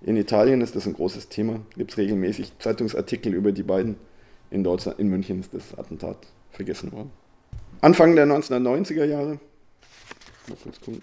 In 0.00 0.16
Italien 0.16 0.60
ist 0.60 0.76
das 0.76 0.86
ein 0.86 0.94
großes 0.94 1.28
Thema. 1.28 1.60
Gibt 1.76 1.92
es 1.92 1.98
regelmäßig 1.98 2.52
Zeitungsartikel 2.58 3.34
über 3.34 3.52
die 3.52 3.62
beiden. 3.62 3.96
In 4.50 4.64
Deutschland, 4.64 4.98
in 4.98 5.08
München 5.08 5.40
ist 5.40 5.52
das 5.52 5.76
Attentat 5.76 6.18
vergessen 6.50 6.92
worden. 6.92 7.10
Anfang 7.80 8.16
der 8.16 8.26
1990er 8.26 9.04
Jahre, 9.04 9.38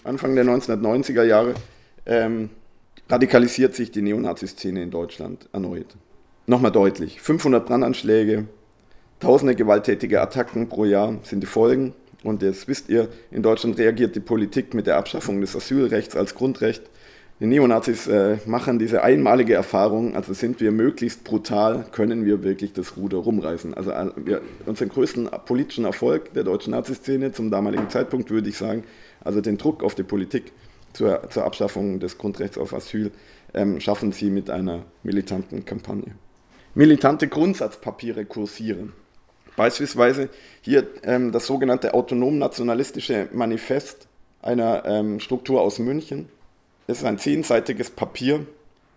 Anfang 0.03 0.35
der 0.35 0.45
1990er 0.45 1.23
Jahre 1.23 1.53
ähm, 2.05 2.49
radikalisiert 3.09 3.75
sich 3.75 3.91
die 3.91 4.01
Neonazi-Szene 4.01 4.81
in 4.81 4.91
Deutschland 4.91 5.47
erneut. 5.53 5.95
Nochmal 6.47 6.71
deutlich, 6.71 7.21
500 7.21 7.65
Brandanschläge, 7.65 8.45
tausende 9.19 9.55
gewalttätige 9.55 10.21
Attacken 10.21 10.67
pro 10.67 10.85
Jahr 10.85 11.17
sind 11.23 11.41
die 11.41 11.47
Folgen. 11.47 11.93
Und 12.23 12.41
jetzt 12.41 12.67
wisst 12.67 12.89
ihr, 12.89 13.09
in 13.29 13.43
Deutschland 13.43 13.77
reagiert 13.77 14.15
die 14.15 14.19
Politik 14.19 14.73
mit 14.73 14.87
der 14.87 14.97
Abschaffung 14.97 15.41
des 15.41 15.55
Asylrechts 15.55 16.15
als 16.15 16.33
Grundrecht 16.33 16.83
die 17.39 17.47
Neonazis 17.47 18.07
äh, 18.07 18.37
machen 18.45 18.79
diese 18.79 19.03
einmalige 19.03 19.55
Erfahrung, 19.55 20.15
also 20.15 20.33
sind 20.33 20.61
wir 20.61 20.71
möglichst 20.71 21.25
brutal, 21.25 21.85
können 21.91 22.25
wir 22.25 22.43
wirklich 22.43 22.71
das 22.71 22.95
Ruder 22.95 23.17
rumreißen. 23.17 23.73
Also 23.73 23.91
äh, 23.91 24.11
wir, 24.15 24.41
unseren 24.65 24.87
größten 24.87 25.29
politischen 25.45 25.83
Erfolg 25.83 26.33
der 26.33 26.45
deutschen 26.45 26.71
Naziszene 26.71 27.33
zum 27.33 27.51
damaligen 27.51 27.89
Zeitpunkt 27.89 28.31
würde 28.31 28.47
ich 28.47 28.57
sagen, 28.57 28.85
also 29.21 29.41
den 29.41 29.57
Druck 29.57 29.83
auf 29.83 29.95
die 29.95 30.03
Politik 30.03 30.53
zur, 30.93 31.29
zur 31.29 31.43
Abschaffung 31.43 31.99
des 31.99 32.17
Grundrechts 32.17 32.57
auf 32.57 32.73
Asyl, 32.73 33.11
ähm, 33.53 33.81
schaffen 33.81 34.13
sie 34.13 34.29
mit 34.29 34.49
einer 34.49 34.83
militanten 35.03 35.65
Kampagne. 35.65 36.15
Militante 36.73 37.27
Grundsatzpapiere 37.27 38.23
kursieren. 38.25 38.93
Beispielsweise 39.57 40.29
hier 40.61 40.87
ähm, 41.03 41.33
das 41.33 41.47
sogenannte 41.47 41.93
autonom-nationalistische 41.93 43.27
Manifest 43.33 44.07
einer 44.41 44.85
ähm, 44.85 45.19
Struktur 45.19 45.61
aus 45.61 45.79
München, 45.79 46.29
ist 46.87 47.03
ein 47.03 47.17
zehnseitiges 47.17 47.89
Papier 47.89 48.45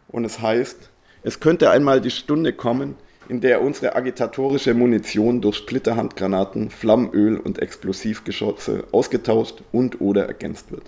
und 0.08 0.24
es 0.24 0.40
heißt, 0.40 0.90
es 1.22 1.40
könnte 1.40 1.70
einmal 1.70 2.00
die 2.00 2.10
Stunde 2.10 2.52
kommen, 2.52 2.94
in 3.28 3.40
der 3.40 3.62
unsere 3.62 3.94
agitatorische 3.94 4.72
Munition 4.74 5.40
durch 5.40 5.56
Splitterhandgranaten, 5.56 6.70
Flammenöl 6.70 7.36
und 7.38 7.58
Explosivgeschosse 7.58 8.84
ausgetauscht 8.92 9.62
und 9.72 10.00
oder 10.00 10.26
ergänzt 10.26 10.70
wird. 10.70 10.84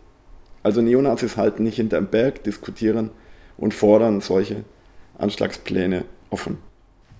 Also 0.62 0.80
Neonazis 0.80 1.36
halten 1.36 1.64
nicht 1.64 1.76
hinterm 1.76 2.06
Berg, 2.06 2.44
diskutieren 2.44 3.10
und 3.56 3.74
fordern 3.74 4.20
solche 4.20 4.64
Anschlagspläne 5.18 6.04
offen. 6.30 6.58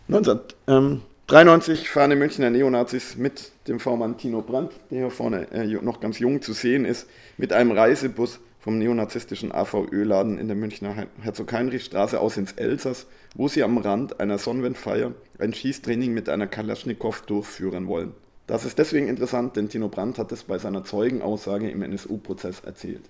1993 0.09 1.89
fahren 1.89 2.11
die 2.11 2.17
Münchner 2.17 2.51
Neonazis 2.51 3.17
mit 3.17 3.53
dem 3.69 3.79
V-Mann 3.79 4.17
Tino 4.19 4.43
Brandt, 4.43 4.73
der 4.91 4.99
hier 4.99 5.11
vorne 5.11 5.47
äh, 5.53 5.67
noch 5.67 6.01
ganz 6.01 6.19
jung 6.19 6.43
zu 6.43 6.53
sehen 6.53 6.85
ist, 6.85 7.09
mit 7.37 7.53
einem 7.53 7.73
Reisebus 7.73 8.41
vom 8.61 8.79
neonazistischen 8.79 9.53
AVÖ-Laden 9.53 10.39
in 10.39 10.47
der 10.47 10.57
Münchner 10.57 11.07
Herzog-Heinrich-Straße 11.23 12.21
aus 12.21 12.37
ins 12.37 12.53
Elsass, 12.53 13.07
wo 13.35 13.49
sie 13.49 13.63
am 13.63 13.79
Rand 13.79 14.21
einer 14.21 14.39
Sonnenwendfeier 14.39 15.13
ein 15.39 15.55
Schießtraining 15.55 16.13
mit 16.13 16.29
einer 16.29 16.47
Kalaschnikow 16.47 17.23
durchführen 17.23 17.89
wollen. 17.89 18.13
Das 18.47 18.65
ist 18.65 18.79
deswegen 18.79 19.09
interessant, 19.09 19.57
denn 19.57 19.69
Tino 19.69 19.89
Brandt 19.89 20.19
hat 20.19 20.33
es 20.33 20.43
bei 20.43 20.59
seiner 20.59 20.85
Zeugenaussage 20.85 21.71
im 21.71 21.83
NSU-Prozess 21.83 22.61
erzählt. 22.61 23.03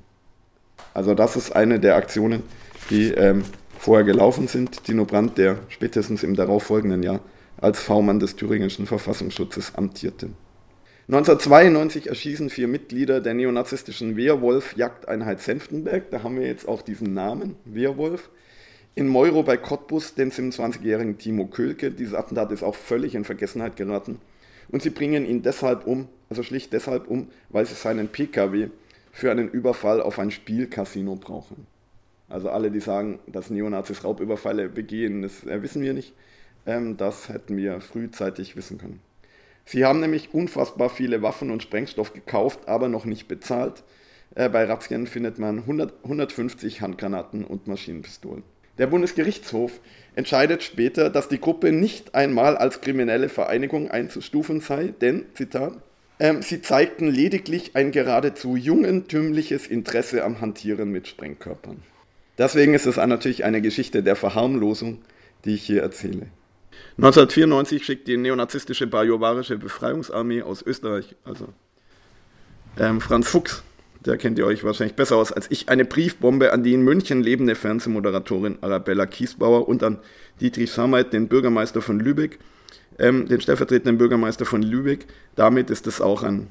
Also 0.95 1.15
das 1.15 1.37
ist 1.37 1.57
eine 1.57 1.81
der 1.81 1.97
Aktionen, 1.97 2.43
die 2.91 3.09
ähm, 3.09 3.45
vorher 3.79 4.05
gelaufen 4.05 4.49
sind. 4.49 4.85
Tino 4.85 5.05
Brandt, 5.05 5.39
der 5.39 5.59
spätestens 5.69 6.23
im 6.23 6.37
darauffolgenden 6.37 7.03
Jahr 7.03 7.21
als 7.61 7.81
V-Mann 7.81 8.21
des 8.21 8.37
thüringischen 8.37 8.87
Verfassungsschutzes 8.87 9.75
amtierte. 9.75 10.31
1992 11.11 12.07
erschießen 12.07 12.51
vier 12.51 12.69
Mitglieder 12.69 13.21
der 13.21 13.35
neonazistischen 13.35 14.17
Wehrwolf-Jagdeinheit 14.17 15.41
Senftenberg, 15.41 16.09
da 16.13 16.23
haben 16.23 16.39
wir 16.39 16.47
jetzt 16.47 16.69
auch 16.69 16.83
diesen 16.83 17.15
Namen, 17.15 17.57
Wehrwolf, 17.65 18.31
in 18.95 19.09
Meuro 19.09 19.43
bei 19.43 19.57
Cottbus 19.57 20.15
den 20.15 20.31
27-jährigen 20.31 21.19
Timo 21.19 21.47
Kölke. 21.47 21.91
Dieses 21.91 22.15
Attentat 22.15 22.53
ist 22.53 22.63
auch 22.63 22.77
völlig 22.77 23.17
in 23.17 23.25
Vergessenheit 23.25 23.75
geraten. 23.75 24.21
Und 24.69 24.83
sie 24.83 24.91
bringen 24.91 25.27
ihn 25.27 25.43
deshalb 25.43 25.85
um, 25.85 26.07
also 26.29 26.45
schlicht 26.45 26.73
deshalb 26.73 27.09
um, 27.09 27.27
weil 27.49 27.67
sie 27.67 27.75
seinen 27.75 28.07
Pkw 28.07 28.69
für 29.11 29.33
einen 29.33 29.49
Überfall 29.49 30.01
auf 30.01 30.21
ein 30.21 30.31
Spielcasino 30.31 31.17
brauchen. 31.17 31.67
Also 32.29 32.51
alle, 32.51 32.71
die 32.71 32.79
sagen, 32.79 33.19
dass 33.27 33.51
Neonazis 33.51 34.05
Raubüberfalle 34.05 34.69
begehen, 34.69 35.23
das 35.23 35.43
äh, 35.45 35.61
wissen 35.61 35.83
wir 35.83 35.93
nicht. 35.93 36.15
Ähm, 36.67 36.97
das 36.97 37.29
hätten 37.29 37.57
wir 37.57 37.81
frühzeitig 37.81 38.55
wissen 38.55 38.79
können. 38.79 39.01
Sie 39.65 39.85
haben 39.85 40.01
nämlich 40.01 40.35
unfassbar 40.35 40.91
viele 40.91 41.23
Waffen 41.23 41.51
und 41.51 41.63
Sprengstoff 41.63 42.13
gekauft, 42.13 42.69
aber 42.69 42.89
noch 42.89 43.05
nicht 43.05 43.29
bezahlt. 43.29 43.85
Äh, 44.35 44.49
bei 44.49 44.65
Razzien 44.65 45.07
findet 45.07 45.39
man 45.39 45.59
100, 45.59 45.93
150 46.05 46.81
Handgranaten 46.81 47.45
und 47.45 47.67
Maschinenpistolen. 47.67 48.43
Der 48.79 48.87
Bundesgerichtshof 48.87 49.81
entscheidet 50.15 50.63
später, 50.63 51.11
dass 51.11 51.29
die 51.29 51.41
Gruppe 51.41 51.73
nicht 51.73 52.15
einmal 52.15 52.57
als 52.57 52.81
kriminelle 52.81 53.29
Vereinigung 53.29 53.91
einzustufen 53.91 54.61
sei, 54.61 54.95
denn, 55.01 55.27
Zitat, 55.35 55.75
ähm, 56.19 56.43
sie 56.43 56.63
zeigten 56.63 57.09
lediglich 57.09 57.73
ein 57.75 57.91
geradezu 57.91 58.57
jungentümliches 58.57 59.67
Interesse 59.67 60.25
am 60.25 60.41
Hantieren 60.41 60.91
mit 60.91 61.09
Sprengkörpern. 61.09 61.83
Deswegen 62.39 62.75
ist 62.75 62.87
es 62.87 62.97
natürlich 62.97 63.45
eine 63.45 63.61
Geschichte 63.61 64.03
der 64.03 64.17
Verharmlosung, 64.17 65.03
die 65.45 65.55
ich 65.55 65.63
hier 65.63 65.83
erzähle. 65.83 66.29
1994 67.01 67.83
schickt 67.83 68.09
die 68.09 68.19
neonazistische 68.19 68.87
bajuwarische 68.87 69.57
Befreiungsarmee 69.57 70.43
aus 70.43 70.61
Österreich, 70.61 71.17
also 71.25 71.49
ähm, 72.79 73.01
Franz 73.01 73.27
Fuchs, 73.27 73.63
der 74.05 74.19
kennt 74.19 74.39
ihr 74.39 74.45
euch 74.45 74.65
wahrscheinlich 74.65 74.97
besser 74.97 75.17
aus 75.17 75.33
als 75.33 75.51
ich, 75.51 75.71
eine 75.71 75.87
Briefbombe 75.87 76.53
an 76.53 76.63
die 76.63 76.75
in 76.75 76.83
München 76.83 77.23
lebende 77.23 77.55
Fernsehmoderatorin 77.55 78.59
Arabella 78.61 79.07
Kiesbauer 79.07 79.67
und 79.67 79.83
an 79.83 79.99
Dietrich 80.43 80.71
Sammet, 80.71 81.15
den 81.15 81.29
Bürgermeister 81.29 81.81
von 81.81 82.01
Lübeck, 82.01 82.39
ähm, 82.99 83.27
den 83.27 83.41
stellvertretenden 83.41 83.97
Bürgermeister 83.97 84.45
von 84.45 84.63
Lübeck. 84.63 85.07
Damit 85.37 85.71
ist 85.71 85.87
es 85.87 86.03
auch 86.03 86.23
ein, 86.23 86.49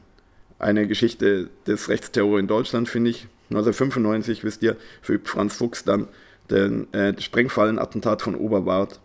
eine 0.57 0.87
Geschichte 0.87 1.51
des 1.67 1.89
Rechtsterror 1.89 2.39
in 2.39 2.47
Deutschland, 2.47 2.89
finde 2.89 3.11
ich. 3.11 3.27
1995, 3.51 4.43
wisst 4.43 4.63
ihr, 4.63 4.77
verübt 5.03 5.29
Franz 5.29 5.57
Fuchs 5.57 5.83
dann 5.83 6.07
den 6.49 6.91
äh, 6.91 7.13
Sprengfallenattentat 7.21 8.23
von 8.23 8.33
Oberwart, 8.33 8.99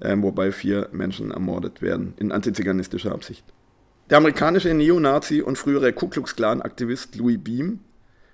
äh, 0.00 0.16
wobei 0.18 0.52
vier 0.52 0.88
Menschen 0.92 1.30
ermordet 1.30 1.82
werden, 1.82 2.14
in 2.18 2.32
antiziganistischer 2.32 3.12
Absicht. 3.12 3.44
Der 4.10 4.18
amerikanische 4.18 4.72
Neonazi 4.72 5.42
und 5.42 5.58
frühere 5.58 5.92
Ku 5.92 6.08
Klux 6.08 6.36
Klan-Aktivist 6.36 7.16
Louis 7.16 7.38
Beam 7.42 7.80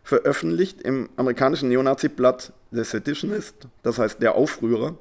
veröffentlicht 0.02 0.82
im 0.82 1.08
amerikanischen 1.16 1.68
Neonazi-Blatt 1.68 2.52
The 2.72 2.84
Seditionist, 2.84 3.68
das 3.82 3.98
heißt 3.98 4.20
der 4.20 4.34
Aufrührer, 4.34 4.96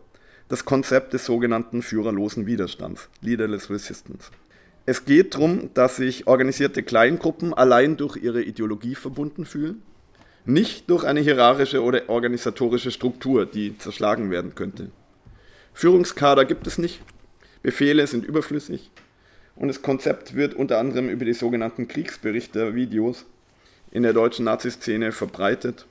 das 0.48 0.66
Konzept 0.66 1.14
des 1.14 1.26
sogenannten 1.26 1.82
führerlosen 1.82 2.46
Widerstands, 2.46 3.10
Leaderless 3.22 3.70
Resistance. 3.70 4.32
Es 4.86 5.06
geht 5.06 5.36
darum, 5.36 5.70
dass 5.74 5.96
sich 5.96 6.28
organisierte 6.28 6.84
Kleingruppen 6.84 7.54
allein 7.54 7.98
durch 7.98 8.18
ihre 8.18 8.42
Ideologie 8.42 8.96
verbunden 8.96 9.46
fühlen, 9.46 9.82
nicht 10.46 10.90
durch 10.90 11.04
eine 11.04 11.20
hierarchische 11.20 11.84
oder 11.84 12.10
organisatorische 12.10 12.92
Struktur, 12.92 13.46
die 13.46 13.78
zerschlagen 13.78 14.32
werden 14.32 14.56
könnte. 14.56 14.90
Führungskader 15.74 16.46
gibt 16.46 16.68
es 16.68 16.78
nicht, 16.78 17.02
Befehle 17.62 18.08
sind 18.08 18.26
überflüssig 18.26 18.92
und 19.56 19.68
das 19.68 19.82
Konzept 19.82 20.36
wird 20.36 20.54
unter 20.54 20.80
anderem 20.80 21.10
über 21.10 21.26
die 21.26 21.34
sogenannten 21.34 21.88
Kriegsberichte-Videos 21.88 23.26
in 23.92 24.04
der 24.04 24.14
deutschen 24.14 24.46
Nazi-Szene 24.46 25.12
verbreitet. 25.12 25.86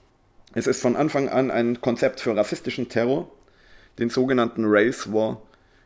Es 0.54 0.66
ist 0.66 0.82
von 0.82 0.96
Anfang 0.96 1.28
an 1.28 1.50
ein 1.50 1.80
Konzept 1.80 2.20
für 2.20 2.36
rassistischen 2.36 2.88
Terror, 2.88 3.30
den 3.98 4.10
sogenannten 4.10 4.64
Race 4.66 5.12
War 5.12 5.42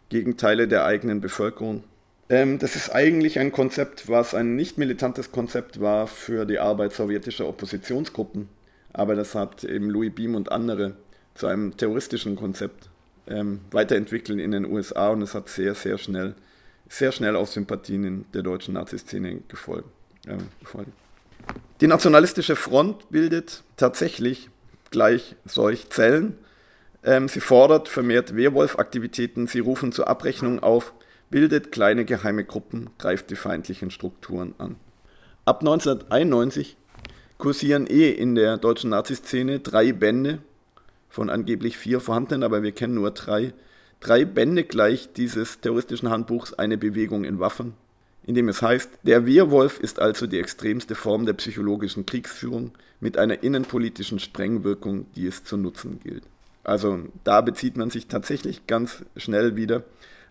gegen 0.09 0.37
Teile 0.37 0.69
der 0.69 0.85
eigenen 0.85 1.21
Bevölkerung. 1.21 1.85
Ähm, 2.31 2.59
das 2.59 2.77
ist 2.77 2.91
eigentlich 2.91 3.39
ein 3.39 3.53
Konzept, 3.53 4.09
was 4.09 4.35
ein 4.35 4.57
nicht 4.57 4.79
militantes 4.79 5.33
Konzept 5.33 5.81
war 5.81 6.07
für 6.07 6.47
die 6.47 6.59
Arbeit 6.59 6.93
sowjetischer 6.93 7.47
Oppositionsgruppen. 7.47 8.49
Aber 8.93 9.15
das 9.15 9.35
hat 9.35 9.65
eben 9.65 9.91
Louis 9.91 10.15
Beam 10.15 10.35
und 10.35 10.53
andere 10.53 10.97
zu 11.35 11.47
einem 11.49 11.77
terroristischen 11.77 12.37
Konzept 12.37 12.89
ähm, 13.27 13.61
weiterentwickelt 13.71 14.41
in 14.41 14.51
den 14.51 14.67
USA 14.67 15.09
und 15.09 15.23
es 15.23 15.35
hat 15.35 15.49
sehr, 15.49 15.75
sehr 15.75 15.99
schnell, 15.99 16.35
sehr 16.89 17.13
schnell 17.13 17.37
auf 17.37 17.51
Sympathien 17.51 18.05
in 18.05 18.25
der 18.33 18.43
deutschen 18.43 18.75
Nazi-Szene 18.75 19.43
gefolgt, 19.49 19.89
äh, 20.27 20.37
gefolgt. 20.61 20.91
Die 21.81 21.87
Nationalistische 21.87 22.57
Front 22.57 23.11
bildet 23.11 23.63
tatsächlich 23.77 24.51
gleich 24.91 25.37
solch 25.45 25.91
Zellen, 25.91 26.39
ähm, 27.03 27.29
sie 27.29 27.41
fordert 27.41 27.89
vermehrt 27.89 28.35
Wehrwolf-Aktivitäten, 28.35 29.47
sie 29.47 29.59
rufen 29.59 29.93
zur 29.93 30.09
Abrechnung 30.09 30.63
auf, 30.63 30.95
bildet 31.31 31.73
kleine 31.73 32.05
geheime 32.05 32.45
Gruppen, 32.45 32.91
greift 32.99 33.31
die 33.31 33.37
feindlichen 33.37 33.91
Strukturen 33.91 34.55
an. 34.59 34.77
Ab 35.45 35.61
1991 35.61 36.77
kursieren 37.37 37.87
eh 37.87 38.11
in 38.11 38.35
der 38.35 38.57
deutschen 38.57 38.91
Naziszene 38.91 39.61
drei 39.61 39.93
Bände, 39.93 40.39
von 41.15 41.31
angeblich 41.31 41.79
vier 41.79 42.01
vorhandenen, 42.01 42.43
aber 42.43 42.65
wir 42.65 42.73
kennen 42.73 42.95
nur 42.95 43.13
drei, 43.13 43.53
drei 44.01 44.25
Bände 44.25 44.65
gleich 44.65 45.13
dieses 45.13 45.61
terroristischen 45.61 46.11
Handbuchs 46.11 46.53
Eine 46.55 46.77
Bewegung 46.77 47.23
in 47.25 47.39
Waffen, 47.39 47.75
in 48.27 48.35
dem 48.35 48.49
es 48.49 48.63
heißt, 48.63 48.91
der 49.05 49.25
Wehrwolf 49.25 49.79
ist 49.79 50.01
also 50.01 50.27
die 50.27 50.41
extremste 50.41 50.97
Form 50.97 51.25
der 51.25 51.35
psychologischen 51.35 52.05
Kriegsführung 52.05 52.73
mit 52.99 53.17
einer 53.17 53.45
innenpolitischen 53.45 54.19
Sprengwirkung, 54.19 55.07
die 55.15 55.29
es 55.29 55.45
zu 55.45 55.57
nutzen 55.57 56.01
gilt. 56.03 56.25
Also 56.65 56.99
da 57.23 57.43
bezieht 57.43 57.77
man 57.77 57.91
sich 57.91 58.09
tatsächlich 58.09 58.67
ganz 58.67 59.05
schnell 59.17 59.55
wieder 59.55 59.85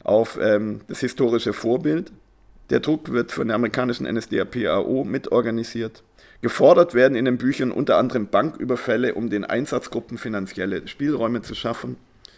auf 0.03 0.37
ähm, 0.41 0.81
das 0.87 0.99
historische 0.99 1.53
Vorbild. 1.53 2.11
Der 2.71 2.81
Druck 2.81 3.11
wird 3.11 3.31
von 3.31 3.47
der 3.47 3.55
amerikanischen 3.55 4.05
NSDAP-AO 4.05 5.05
mitorganisiert. 5.05 6.03
Gefordert 6.43 6.93
werden 6.93 7.15
in 7.15 7.23
den 7.23 7.37
Büchern 7.37 7.71
unter 7.71 7.97
anderem 7.97 8.27
Banküberfälle, 8.27 9.13
um 9.13 9.29
den 9.29 9.45
Einsatzgruppen 9.45 10.17
finanzielle 10.17 10.85
Spielräume 10.89 11.41
zu 11.41 11.55
schaffen. 11.55 11.95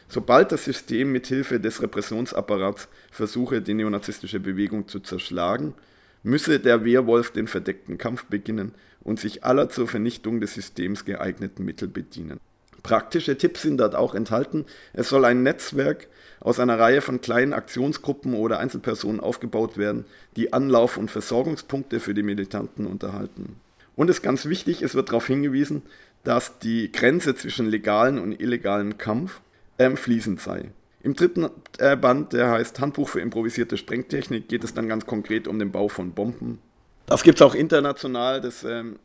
Sobald 0.07 0.51
das 0.51 0.63
System 0.63 1.11
mithilfe 1.11 1.59
des 1.59 1.81
Repressionsapparats 1.81 2.87
versuche, 3.09 3.63
die 3.63 3.73
neonazistische 3.73 4.39
Bewegung 4.39 4.87
zu 4.87 4.99
zerschlagen, 4.99 5.73
müsse 6.21 6.59
der 6.59 6.85
Wehrwolf 6.85 7.31
den 7.31 7.47
verdeckten 7.47 7.97
Kampf 7.97 8.25
beginnen 8.25 8.73
und 9.01 9.19
sich 9.19 9.43
aller 9.43 9.69
zur 9.69 9.87
Vernichtung 9.87 10.39
des 10.39 10.53
Systems 10.53 11.05
geeigneten 11.05 11.65
Mittel 11.65 11.87
bedienen. 11.87 12.39
Praktische 12.83 13.39
Tipps 13.39 13.63
sind 13.63 13.77
dort 13.79 13.95
auch 13.95 14.13
enthalten. 14.13 14.65
Es 14.93 15.09
soll 15.09 15.25
ein 15.25 15.41
Netzwerk 15.41 16.05
aus 16.39 16.59
einer 16.59 16.77
Reihe 16.77 17.01
von 17.01 17.21
kleinen 17.21 17.53
Aktionsgruppen 17.53 18.35
oder 18.35 18.59
Einzelpersonen 18.59 19.19
aufgebaut 19.19 19.79
werden, 19.79 20.05
die 20.35 20.53
Anlauf- 20.53 20.97
und 20.97 21.09
Versorgungspunkte 21.09 21.99
für 21.99 22.13
die 22.13 22.21
Militanten 22.21 22.85
unterhalten. 22.85 23.55
Und 23.95 24.09
es 24.09 24.17
ist 24.17 24.23
ganz 24.23 24.45
wichtig, 24.45 24.81
es 24.81 24.95
wird 24.95 25.09
darauf 25.09 25.27
hingewiesen, 25.27 25.83
dass 26.23 26.59
die 26.59 26.91
Grenze 26.91 27.35
zwischen 27.35 27.67
legalen 27.67 28.19
und 28.19 28.39
illegalen 28.39 28.97
Kampf 28.97 29.41
ähm, 29.79 29.97
fließend 29.97 30.41
sei. 30.41 30.71
Im 31.01 31.13
dritten 31.13 31.49
äh, 31.77 31.95
Band, 31.95 32.33
der 32.33 32.49
heißt 32.49 32.79
Handbuch 32.79 33.09
für 33.09 33.21
improvisierte 33.21 33.77
Sprengtechnik, 33.77 34.47
geht 34.47 34.63
es 34.63 34.73
dann 34.73 34.89
ganz 34.89 35.05
konkret 35.05 35.47
um 35.47 35.59
den 35.59 35.71
Bau 35.71 35.87
von 35.87 36.13
Bomben. 36.13 36.59
Das 37.05 37.21
gibt 37.21 37.39
es 37.39 37.41
auch 37.43 37.53
international. 37.53 38.41
Das 38.41 38.63
ähm, 38.63 38.97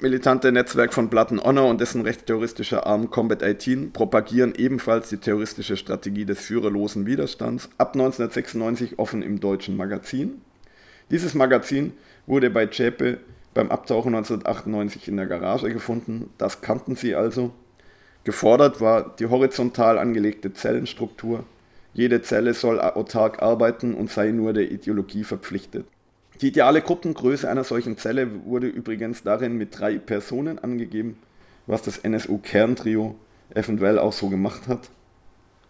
militante 0.00 0.52
Netzwerk 0.52 0.92
von 0.92 1.08
Blood 1.08 1.30
Honor 1.42 1.68
und 1.70 1.80
dessen 1.80 2.02
rechtsterroristischer 2.02 2.86
Arm 2.86 3.10
Combat 3.10 3.42
18 3.42 3.92
propagieren 3.92 4.54
ebenfalls 4.54 5.08
die 5.08 5.16
terroristische 5.16 5.78
Strategie 5.78 6.26
des 6.26 6.40
führerlosen 6.40 7.06
Widerstands, 7.06 7.70
ab 7.78 7.94
1996 7.94 8.98
offen 8.98 9.22
im 9.22 9.40
deutschen 9.40 9.76
Magazin. 9.76 10.42
Dieses 11.10 11.34
Magazin 11.34 11.94
wurde 12.26 12.50
bei 12.50 12.66
Zschäpe 12.66 13.20
beim 13.56 13.70
Abtauchen 13.70 14.14
1998 14.14 15.08
in 15.08 15.16
der 15.16 15.26
Garage 15.26 15.72
gefunden, 15.72 16.30
das 16.36 16.60
kannten 16.60 16.94
sie 16.94 17.14
also. 17.14 17.52
Gefordert 18.22 18.82
war 18.82 19.16
die 19.16 19.26
horizontal 19.26 19.98
angelegte 19.98 20.52
Zellenstruktur. 20.52 21.44
Jede 21.94 22.20
Zelle 22.20 22.52
soll 22.52 22.78
autark 22.80 23.42
arbeiten 23.42 23.94
und 23.94 24.10
sei 24.10 24.30
nur 24.30 24.52
der 24.52 24.70
Ideologie 24.70 25.24
verpflichtet. 25.24 25.86
Die 26.42 26.48
ideale 26.48 26.82
Gruppengröße 26.82 27.48
einer 27.48 27.64
solchen 27.64 27.96
Zelle 27.96 28.44
wurde 28.44 28.66
übrigens 28.66 29.22
darin 29.22 29.56
mit 29.56 29.78
drei 29.78 29.96
Personen 29.96 30.58
angegeben, 30.58 31.16
was 31.66 31.80
das 31.80 31.96
NSU-Kerntrio 31.96 33.14
eventuell 33.54 33.98
auch 33.98 34.12
so 34.12 34.28
gemacht 34.28 34.68
hat. 34.68 34.90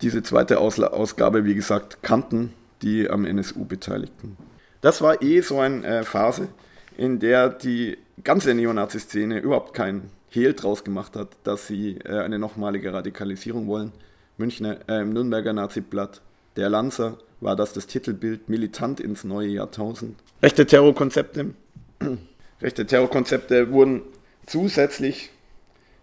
Diese 0.03 0.25
zweite 0.25 0.59
Ausgabe, 0.59 1.45
wie 1.45 1.55
gesagt, 1.55 2.03
kannten 2.03 2.53
die 2.83 3.09
am 3.09 3.25
NSU 3.25 3.65
Beteiligten. 3.65 4.37
Das 4.81 5.03
war 5.03 5.23
eh 5.23 5.41
so 5.41 5.61
eine 5.61 5.87
äh, 5.87 6.03
Phase, 6.03 6.49
in 6.97 7.19
der 7.19 7.49
die 7.51 7.99
ganze 8.25 8.55
Neonazi-Szene 8.55 9.41
überhaupt 9.41 9.75
keinen 9.75 10.11
Hehl 10.29 10.55
draus 10.55 10.85
gemacht 10.85 11.17
hat, 11.17 11.29
dass 11.45 11.67
sie 11.67 11.99
äh, 12.05 12.21
eine 12.21 12.39
nochmalige 12.39 12.93
Radikalisierung 12.93 13.67
wollen. 13.67 13.93
Münchner, 14.39 14.79
äh, 14.89 15.05
Nürnberger 15.05 15.53
Nazi-Blatt, 15.53 16.21
der 16.57 16.69
Lanzer 16.69 17.19
war 17.41 17.57
das 17.57 17.73
das 17.73 17.87
Titelbild, 17.87 18.49
militant 18.49 19.01
ins 19.01 19.25
neue 19.25 19.49
Jahrtausend. 19.49 20.17
Rechte 20.43 20.67
Terrorkonzepte. 20.67 21.55
Rechte 22.63 22.87
Terrorkonzepte 22.87 23.71
wurden 23.71 24.03
zusätzlich 24.47 25.31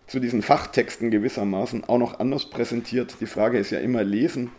zu 0.08 0.20
diesen 0.20 0.42
Fachtexten 0.42 1.10
gewissermaßen 1.12 1.86
auch 1.86 1.98
noch 1.98 2.20
anders 2.20 2.50
präsentiert. 2.50 3.16
Die 3.20 3.26
Frage 3.26 3.58
ist 3.58 3.72
ja 3.72 3.80
immer, 3.80 4.04
lesen, 4.04 4.52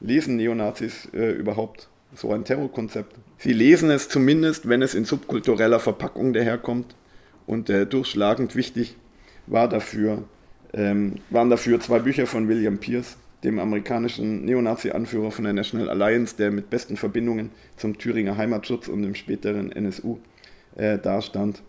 lesen 0.00 0.36
Neonazis 0.36 1.08
äh, 1.12 1.32
überhaupt 1.32 1.88
so 2.14 2.32
ein 2.32 2.44
Terrorkonzept? 2.44 3.14
Sie 3.42 3.52
lesen 3.52 3.90
es 3.90 4.08
zumindest, 4.08 4.68
wenn 4.68 4.82
es 4.82 4.94
in 4.94 5.04
subkultureller 5.04 5.80
Verpackung 5.80 6.32
daherkommt. 6.32 6.94
Und 7.44 7.70
äh, 7.70 7.86
durchschlagend 7.86 8.54
wichtig 8.54 8.96
war 9.48 9.68
dafür, 9.68 10.22
ähm, 10.72 11.16
waren 11.28 11.50
dafür 11.50 11.80
zwei 11.80 11.98
Bücher 11.98 12.28
von 12.28 12.46
William 12.46 12.78
Pierce, 12.78 13.16
dem 13.42 13.58
amerikanischen 13.58 14.44
Neonazi-Anführer 14.44 15.32
von 15.32 15.42
der 15.42 15.54
National 15.54 15.90
Alliance, 15.90 16.36
der 16.36 16.52
mit 16.52 16.70
besten 16.70 16.96
Verbindungen 16.96 17.50
zum 17.76 17.98
Thüringer 17.98 18.36
Heimatschutz 18.36 18.86
und 18.86 19.02
dem 19.02 19.16
späteren 19.16 19.72
NSU 19.72 20.18
äh, 20.76 20.98
dastand. 20.98 21.64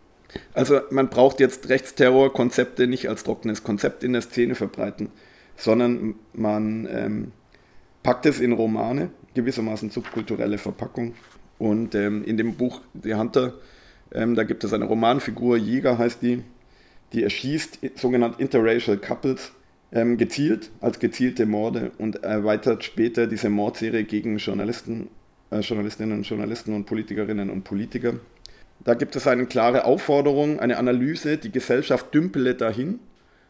Also 0.54 0.80
man 0.92 1.10
braucht 1.10 1.40
jetzt 1.40 1.70
Rechtsterrorkonzepte 1.70 2.86
nicht 2.86 3.10
als 3.10 3.24
trockenes 3.24 3.64
Konzept 3.64 4.04
in 4.04 4.14
der 4.14 4.22
Szene 4.22 4.54
verbreiten, 4.54 5.10
sondern 5.56 6.14
man 6.34 6.88
ähm, 6.92 7.32
packt 8.04 8.28
es 8.28 8.40
in 8.40 8.52
Romane, 8.52 9.10
gewissermaßen 9.34 9.90
subkulturelle 9.90 10.60
Verpackung. 10.60 11.16
Und 11.64 11.96
ähm, 11.96 12.26
in 12.26 12.36
dem 12.36 12.56
Buch 12.56 12.82
The 13.02 13.16
Hunter, 13.16 13.54
ähm, 14.14 14.36
da 14.36 14.44
gibt 14.44 14.66
es 14.66 14.74
eine 14.74 14.84
Romanfigur, 14.84 15.56
Jäger 15.56 15.98
heißt 15.98 16.22
die, 16.22 16.44
die 17.14 17.24
erschießt 17.24 17.80
sogenannte 17.96 18.42
interracial 18.42 18.98
Couples 18.98 19.54
ähm, 19.94 20.18
gezielt, 20.18 20.72
als 20.82 21.00
gezielte 21.00 21.46
Morde 21.46 21.92
und 22.00 22.22
erweitert 22.22 22.84
später 22.84 23.28
diese 23.28 23.50
Mordserie 23.50 24.04
gegen 24.04 24.40
Journalisten, 24.40 25.08
äh, 25.52 25.62
Journalistinnen 25.62 26.18
und 26.18 26.28
Journalisten 26.28 26.74
und 26.74 26.84
Politikerinnen 26.84 27.50
und 27.50 27.64
Politiker. 27.64 28.16
Da 28.84 28.96
gibt 28.96 29.16
es 29.16 29.26
eine 29.26 29.46
klare 29.46 29.86
Aufforderung, 29.86 30.60
eine 30.60 30.76
Analyse, 30.76 31.38
die 31.38 31.54
Gesellschaft 31.54 32.14
dümpele 32.14 32.56
dahin, 32.56 33.00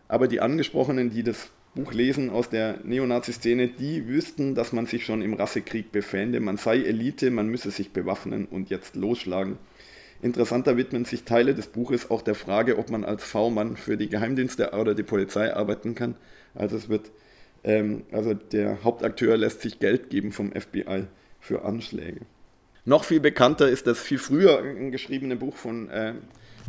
aber 0.08 0.28
die 0.28 0.40
Angesprochenen, 0.40 1.10
die 1.10 1.24
das 1.24 1.50
Buch 1.76 1.92
lesen 1.94 2.30
aus 2.30 2.50
der 2.50 2.80
Neonazi-Szene, 2.84 3.68
die 3.68 4.08
wüssten, 4.08 4.54
dass 4.54 4.74
man 4.74 4.86
sich 4.86 5.06
schon 5.06 5.24
im 5.24 5.34
Rassekrieg 5.34 5.92
befände, 5.92 6.40
man 6.40 6.58
sei 6.58 6.84
Elite, 6.84 7.32
man 7.32 7.48
müsse 7.48 7.72
sich 7.72 7.92
bewaffnen 7.92 8.46
und 8.46 8.70
jetzt 8.70 8.96
losschlagen. 8.96 9.58
Interessanter 10.22 10.78
widmen 10.78 11.04
sich 11.04 11.24
Teile 11.24 11.56
des 11.56 11.68
Buches 11.68 12.12
auch 12.12 12.22
der 12.22 12.36
Frage, 12.36 12.78
ob 12.78 12.90
man 12.90 13.04
als 13.04 13.24
V-Mann 13.24 13.76
für 13.76 13.98
die 13.98 14.08
Geheimdienste 14.08 14.72
oder 14.72 14.96
die 14.96 15.04
Polizei 15.04 15.54
arbeiten 15.54 15.96
kann. 15.96 16.16
Also 16.56 16.78
es 16.78 16.90
wird, 16.90 17.12
ähm, 17.64 18.04
also 18.12 18.34
der 18.34 18.84
Hauptakteur 18.84 19.36
lässt 19.36 19.62
sich 19.62 19.80
Geld 19.80 20.10
geben 20.10 20.32
vom 20.32 20.52
FBI 20.52 21.08
für 21.40 21.66
Anschläge. 21.66 22.22
Noch 22.86 23.04
viel 23.04 23.20
bekannter 23.20 23.68
ist 23.68 23.88
das 23.88 24.00
viel 24.00 24.18
früher 24.18 24.62
geschriebene 24.92 25.36
Buch 25.36 25.58
von 25.58 25.90
äh, 25.90 26.14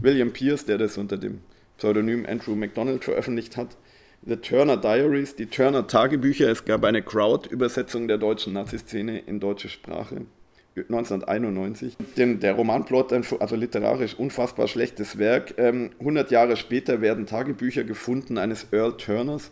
William 0.00 0.32
Pierce, 0.32 0.64
der 0.64 0.78
das 0.78 0.96
unter 0.96 1.16
dem 1.16 1.40
Pseudonym 1.76 2.24
Andrew 2.26 2.56
MacDonald 2.56 3.04
veröffentlicht 3.04 3.56
hat. 3.56 3.76
The 4.26 4.37
Turner 4.37 4.78
Diaries, 4.78 5.37
die 5.37 5.44
Turner 5.44 5.87
Tagebücher. 5.87 6.48
Es 6.48 6.64
gab 6.64 6.82
eine 6.84 7.02
Crowd-Übersetzung 7.02 8.08
der 8.08 8.16
deutschen 8.16 8.54
Nazi-Szene 8.54 9.18
in 9.18 9.38
deutsche 9.38 9.68
Sprache. 9.68 10.22
1991. 10.76 11.98
Den, 12.16 12.40
der 12.40 12.54
Romanplot, 12.54 13.12
also 13.12 13.54
literarisch 13.54 14.14
unfassbar 14.14 14.66
schlechtes 14.66 15.18
Werk. 15.18 15.54
Ähm, 15.58 15.90
100 16.00 16.30
Jahre 16.30 16.56
später 16.56 17.02
werden 17.02 17.26
Tagebücher 17.26 17.84
gefunden 17.84 18.38
eines 18.38 18.68
Earl 18.72 18.96
Turners, 18.96 19.50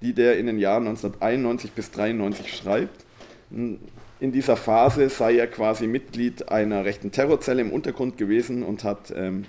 die 0.00 0.14
der 0.14 0.38
in 0.38 0.46
den 0.46 0.58
Jahren 0.58 0.86
1991 0.86 1.72
bis 1.72 1.88
1993 1.88 2.56
schreibt. 2.56 3.04
In 3.50 4.32
dieser 4.32 4.56
Phase 4.56 5.10
sei 5.10 5.36
er 5.36 5.46
quasi 5.46 5.86
Mitglied 5.86 6.48
einer 6.48 6.86
rechten 6.86 7.12
Terrorzelle 7.12 7.60
im 7.60 7.70
Untergrund 7.70 8.16
gewesen 8.16 8.62
und 8.62 8.82
hat 8.82 9.12
ähm, 9.14 9.44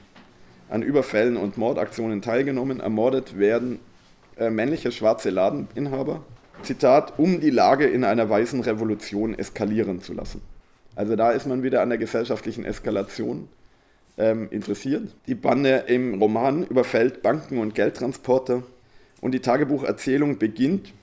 an 0.68 0.84
Überfällen 0.84 1.38
und 1.38 1.58
Mordaktionen 1.58 2.22
teilgenommen. 2.22 2.82
Ermordet 2.82 3.40
werden 3.40 3.80
äh, 4.40 4.50
männliche 4.50 4.92
schwarze 4.92 5.30
Ladeninhaber, 5.30 6.24
Zitat, 6.64 7.18
um 7.18 7.40
die 7.40 7.50
Lage 7.50 7.86
in 7.86 8.04
einer 8.04 8.30
weißen 8.30 8.62
Revolution 8.62 9.38
eskalieren 9.38 10.02
zu 10.02 10.14
lassen. 10.14 10.42
Also 10.96 11.16
da 11.16 11.32
ist 11.32 11.46
man 11.46 11.64
wieder 11.64 11.82
an 11.82 11.90
der 11.90 11.98
gesellschaftlichen 11.98 12.66
Eskalation 12.66 13.48
ähm, 14.18 14.48
interessiert. 14.50 15.10
Die 15.28 15.36
Bande 15.36 15.86
im 15.88 16.20
Roman 16.22 16.66
überfällt 16.66 17.22
Banken 17.22 17.60
und 17.60 17.76
Geldtransporter 17.76 18.64
und 19.22 19.32
die 19.34 19.40
Tagebucherzählung 19.40 20.38
beginnt, 20.40 20.94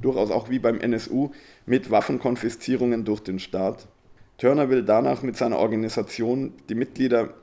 durchaus 0.00 0.30
auch 0.30 0.50
wie 0.50 0.58
beim 0.58 0.80
NSU, 0.80 1.30
mit 1.66 1.90
Waffenkonfiszierungen 1.90 3.04
durch 3.04 3.20
den 3.20 3.38
Staat. 3.38 3.88
Turner 4.38 4.70
will 4.70 4.82
danach 4.82 5.22
mit 5.22 5.36
seiner 5.36 5.58
Organisation, 5.58 6.52
die 6.68 6.74
Mitglieder 6.74 7.34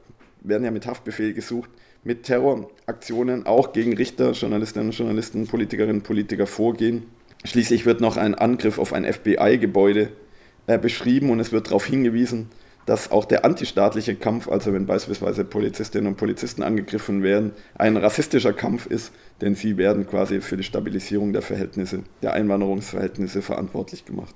werden 0.42 0.64
ja 0.64 0.72
mit 0.72 0.86
Haftbefehl 0.86 1.34
gesucht, 1.34 1.70
mit 2.04 2.24
Terroraktionen 2.24 3.46
auch 3.46 3.74
gegen 3.74 3.96
Richter, 3.96 4.32
Journalistinnen 4.32 4.90
und 4.90 4.98
Journalisten, 4.98 5.48
Politikerinnen 5.48 5.98
und 5.98 6.04
Politiker 6.04 6.48
vorgehen. 6.48 7.04
Schließlich 7.44 7.86
wird 7.86 8.02
noch 8.02 8.18
ein 8.18 8.36
Angriff 8.36 8.80
auf 8.80 8.94
ein 8.94 9.06
FBI-Gebäude 9.06 10.10
äh, 10.68 10.78
beschrieben 10.78 11.30
und 11.30 11.40
es 11.40 11.52
wird 11.52 11.68
darauf 11.68 11.86
hingewiesen, 11.86 12.50
dass 12.86 13.12
auch 13.12 13.26
der 13.26 13.46
antistaatliche 13.46 14.16
Kampf, 14.16 14.50
also 14.50 14.74
wenn 14.74 14.86
beispielsweise 14.86 15.46
Polizistinnen 15.46 16.08
und 16.08 16.18
Polizisten 16.18 16.64
angegriffen 16.64 17.22
werden, 17.22 17.52
ein 17.76 17.98
rassistischer 17.98 18.54
Kampf 18.54 18.88
ist, 18.88 19.12
denn 19.42 19.56
sie 19.56 19.78
werden 19.78 20.08
quasi 20.08 20.42
für 20.42 20.58
die 20.58 20.64
Stabilisierung 20.64 21.32
der 21.32 21.42
Verhältnisse, 21.42 22.04
der 22.22 22.34
Einwanderungsverhältnisse 22.34 23.42
verantwortlich 23.42 24.06
gemacht. 24.06 24.36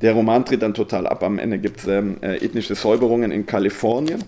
Der 0.00 0.12
Roman 0.12 0.44
tritt 0.44 0.62
dann 0.62 0.74
total 0.74 1.06
ab. 1.06 1.22
Am 1.22 1.38
Ende 1.38 1.58
gibt 1.58 1.80
es 1.80 1.86
ähm, 1.86 2.18
äh, 2.22 2.36
ethnische 2.36 2.74
Säuberungen 2.74 3.32
in 3.32 3.46
Kalifornien. 3.46 4.22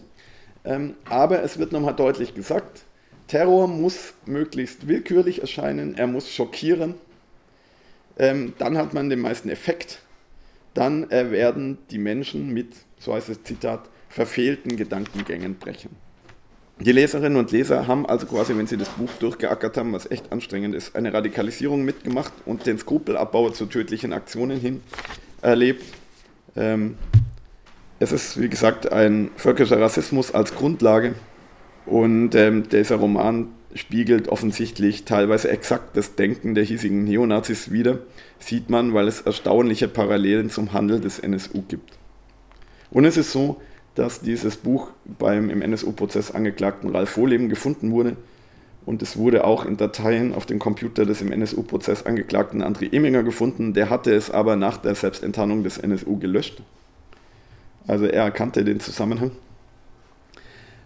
Ähm, 0.64 0.94
aber 1.04 1.42
es 1.42 1.58
wird 1.58 1.72
nochmal 1.72 1.94
deutlich 1.94 2.34
gesagt, 2.34 2.84
Terror 3.26 3.68
muss 3.68 4.14
möglichst 4.26 4.88
willkürlich 4.88 5.40
erscheinen, 5.40 5.96
er 5.96 6.06
muss 6.06 6.30
schockieren. 6.30 6.94
Ähm, 8.18 8.54
dann 8.58 8.78
hat 8.78 8.94
man 8.94 9.10
den 9.10 9.20
meisten 9.20 9.48
Effekt 9.48 10.00
dann 10.74 11.08
äh, 11.10 11.30
werden 11.30 11.78
die 11.90 11.98
Menschen 11.98 12.52
mit, 12.52 12.74
so 12.98 13.14
heißt 13.14 13.28
es 13.28 13.42
Zitat, 13.44 13.88
verfehlten 14.08 14.76
Gedankengängen 14.76 15.54
brechen. 15.54 15.90
Die 16.80 16.90
Leserinnen 16.90 17.38
und 17.38 17.52
Leser 17.52 17.86
haben 17.86 18.04
also 18.04 18.26
quasi, 18.26 18.56
wenn 18.56 18.66
sie 18.66 18.76
das 18.76 18.88
Buch 18.88 19.10
durchgeackert 19.20 19.76
haben, 19.76 19.92
was 19.92 20.10
echt 20.10 20.32
anstrengend 20.32 20.74
ist, 20.74 20.96
eine 20.96 21.12
Radikalisierung 21.12 21.84
mitgemacht 21.84 22.32
und 22.44 22.66
den 22.66 22.78
Skrupelabbau 22.78 23.50
zu 23.50 23.66
tödlichen 23.66 24.12
Aktionen 24.12 24.58
hin 24.58 24.82
erlebt. 25.40 25.84
Ähm, 26.56 26.98
es 28.04 28.12
ist, 28.12 28.40
wie 28.40 28.48
gesagt, 28.48 28.92
ein 28.92 29.30
völkischer 29.36 29.80
Rassismus 29.80 30.32
als 30.32 30.54
Grundlage 30.54 31.14
und 31.86 32.34
ähm, 32.34 32.68
dieser 32.68 32.96
Roman 32.96 33.48
spiegelt 33.74 34.28
offensichtlich 34.28 35.04
teilweise 35.04 35.50
exakt 35.50 35.96
das 35.96 36.14
Denken 36.14 36.54
der 36.54 36.64
hiesigen 36.64 37.04
Neonazis 37.04 37.72
wider, 37.72 37.98
sieht 38.38 38.70
man, 38.70 38.94
weil 38.94 39.08
es 39.08 39.22
erstaunliche 39.22 39.88
Parallelen 39.88 40.50
zum 40.50 40.72
Handel 40.72 41.00
des 41.00 41.18
NSU 41.18 41.62
gibt. 41.62 41.98
Und 42.90 43.04
es 43.04 43.16
ist 43.16 43.32
so, 43.32 43.60
dass 43.94 44.20
dieses 44.20 44.56
Buch 44.56 44.90
beim 45.18 45.50
im 45.50 45.62
NSU-Prozess 45.62 46.30
angeklagten 46.30 46.90
Ralf 46.90 47.16
Wohleben 47.16 47.48
gefunden 47.48 47.90
wurde 47.90 48.16
und 48.86 49.02
es 49.02 49.16
wurde 49.16 49.44
auch 49.44 49.64
in 49.64 49.76
Dateien 49.76 50.34
auf 50.34 50.46
dem 50.46 50.58
Computer 50.58 51.06
des 51.06 51.22
im 51.22 51.32
NSU-Prozess 51.32 52.04
angeklagten 52.04 52.62
André 52.62 52.92
Eminger 52.92 53.22
gefunden. 53.22 53.72
Der 53.72 53.88
hatte 53.88 54.12
es 54.12 54.30
aber 54.30 54.56
nach 54.56 54.76
der 54.76 54.94
Selbstenttarnung 54.94 55.62
des 55.62 55.78
NSU 55.78 56.18
gelöscht. 56.18 56.62
Also 57.86 58.06
er 58.06 58.24
erkannte 58.24 58.64
den 58.64 58.80
Zusammenhang. 58.80 59.32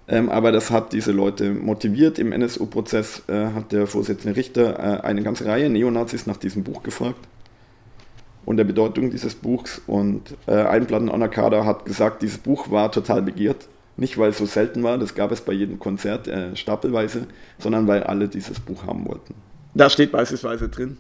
Ähm, 0.09 0.31
aber 0.31 0.53
das 0.53 0.71
hat 0.71 0.93
diese 0.93 1.13
Leute 1.13 1.51
motiviert. 1.51 2.19
Im 2.19 2.33
NSU-Prozess 2.33 3.25
äh, 3.29 3.47
hat 3.47 3.73
der 3.73 3.87
Vorsitzende 3.87 4.37
Richter 4.37 4.79
äh, 4.79 5.07
eine 5.07 5.23
ganze 5.23 5.45
Reihe 5.45 5.69
Neonazis 5.69 6.27
nach 6.27 6.39
diesem 6.39 6.65
Buch 6.65 6.83
gefragt 6.83 7.29
und 8.47 8.57
der 8.57 8.65
Bedeutung 8.65 9.11
dieses 9.11 9.35
Buchs. 9.35 9.83
Und 9.87 10.35
äh, 10.47 10.53
ein 10.55 10.87
Plattenonnerkader 10.87 11.67
hat 11.67 11.85
gesagt, 11.85 12.23
dieses 12.23 12.39
Buch 12.39 12.71
war 12.71 12.91
total 12.91 13.21
begehrt. 13.21 13.69
Nicht, 13.99 14.17
weil 14.17 14.31
es 14.31 14.39
so 14.39 14.47
selten 14.47 14.83
war, 14.83 14.97
das 14.97 15.15
gab 15.15 15.33
es 15.33 15.43
bei 15.43 15.53
jedem 15.53 15.79
Konzert 15.79 16.29
äh, 16.29 16.57
stapelweise, 16.57 17.27
sondern 17.59 17.87
weil 17.87 18.05
alle 18.05 18.29
dieses 18.29 18.61
Buch 18.61 18.87
haben 18.87 19.07
wollten. 19.07 19.35
Da 19.75 19.91
steht 19.91 20.13
beispielsweise 20.13 20.71
drin, 20.71 20.97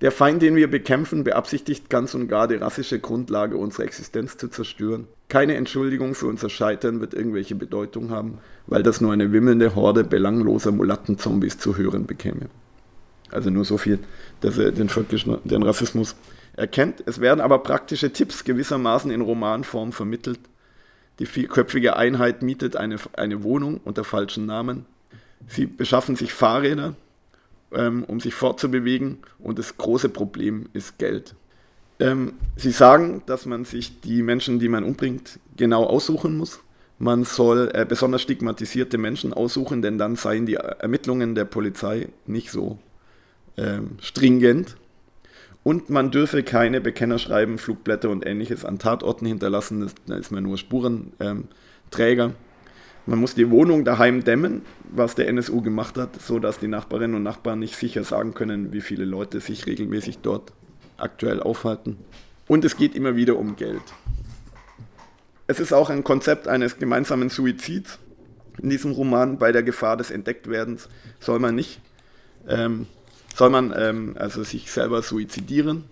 der 0.00 0.12
Feind, 0.12 0.42
den 0.42 0.54
wir 0.54 0.70
bekämpfen, 0.70 1.24
beabsichtigt 1.24 1.90
ganz 1.90 2.14
und 2.14 2.28
gar 2.28 2.46
die 2.46 2.54
rassische 2.54 3.00
Grundlage 3.00 3.56
unserer 3.56 3.84
Existenz 3.84 4.36
zu 4.36 4.48
zerstören. 4.48 5.08
Keine 5.28 5.56
Entschuldigung 5.56 6.14
für 6.14 6.26
unser 6.26 6.48
Scheitern 6.48 7.00
wird 7.00 7.14
irgendwelche 7.14 7.54
Bedeutung 7.54 8.10
haben, 8.10 8.38
weil 8.66 8.82
das 8.82 9.00
nur 9.00 9.12
eine 9.12 9.32
wimmelnde 9.32 9.74
Horde 9.74 10.04
belangloser 10.04 10.70
Mulattenzombies 10.70 11.58
zu 11.58 11.76
hören 11.76 12.06
bekäme. 12.06 12.48
Also 13.30 13.50
nur 13.50 13.64
so 13.64 13.76
viel, 13.76 13.98
dass 14.40 14.56
er 14.56 14.72
den, 14.72 14.88
den 15.44 15.62
Rassismus 15.62 16.14
erkennt. 16.56 17.02
Es 17.06 17.20
werden 17.20 17.40
aber 17.40 17.58
praktische 17.58 18.12
Tipps 18.12 18.44
gewissermaßen 18.44 19.10
in 19.10 19.20
Romanform 19.20 19.92
vermittelt. 19.92 20.40
Die 21.18 21.26
vierköpfige 21.26 21.96
Einheit 21.96 22.42
mietet 22.42 22.76
eine, 22.76 22.96
eine 23.14 23.42
Wohnung 23.42 23.80
unter 23.84 24.04
falschen 24.04 24.46
Namen. 24.46 24.86
Sie 25.46 25.66
beschaffen 25.66 26.16
sich 26.16 26.32
Fahrräder, 26.32 26.94
ähm, 27.72 28.04
um 28.04 28.20
sich 28.20 28.34
fortzubewegen. 28.34 29.18
Und 29.38 29.58
das 29.58 29.76
große 29.76 30.08
Problem 30.08 30.66
ist 30.72 30.98
Geld. 30.98 31.34
Ähm, 32.00 32.34
sie 32.56 32.70
sagen, 32.70 33.22
dass 33.26 33.46
man 33.46 33.64
sich 33.64 34.00
die 34.00 34.22
Menschen, 34.22 34.58
die 34.58 34.68
man 34.68 34.84
umbringt, 34.84 35.40
genau 35.56 35.84
aussuchen 35.84 36.36
muss. 36.36 36.60
Man 36.98 37.24
soll 37.24 37.70
äh, 37.74 37.84
besonders 37.84 38.22
stigmatisierte 38.22 38.98
Menschen 38.98 39.32
aussuchen, 39.32 39.82
denn 39.82 39.98
dann 39.98 40.16
seien 40.16 40.46
die 40.46 40.54
Ermittlungen 40.54 41.34
der 41.34 41.44
Polizei 41.44 42.08
nicht 42.26 42.50
so 42.50 42.78
ähm, 43.56 43.98
stringent. 44.00 44.76
Und 45.64 45.90
man 45.90 46.10
dürfe 46.10 46.42
keine 46.42 46.80
Bekennerschreiben, 46.80 47.58
Flugblätter 47.58 48.10
und 48.10 48.24
ähnliches 48.26 48.64
an 48.64 48.78
Tatorten 48.78 49.26
hinterlassen. 49.26 49.90
Da 50.06 50.16
ist 50.16 50.30
man 50.30 50.44
nur 50.44 50.56
Spurenträger. 50.56 52.24
Ähm, 52.24 52.34
man 53.08 53.20
muss 53.20 53.34
die 53.34 53.50
Wohnung 53.50 53.86
daheim 53.86 54.22
dämmen, 54.22 54.60
was 54.90 55.14
der 55.14 55.28
NSU 55.28 55.62
gemacht 55.62 55.96
hat, 55.96 56.20
sodass 56.20 56.58
die 56.58 56.68
Nachbarinnen 56.68 57.16
und 57.16 57.22
Nachbarn 57.22 57.58
nicht 57.58 57.74
sicher 57.74 58.04
sagen 58.04 58.34
können, 58.34 58.72
wie 58.74 58.82
viele 58.82 59.06
Leute 59.06 59.40
sich 59.40 59.66
regelmäßig 59.66 60.18
dort 60.18 60.52
aktuell 60.98 61.40
aufhalten. 61.40 61.96
Und 62.46 62.66
es 62.66 62.76
geht 62.76 62.94
immer 62.94 63.16
wieder 63.16 63.38
um 63.38 63.56
Geld. 63.56 63.82
Es 65.46 65.58
ist 65.58 65.72
auch 65.72 65.88
ein 65.88 66.04
Konzept 66.04 66.48
eines 66.48 66.78
gemeinsamen 66.78 67.30
Suizids. 67.30 67.98
In 68.60 68.68
diesem 68.68 68.92
Roman 68.92 69.38
bei 69.38 69.52
der 69.52 69.62
Gefahr 69.62 69.96
des 69.96 70.10
Entdecktwerdens 70.10 70.90
soll 71.18 71.38
man 71.38 71.54
nicht, 71.54 71.80
ähm, 72.46 72.86
soll 73.34 73.48
man 73.48 73.72
ähm, 73.74 74.16
also 74.18 74.42
sich 74.42 74.70
selber 74.70 75.00
suizidieren. 75.00 75.84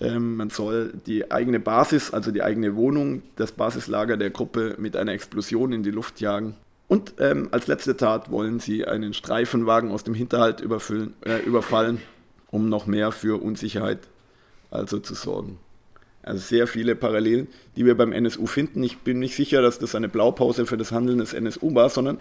Ähm, 0.00 0.36
man 0.36 0.50
soll 0.50 0.92
die 1.06 1.30
eigene 1.30 1.60
Basis, 1.60 2.12
also 2.12 2.30
die 2.30 2.42
eigene 2.42 2.76
Wohnung, 2.76 3.22
das 3.36 3.52
Basislager 3.52 4.16
der 4.16 4.30
Gruppe 4.30 4.76
mit 4.78 4.96
einer 4.96 5.12
Explosion 5.12 5.72
in 5.72 5.82
die 5.82 5.90
Luft 5.90 6.20
jagen. 6.20 6.54
Und 6.88 7.14
ähm, 7.18 7.48
als 7.52 7.66
letzte 7.66 7.96
Tat 7.96 8.30
wollen 8.30 8.60
sie 8.60 8.86
einen 8.86 9.14
Streifenwagen 9.14 9.90
aus 9.90 10.04
dem 10.04 10.14
Hinterhalt 10.14 10.60
äh, 10.60 11.38
überfallen, 11.40 12.02
um 12.50 12.68
noch 12.68 12.86
mehr 12.86 13.12
für 13.12 13.42
Unsicherheit 13.42 14.00
also 14.70 14.98
zu 14.98 15.14
sorgen. 15.14 15.58
Also 16.22 16.40
sehr 16.40 16.66
viele 16.66 16.94
Parallelen, 16.94 17.48
die 17.76 17.84
wir 17.84 17.96
beim 17.96 18.12
NSU 18.12 18.46
finden. 18.46 18.82
Ich 18.82 18.98
bin 18.98 19.18
nicht 19.18 19.34
sicher, 19.34 19.60
dass 19.60 19.78
das 19.78 19.94
eine 19.94 20.08
Blaupause 20.08 20.66
für 20.66 20.76
das 20.76 20.92
Handeln 20.92 21.18
des 21.18 21.32
NSU 21.32 21.74
war, 21.74 21.88
sondern 21.88 22.18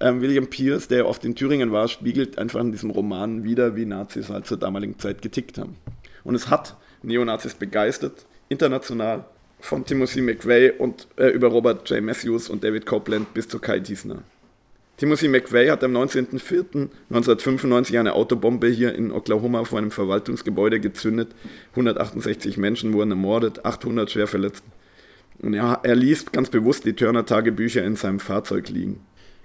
ähm, 0.00 0.20
William 0.20 0.48
Pierce, 0.48 0.88
der 0.88 1.06
oft 1.06 1.24
in 1.24 1.34
Thüringen 1.34 1.72
war, 1.72 1.88
spiegelt 1.88 2.38
einfach 2.38 2.60
in 2.60 2.72
diesem 2.72 2.90
Roman 2.90 3.44
wieder, 3.44 3.76
wie 3.76 3.86
Nazis 3.86 4.28
halt 4.28 4.46
zur 4.46 4.58
damaligen 4.58 4.98
Zeit 4.98 5.22
getickt 5.22 5.58
haben. 5.58 5.76
Und 6.24 6.34
es 6.34 6.50
hat 6.50 6.76
Neonazis 7.02 7.54
begeistert, 7.54 8.26
international, 8.48 9.24
von 9.60 9.84
Timothy 9.84 10.20
McVeigh 10.20 10.78
und 10.78 11.06
äh, 11.16 11.28
über 11.28 11.48
Robert 11.48 11.88
J. 11.88 12.02
Matthews 12.02 12.50
und 12.50 12.64
David 12.64 12.84
Copeland 12.84 13.32
bis 13.32 13.48
zu 13.48 13.60
Kai 13.60 13.78
Diesner. 13.78 14.22
Timothy 14.96 15.28
McVeigh 15.28 15.70
hat 15.70 15.84
am 15.84 15.96
19.04.1995 15.96 17.98
eine 17.98 18.14
Autobombe 18.14 18.68
hier 18.68 18.94
in 18.94 19.10
Oklahoma 19.10 19.64
vor 19.64 19.78
einem 19.78 19.90
Verwaltungsgebäude 19.90 20.80
gezündet. 20.80 21.34
168 21.70 22.56
Menschen 22.56 22.92
wurden 22.92 23.10
ermordet, 23.10 23.64
800 23.64 24.10
schwer 24.10 24.26
verletzt. 24.26 24.64
Und 25.40 25.54
er, 25.54 25.80
er 25.82 25.96
ließ 25.96 26.32
ganz 26.32 26.50
bewusst 26.50 26.84
die 26.84 26.92
Turner-Tagebücher 26.92 27.82
in 27.82 27.96
seinem 27.96 28.20
Fahrzeug 28.20 28.68
liegen. 28.68 29.00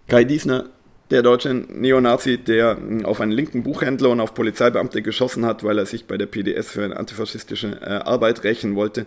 Kai 0.07 0.25
Diesner, 0.25 0.69
der 1.09 1.21
deutsche 1.21 1.53
Neonazi, 1.53 2.37
der 2.37 2.77
auf 3.03 3.21
einen 3.21 3.31
linken 3.31 3.63
Buchhändler 3.63 4.09
und 4.09 4.19
auf 4.19 4.33
Polizeibeamte 4.33 5.01
geschossen 5.01 5.45
hat, 5.45 5.63
weil 5.63 5.77
er 5.77 5.85
sich 5.85 6.05
bei 6.05 6.17
der 6.17 6.25
PDS 6.25 6.71
für 6.71 6.83
eine 6.83 6.97
antifaschistische 6.97 7.79
äh, 7.81 7.85
Arbeit 7.85 8.43
rächen 8.43 8.75
wollte, 8.75 9.05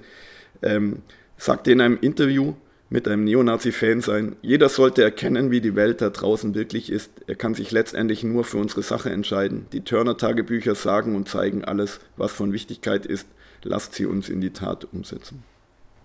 ähm, 0.63 1.03
sagte 1.37 1.73
in 1.73 1.81
einem 1.81 1.99
Interview, 2.01 2.55
mit 2.91 3.07
einem 3.07 3.25
Neonazi-Fan 3.25 4.01
sein. 4.01 4.37
Jeder 4.43 4.69
sollte 4.69 5.03
erkennen, 5.03 5.53
wie 5.53 5.61
die 5.61 5.77
Welt 5.77 6.03
da 6.03 6.11
draußen 6.11 6.57
wirklich 6.57 6.91
ist. 6.91 7.11
Er 7.29 7.37
kann 7.37 7.55
sich 7.55 7.71
letztendlich 7.71 8.25
nur 8.25 8.43
für 8.45 8.59
unsere 8.59 8.83
Sache 8.83 9.11
entscheiden. 9.11 9.67
Die 9.73 9.83
Turner-Tagebücher 9.83 10.75
sagen 10.75 11.15
und 11.15 11.29
zeigen 11.29 11.65
alles, 11.65 12.01
was 12.17 12.33
von 12.33 12.53
Wichtigkeit 12.53 13.07
ist. 13.07 13.29
Lasst 13.63 13.95
sie 13.95 14.07
uns 14.07 14.29
in 14.29 14.41
die 14.41 14.51
Tat 14.51 14.89
umsetzen. 14.93 15.45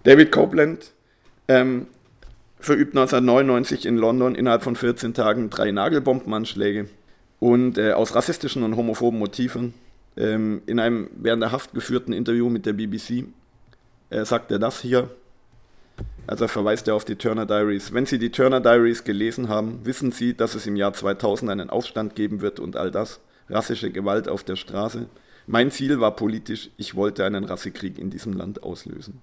David 0.03 0.31
Copeland 0.31 0.91
ähm, 1.47 1.87
verübt 2.65 2.95
1999 2.95 3.85
in 3.85 3.97
London 3.97 4.35
innerhalb 4.35 4.63
von 4.63 4.75
14 4.75 5.13
Tagen 5.13 5.49
drei 5.49 5.71
Nagelbombenanschläge 5.71 6.89
und 7.39 7.77
äh, 7.77 7.93
aus 7.93 8.15
rassistischen 8.15 8.63
und 8.63 8.75
homophoben 8.75 9.19
Motiven. 9.19 9.73
Ähm, 10.17 10.61
in 10.65 10.79
einem 10.79 11.09
während 11.15 11.43
der 11.43 11.51
Haft 11.51 11.73
geführten 11.73 12.13
Interview 12.13 12.49
mit 12.49 12.65
der 12.65 12.73
BBC 12.73 13.25
äh, 14.09 14.25
sagt 14.25 14.51
er 14.51 14.59
das 14.59 14.81
hier. 14.81 15.09
Also 16.27 16.47
verweist 16.47 16.87
er 16.87 16.95
auf 16.95 17.05
die 17.05 17.15
Turner 17.15 17.45
Diaries. 17.45 17.93
Wenn 17.93 18.05
Sie 18.05 18.17
die 18.17 18.31
Turner 18.31 18.59
Diaries 18.59 19.03
gelesen 19.03 19.47
haben, 19.47 19.81
wissen 19.83 20.11
Sie, 20.11 20.33
dass 20.33 20.55
es 20.55 20.65
im 20.65 20.75
Jahr 20.75 20.93
2000 20.93 21.51
einen 21.51 21.69
Aufstand 21.69 22.15
geben 22.15 22.41
wird 22.41 22.59
und 22.59 22.75
all 22.75 22.91
das. 22.91 23.19
Rassische 23.47 23.91
Gewalt 23.91 24.27
auf 24.27 24.43
der 24.43 24.55
Straße. 24.55 25.05
Mein 25.45 25.69
Ziel 25.69 25.99
war 25.99 26.15
politisch, 26.15 26.71
ich 26.77 26.95
wollte 26.95 27.23
einen 27.23 27.43
Rassekrieg 27.43 27.99
in 27.99 28.09
diesem 28.09 28.33
Land 28.33 28.63
auslösen. 28.63 29.21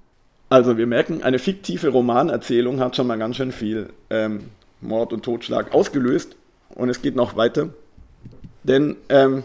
Also 0.52 0.76
wir 0.76 0.86
merken, 0.86 1.22
eine 1.22 1.38
fiktive 1.38 1.88
Romanerzählung 1.88 2.78
hat 2.78 2.94
schon 2.94 3.06
mal 3.06 3.16
ganz 3.16 3.36
schön 3.36 3.52
viel 3.52 3.88
ähm, 4.10 4.50
Mord 4.82 5.14
und 5.14 5.24
Totschlag 5.24 5.72
ausgelöst 5.72 6.36
und 6.74 6.90
es 6.90 7.00
geht 7.00 7.16
noch 7.16 7.36
weiter. 7.36 7.70
Denn 8.62 8.96
ähm, 9.08 9.44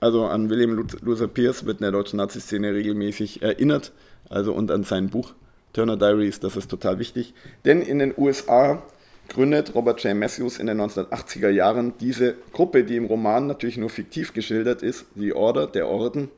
also 0.00 0.24
an 0.24 0.50
William 0.50 0.84
Luther 1.00 1.28
Pierce 1.28 1.64
wird 1.64 1.78
in 1.78 1.82
der 1.82 1.92
deutschen 1.92 2.16
Nazi-Szene 2.16 2.74
regelmäßig 2.74 3.40
erinnert, 3.40 3.92
also 4.30 4.52
und 4.52 4.72
an 4.72 4.82
sein 4.82 5.10
Buch 5.10 5.32
Turner 5.74 5.96
Diaries, 5.96 6.40
das 6.40 6.56
ist 6.56 6.68
total 6.68 6.98
wichtig. 6.98 7.34
Denn 7.64 7.80
in 7.80 8.00
den 8.00 8.12
USA 8.16 8.82
gründet 9.28 9.76
Robert 9.76 10.02
J. 10.02 10.16
Matthews 10.16 10.58
in 10.58 10.66
den 10.66 10.80
1980er 10.80 11.50
Jahren 11.50 11.92
diese 12.00 12.34
Gruppe, 12.52 12.82
die 12.82 12.96
im 12.96 13.04
Roman 13.04 13.46
natürlich 13.46 13.76
nur 13.76 13.90
fiktiv 13.90 14.32
geschildert 14.32 14.82
ist, 14.82 15.06
die 15.14 15.32
Order, 15.32 15.68
der 15.68 15.86
Orden, 15.86 16.30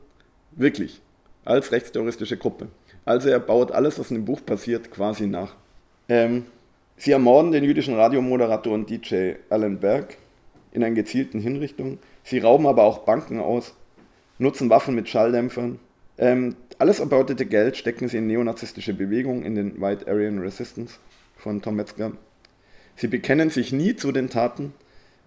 wirklich, 0.51 1.01
als 1.43 1.71
rechtsterroristische 1.71 2.37
Gruppe. 2.37 2.67
Also 3.05 3.29
er 3.29 3.39
baut 3.39 3.71
alles, 3.71 3.99
was 3.99 4.11
in 4.11 4.17
dem 4.17 4.25
Buch 4.25 4.45
passiert, 4.45 4.91
quasi 4.91 5.27
nach. 5.27 5.55
Ähm, 6.07 6.45
sie 6.97 7.11
ermorden 7.11 7.51
den 7.51 7.63
jüdischen 7.63 7.95
Radiomoderator 7.95 8.73
und 8.73 8.89
DJ 8.89 9.33
Alan 9.49 9.79
Berg 9.79 10.17
in 10.71 10.83
einer 10.83 10.95
gezielten 10.95 11.39
Hinrichtung. 11.39 11.99
Sie 12.23 12.39
rauben 12.39 12.67
aber 12.67 12.83
auch 12.83 12.99
Banken 12.99 13.39
aus, 13.39 13.73
nutzen 14.37 14.69
Waffen 14.69 14.95
mit 14.95 15.09
Schalldämpfern, 15.09 15.79
ähm, 16.21 16.55
alles 16.77 16.99
erbeutete 16.99 17.47
Geld 17.47 17.77
stecken 17.77 18.07
sie 18.07 18.17
in 18.17 18.27
neonazistische 18.27 18.93
Bewegungen, 18.93 19.43
in 19.43 19.55
den 19.55 19.81
White 19.81 20.07
Aryan 20.07 20.39
Resistance 20.39 20.95
von 21.35 21.61
Tom 21.61 21.75
Metzger. 21.75 22.11
Sie 22.95 23.07
bekennen 23.07 23.49
sich 23.49 23.71
nie 23.71 23.95
zu 23.95 24.11
den 24.11 24.29
Taten, 24.29 24.73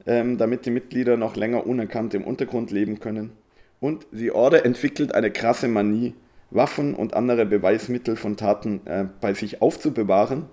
ähm, 0.07 0.39
damit 0.39 0.67
die 0.67 0.71
Mitglieder 0.71 1.17
noch 1.17 1.35
länger 1.35 1.67
unerkannt 1.67 2.15
im 2.15 2.25
Untergrund 2.25 2.71
leben 2.71 3.01
können. 3.01 3.33
Und 3.81 4.07
die 4.13 4.31
Order 4.31 4.65
entwickelt 4.65 5.15
eine 5.15 5.33
krasse 5.33 5.67
Manie, 5.67 6.15
Waffen 6.55 6.95
und 6.95 7.15
andere 7.15 7.45
Beweismittel 7.45 8.17
von 8.17 8.37
Taten 8.37 8.81
äh, 8.87 9.05
bei 9.21 9.35
sich 9.35 9.61
aufzubewahren, 9.61 10.45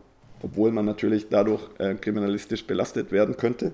obwohl 0.42 0.72
man 0.72 0.86
natürlich 0.86 1.30
dadurch 1.30 1.62
äh, 1.78 1.94
kriminalistisch 1.96 2.66
belastet 2.66 3.12
werden 3.12 3.38
könnte. 3.38 3.72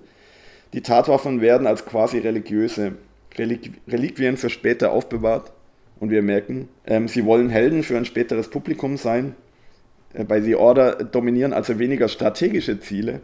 Die 0.73 0.82
Tatwaffen 0.82 1.41
werden 1.41 1.65
als 1.65 1.86
quasi 1.86 2.19
religiöse 2.19 2.93
Reliquien 3.38 4.38
für 4.38 4.49
später 4.49 4.91
aufbewahrt 4.91 5.51
und 5.99 6.09
wir 6.09 6.21
merken, 6.21 6.69
ähm, 6.86 7.07
sie 7.07 7.25
wollen 7.25 7.49
Helden 7.49 7.84
für 7.84 7.97
ein 7.97 8.05
späteres 8.05 8.49
Publikum 8.49 8.97
sein. 8.97 9.36
Äh, 10.13 10.25
bei 10.25 10.41
The 10.41 10.55
Order 10.55 10.95
dominieren 11.03 11.53
also 11.53 11.80
weniger 11.80 12.07
strategische 12.07 12.80
Ziele, 12.80 13.21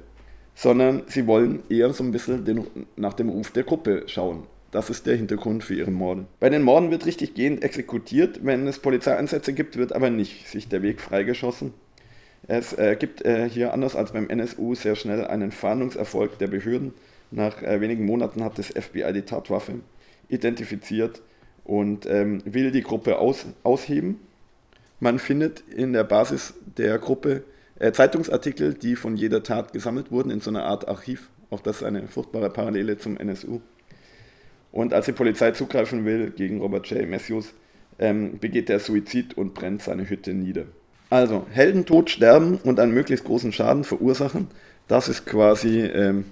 sondern 0.55 1.03
sie 1.07 1.27
wollen 1.27 1.63
eher 1.69 1.91
so 1.93 2.03
ein 2.03 2.11
bisschen 2.11 2.45
den, 2.45 2.65
nach 2.95 3.13
dem 3.13 3.29
Ruf 3.29 3.51
der 3.51 3.63
Gruppe 3.63 4.03
schauen. 4.07 4.43
Das 4.73 4.89
ist 4.89 5.05
der 5.05 5.15
Hintergrund 5.15 5.63
für 5.63 5.75
ihre 5.75 5.91
Morde. 5.91 6.25
Bei 6.39 6.49
den 6.49 6.63
Morden 6.63 6.89
wird 6.89 7.05
richtig 7.05 7.35
gehend 7.35 7.63
exekutiert. 7.63 8.39
Wenn 8.43 8.65
es 8.65 8.79
Polizeieinsätze 8.79 9.53
gibt, 9.53 9.77
wird 9.77 9.93
aber 9.93 10.09
nicht 10.09 10.47
sich 10.47 10.67
der 10.67 10.81
Weg 10.81 10.99
freigeschossen. 10.99 11.75
Es 12.47 12.73
äh, 12.73 12.95
gibt 12.99 13.23
äh, 13.23 13.47
hier 13.47 13.71
anders 13.71 13.95
als 13.95 14.13
beim 14.13 14.31
NSU 14.31 14.73
sehr 14.73 14.95
schnell 14.95 15.27
einen 15.27 15.51
Fahndungserfolg 15.51 16.39
der 16.39 16.47
Behörden. 16.47 16.95
Nach 17.29 17.61
äh, 17.61 17.81
wenigen 17.81 18.07
Monaten 18.07 18.43
hat 18.43 18.57
das 18.57 18.69
FBI 18.69 19.13
die 19.13 19.21
Tatwaffe 19.21 19.75
identifiziert 20.27 21.21
und 21.63 22.07
ähm, 22.07 22.41
will 22.43 22.71
die 22.71 22.81
Gruppe 22.81 23.19
aus, 23.19 23.45
ausheben. 23.61 24.21
Man 24.99 25.19
findet 25.19 25.59
in 25.69 25.93
der 25.93 26.03
Basis 26.03 26.55
der 26.77 26.97
Gruppe 26.97 27.43
äh, 27.77 27.91
Zeitungsartikel, 27.91 28.73
die 28.73 28.95
von 28.95 29.17
jeder 29.17 29.43
Tat 29.43 29.71
gesammelt 29.71 30.09
wurden, 30.09 30.31
in 30.31 30.41
so 30.41 30.49
einer 30.49 30.65
Art 30.65 30.87
Archiv. 30.87 31.29
Auch 31.51 31.59
das 31.59 31.77
ist 31.77 31.83
eine 31.83 32.07
furchtbare 32.07 32.49
Parallele 32.49 32.97
zum 32.97 33.17
NSU. 33.17 33.61
Und 34.73 34.93
als 34.93 35.05
die 35.05 35.11
Polizei 35.11 35.51
zugreifen 35.51 36.03
will 36.03 36.31
gegen 36.31 36.59
Robert 36.59 36.87
J. 36.87 37.07
Matthews, 37.07 37.53
ähm, 37.99 38.39
begeht 38.39 38.71
er 38.71 38.79
Suizid 38.79 39.37
und 39.37 39.53
brennt 39.53 39.83
seine 39.83 40.09
Hütte 40.09 40.33
nieder. 40.33 40.63
Also, 41.11 41.45
Heldentod, 41.51 42.09
sterben 42.09 42.57
und 42.63 42.79
einen 42.79 42.91
möglichst 42.91 43.23
großen 43.23 43.53
Schaden 43.53 43.83
verursachen, 43.83 44.47
das 44.87 45.07
ist 45.09 45.27
quasi 45.27 45.81
ähm, 45.81 46.25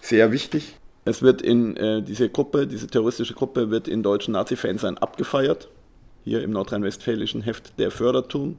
sehr 0.00 0.32
wichtig. 0.32 0.76
Es 1.04 1.20
wird 1.20 1.42
in 1.42 1.76
äh, 1.76 2.00
diese 2.02 2.30
Gruppe, 2.30 2.66
diese 2.66 2.86
terroristische 2.86 3.34
Gruppe 3.34 3.70
wird 3.70 3.86
in 3.86 4.02
deutschen 4.02 4.32
Nazi-Fansein 4.32 4.96
abgefeiert. 4.96 5.68
Hier 6.24 6.42
im 6.42 6.52
nordrhein-westfälischen 6.52 7.42
Heft 7.42 7.78
Der 7.78 7.90
Förderturm. 7.90 8.56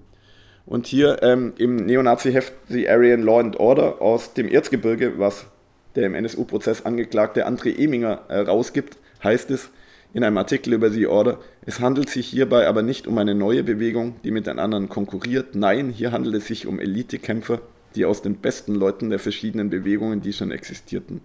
Und 0.68 0.86
hier 0.86 1.24
ähm, 1.24 1.54
im 1.58 1.78
Neonazi-Heft 1.78 2.54
The 2.70 2.88
Aryan 2.88 3.24
Law 3.24 3.40
and 3.40 3.60
Order 3.60 4.04
aus 4.04 4.36
dem 4.36 4.48
Erzgebirge, 4.48 5.18
was 5.18 5.48
der 5.96 6.06
im 6.06 6.14
NSU-Prozess 6.14 6.86
angeklagte 6.86 7.48
André 7.48 7.76
Eminger 7.76 8.22
äh, 8.28 8.40
rausgibt, 8.40 8.98
heißt 9.26 9.52
es 9.52 9.70
in 10.14 10.24
einem 10.24 10.38
Artikel 10.38 10.72
über 10.72 10.90
The 10.90 11.08
Order, 11.08 11.40
es 11.66 11.82
handelt 11.82 12.10
sich 12.10 12.28
hierbei 12.28 12.68
aber 12.68 12.82
nicht 12.82 13.06
um 13.06 13.18
eine 13.18 13.36
neue 13.36 13.64
Bewegung, 13.64 14.16
die 14.24 14.32
mit 14.32 14.48
den 14.48 14.60
anderen 14.60 14.88
konkurriert. 14.88 15.56
Nein, 15.56 15.90
hier 15.90 16.14
handelt 16.14 16.36
es 16.36 16.48
sich 16.48 16.68
um 16.68 16.80
Elitekämpfer, 16.80 17.60
die 17.96 18.06
aus 18.06 18.22
den 18.22 18.38
besten 18.38 18.76
Leuten 18.76 19.10
der 19.10 19.20
verschiedenen 19.20 19.70
Bewegungen, 19.70 20.22
die 20.22 20.32
schon 20.32 20.52
existierten, 20.52 21.20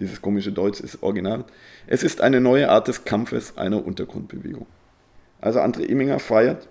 dieses 0.00 0.22
komische 0.22 0.50
Deutsch 0.50 0.80
ist 0.80 1.02
original. 1.02 1.44
Es 1.86 2.02
ist 2.02 2.20
eine 2.22 2.40
neue 2.40 2.70
Art 2.70 2.88
des 2.88 3.04
Kampfes 3.04 3.56
einer 3.56 3.84
Untergrundbewegung. 3.84 4.66
Also 5.40 5.60
André 5.60 5.82
Imminger 5.82 6.18
feiert 6.18 6.68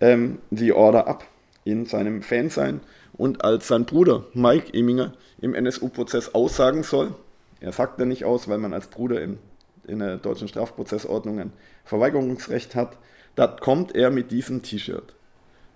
ähm, 0.00 0.38
die 0.50 0.72
Order 0.72 1.08
ab 1.08 1.26
in 1.64 1.86
seinem 1.86 2.22
Fansein 2.22 2.80
und 3.14 3.44
als 3.44 3.68
sein 3.68 3.84
Bruder 3.84 4.26
Mike 4.32 4.70
Imminger 4.72 5.12
im 5.40 5.54
NSU-Prozess 5.54 6.34
aussagen 6.34 6.84
soll, 6.84 7.14
er 7.60 7.72
sagt 7.72 7.98
er 8.00 8.06
nicht 8.06 8.24
aus, 8.24 8.48
weil 8.48 8.58
man 8.58 8.72
als 8.72 8.88
Bruder 8.88 9.20
im 9.20 9.38
in 9.86 10.00
der 10.00 10.16
deutschen 10.16 10.48
Strafprozessordnung 10.48 11.38
ein 11.38 11.52
Verweigerungsrecht 11.84 12.74
hat, 12.74 12.96
da 13.34 13.46
kommt 13.46 13.94
er 13.94 14.10
mit 14.10 14.30
diesem 14.30 14.62
T-Shirt. 14.62 15.14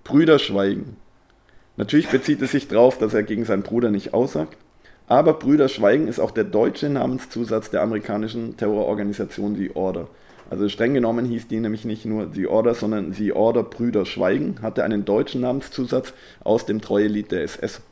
Brüder 0.05 0.39
schweigen. 0.39 0.97
Natürlich 1.77 2.09
bezieht 2.09 2.43
es 2.43 2.51
sich 2.51 2.69
darauf, 2.69 2.99
dass 2.99 3.15
er 3.15 3.23
gegen 3.23 3.45
seinen 3.45 3.63
Bruder 3.63 3.91
nicht 3.91 4.13
aussagt, 4.13 4.57
aber 5.07 5.35
Brüder 5.35 5.69
schweigen 5.69 6.09
ist 6.09 6.21
auch 6.21 6.31
der 6.31 6.45
deutsche 6.45 6.89
Namenszusatz 6.89 7.71
der 7.71 7.83
amerikanischen 7.83 8.57
Terrororganisation 8.57 9.57
The 9.57 9.75
Order. 9.75 10.09
Also 10.51 10.69
streng 10.69 10.95
genommen 10.95 11.27
hieß 11.27 11.47
die 11.49 11.61
nämlich 11.61 11.85
nicht 11.85 12.05
nur 12.05 12.31
The 12.33 12.49
Order, 12.49 12.75
sondern 12.75 13.13
The 13.13 13.33
Order 13.33 13.63
Brüder 13.63 14.05
Schweigen, 14.05 14.63
hatte 14.63 14.83
einen 14.83 15.05
deutschen 15.05 15.43
Namenszusatz 15.43 16.13
aus 16.43 16.67
dem 16.67 16.81
Treuelied 16.81 17.31
der 17.31 17.43
SS 17.43 17.83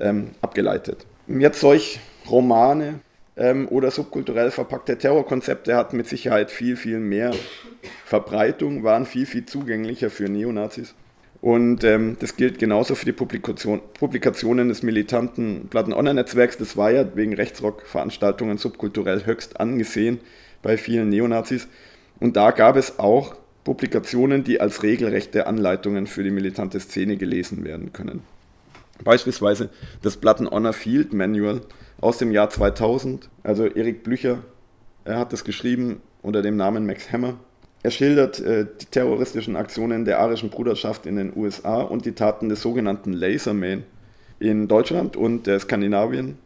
ähm, 0.00 0.30
abgeleitet. 0.40 1.06
Jetzt 1.26 1.60
solch 1.60 2.00
Romane 2.30 3.00
ähm, 3.38 3.68
oder 3.68 3.90
subkulturell 3.90 4.50
verpackte 4.50 4.98
Terrorkonzepte 4.98 5.76
hatten 5.76 5.96
mit 5.96 6.08
Sicherheit 6.08 6.50
viel, 6.50 6.76
viel 6.76 6.98
mehr 6.98 7.32
Verbreitung, 8.04 8.82
waren 8.82 9.06
viel, 9.06 9.26
viel 9.26 9.46
zugänglicher 9.46 10.10
für 10.10 10.28
Neonazis. 10.28 10.94
Und 11.40 11.84
ähm, 11.84 12.16
das 12.18 12.36
gilt 12.36 12.58
genauso 12.58 12.96
für 12.96 13.04
die 13.04 13.12
Publikation, 13.12 13.80
Publikationen 13.94 14.68
des 14.68 14.82
militanten 14.82 15.68
Platten-Online-Netzwerks. 15.70 16.58
Das 16.58 16.76
war 16.76 16.90
ja 16.90 17.04
wegen 17.14 17.32
Rechtsrock-Veranstaltungen 17.34 18.58
subkulturell 18.58 19.24
höchst 19.24 19.60
angesehen 19.60 20.18
bei 20.62 20.76
vielen 20.76 21.10
Neonazis. 21.10 21.68
Und 22.18 22.36
da 22.36 22.50
gab 22.50 22.76
es 22.76 22.98
auch 22.98 23.36
Publikationen, 23.62 24.42
die 24.42 24.60
als 24.60 24.82
regelrechte 24.82 25.46
Anleitungen 25.46 26.08
für 26.08 26.24
die 26.24 26.32
militante 26.32 26.80
Szene 26.80 27.16
gelesen 27.16 27.64
werden 27.64 27.92
können. 27.92 28.22
Beispielsweise 29.04 29.70
das 30.02 30.16
Platten 30.16 30.50
Honor 30.50 30.72
Field 30.72 31.12
Manual 31.12 31.60
aus 32.00 32.18
dem 32.18 32.32
Jahr 32.32 32.50
2000. 32.50 33.28
Also 33.42 33.66
Erik 33.66 34.02
Blücher, 34.02 34.38
er 35.04 35.18
hat 35.18 35.32
das 35.32 35.44
geschrieben 35.44 36.00
unter 36.22 36.42
dem 36.42 36.56
Namen 36.56 36.86
Max 36.86 37.12
Hammer. 37.12 37.34
Er 37.82 37.90
schildert 37.90 38.40
äh, 38.40 38.66
die 38.80 38.86
terroristischen 38.86 39.56
Aktionen 39.56 40.04
der 40.04 40.18
arischen 40.18 40.50
Bruderschaft 40.50 41.06
in 41.06 41.16
den 41.16 41.36
USA 41.36 41.80
und 41.80 42.04
die 42.04 42.12
Taten 42.12 42.48
des 42.48 42.60
sogenannten 42.60 43.12
Laserman 43.12 43.84
in 44.40 44.68
Deutschland 44.68 45.16
und 45.16 45.46
äh, 45.46 45.58
Skandinavien. 45.60 46.38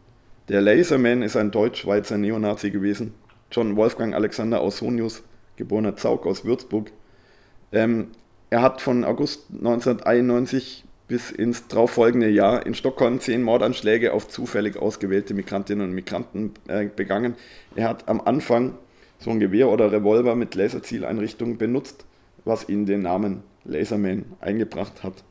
Der 0.49 0.61
Laserman 0.61 1.23
ist 1.23 1.35
ein 1.35 1.51
deutsch-schweizer 1.51 2.17
Neonazi 2.17 2.69
gewesen. 2.69 3.13
John 3.51 3.75
Wolfgang 3.75 4.13
Alexander 4.13 4.61
Ausonius 4.61 5.23
geborener 5.55 5.95
Zaug 5.95 6.25
aus 6.25 6.45
Würzburg. 6.45 6.91
Ähm, 7.71 8.09
er 8.49 8.61
hat 8.61 8.81
von 8.81 9.03
August 9.03 9.45
1991 9.51 10.83
bis 11.07 11.31
ins 11.31 11.67
darauffolgende 11.67 12.29
Jahr 12.29 12.65
in 12.65 12.73
Stockholm 12.73 13.19
zehn 13.19 13.43
Mordanschläge 13.43 14.13
auf 14.13 14.27
zufällig 14.27 14.77
ausgewählte 14.77 15.33
Migrantinnen 15.33 15.89
und 15.89 15.93
Migranten 15.93 16.53
äh, 16.67 16.85
begangen. 16.85 17.35
Er 17.75 17.89
hat 17.89 18.07
am 18.07 18.21
Anfang 18.21 18.77
so 19.19 19.29
ein 19.29 19.39
Gewehr 19.39 19.69
oder 19.69 19.91
Revolver 19.91 20.35
mit 20.35 20.55
Laserzieleinrichtung 20.55 21.57
benutzt, 21.57 22.05
was 22.45 22.67
ihn 22.69 22.85
den 22.85 23.01
Namen 23.01 23.43
Laserman 23.65 24.25
eingebracht 24.39 25.03
hat. 25.03 25.23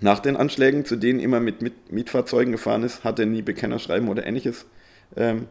Nach 0.00 0.18
den 0.18 0.36
Anschlägen, 0.36 0.84
zu 0.84 0.96
denen 0.96 1.18
immer 1.18 1.40
mit, 1.40 1.90
Mietfahrzeugen 1.90 2.52
gefahren 2.52 2.82
ist, 2.82 3.04
hat 3.04 3.18
er 3.18 3.26
nie 3.26 3.42
Bekennerschreiben 3.42 4.08
oder 4.08 4.26
ähnliches 4.26 4.66
ähm, 5.16 5.46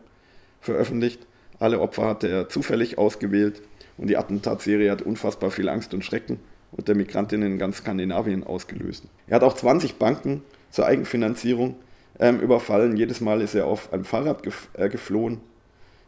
veröffentlicht. 0.61 1.25
Alle 1.59 1.82
Opfer 1.82 2.05
hatte 2.05 2.28
er 2.28 2.49
zufällig 2.49 2.97
ausgewählt 2.97 3.61
und 3.97 4.07
die 4.07 4.17
Attentatserie 4.17 4.91
hat 4.91 5.01
unfassbar 5.01 5.51
viel 5.51 5.69
Angst 5.69 5.93
und 5.93 6.05
Schrecken 6.05 6.39
unter 6.78 6.95
Migrantinnen 6.95 7.53
in 7.53 7.59
ganz 7.59 7.78
Skandinavien 7.78 8.43
ausgelöst. 8.43 9.05
Er 9.28 9.36
hat 9.36 9.43
auch 9.43 9.53
20 9.53 9.95
Banken 9.95 10.43
zur 10.71 10.86
Eigenfinanzierung 10.86 11.75
ähm, 12.19 12.39
überfallen. 12.39 12.97
Jedes 12.97 13.21
Mal 13.21 13.41
ist 13.41 13.55
er 13.55 13.65
auf 13.65 13.91
einem 13.91 14.05
Fahrrad 14.05 14.43
gef 14.43 14.69
äh, 14.73 14.89
geflohen. 14.89 15.39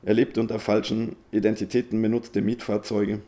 Er 0.04 0.14
lebte 0.14 0.40
unter 0.40 0.60
falschen 0.60 1.16
Identitäten, 1.32 2.02
benutzte 2.02 2.42
Mietfahrzeuge. 2.42 3.20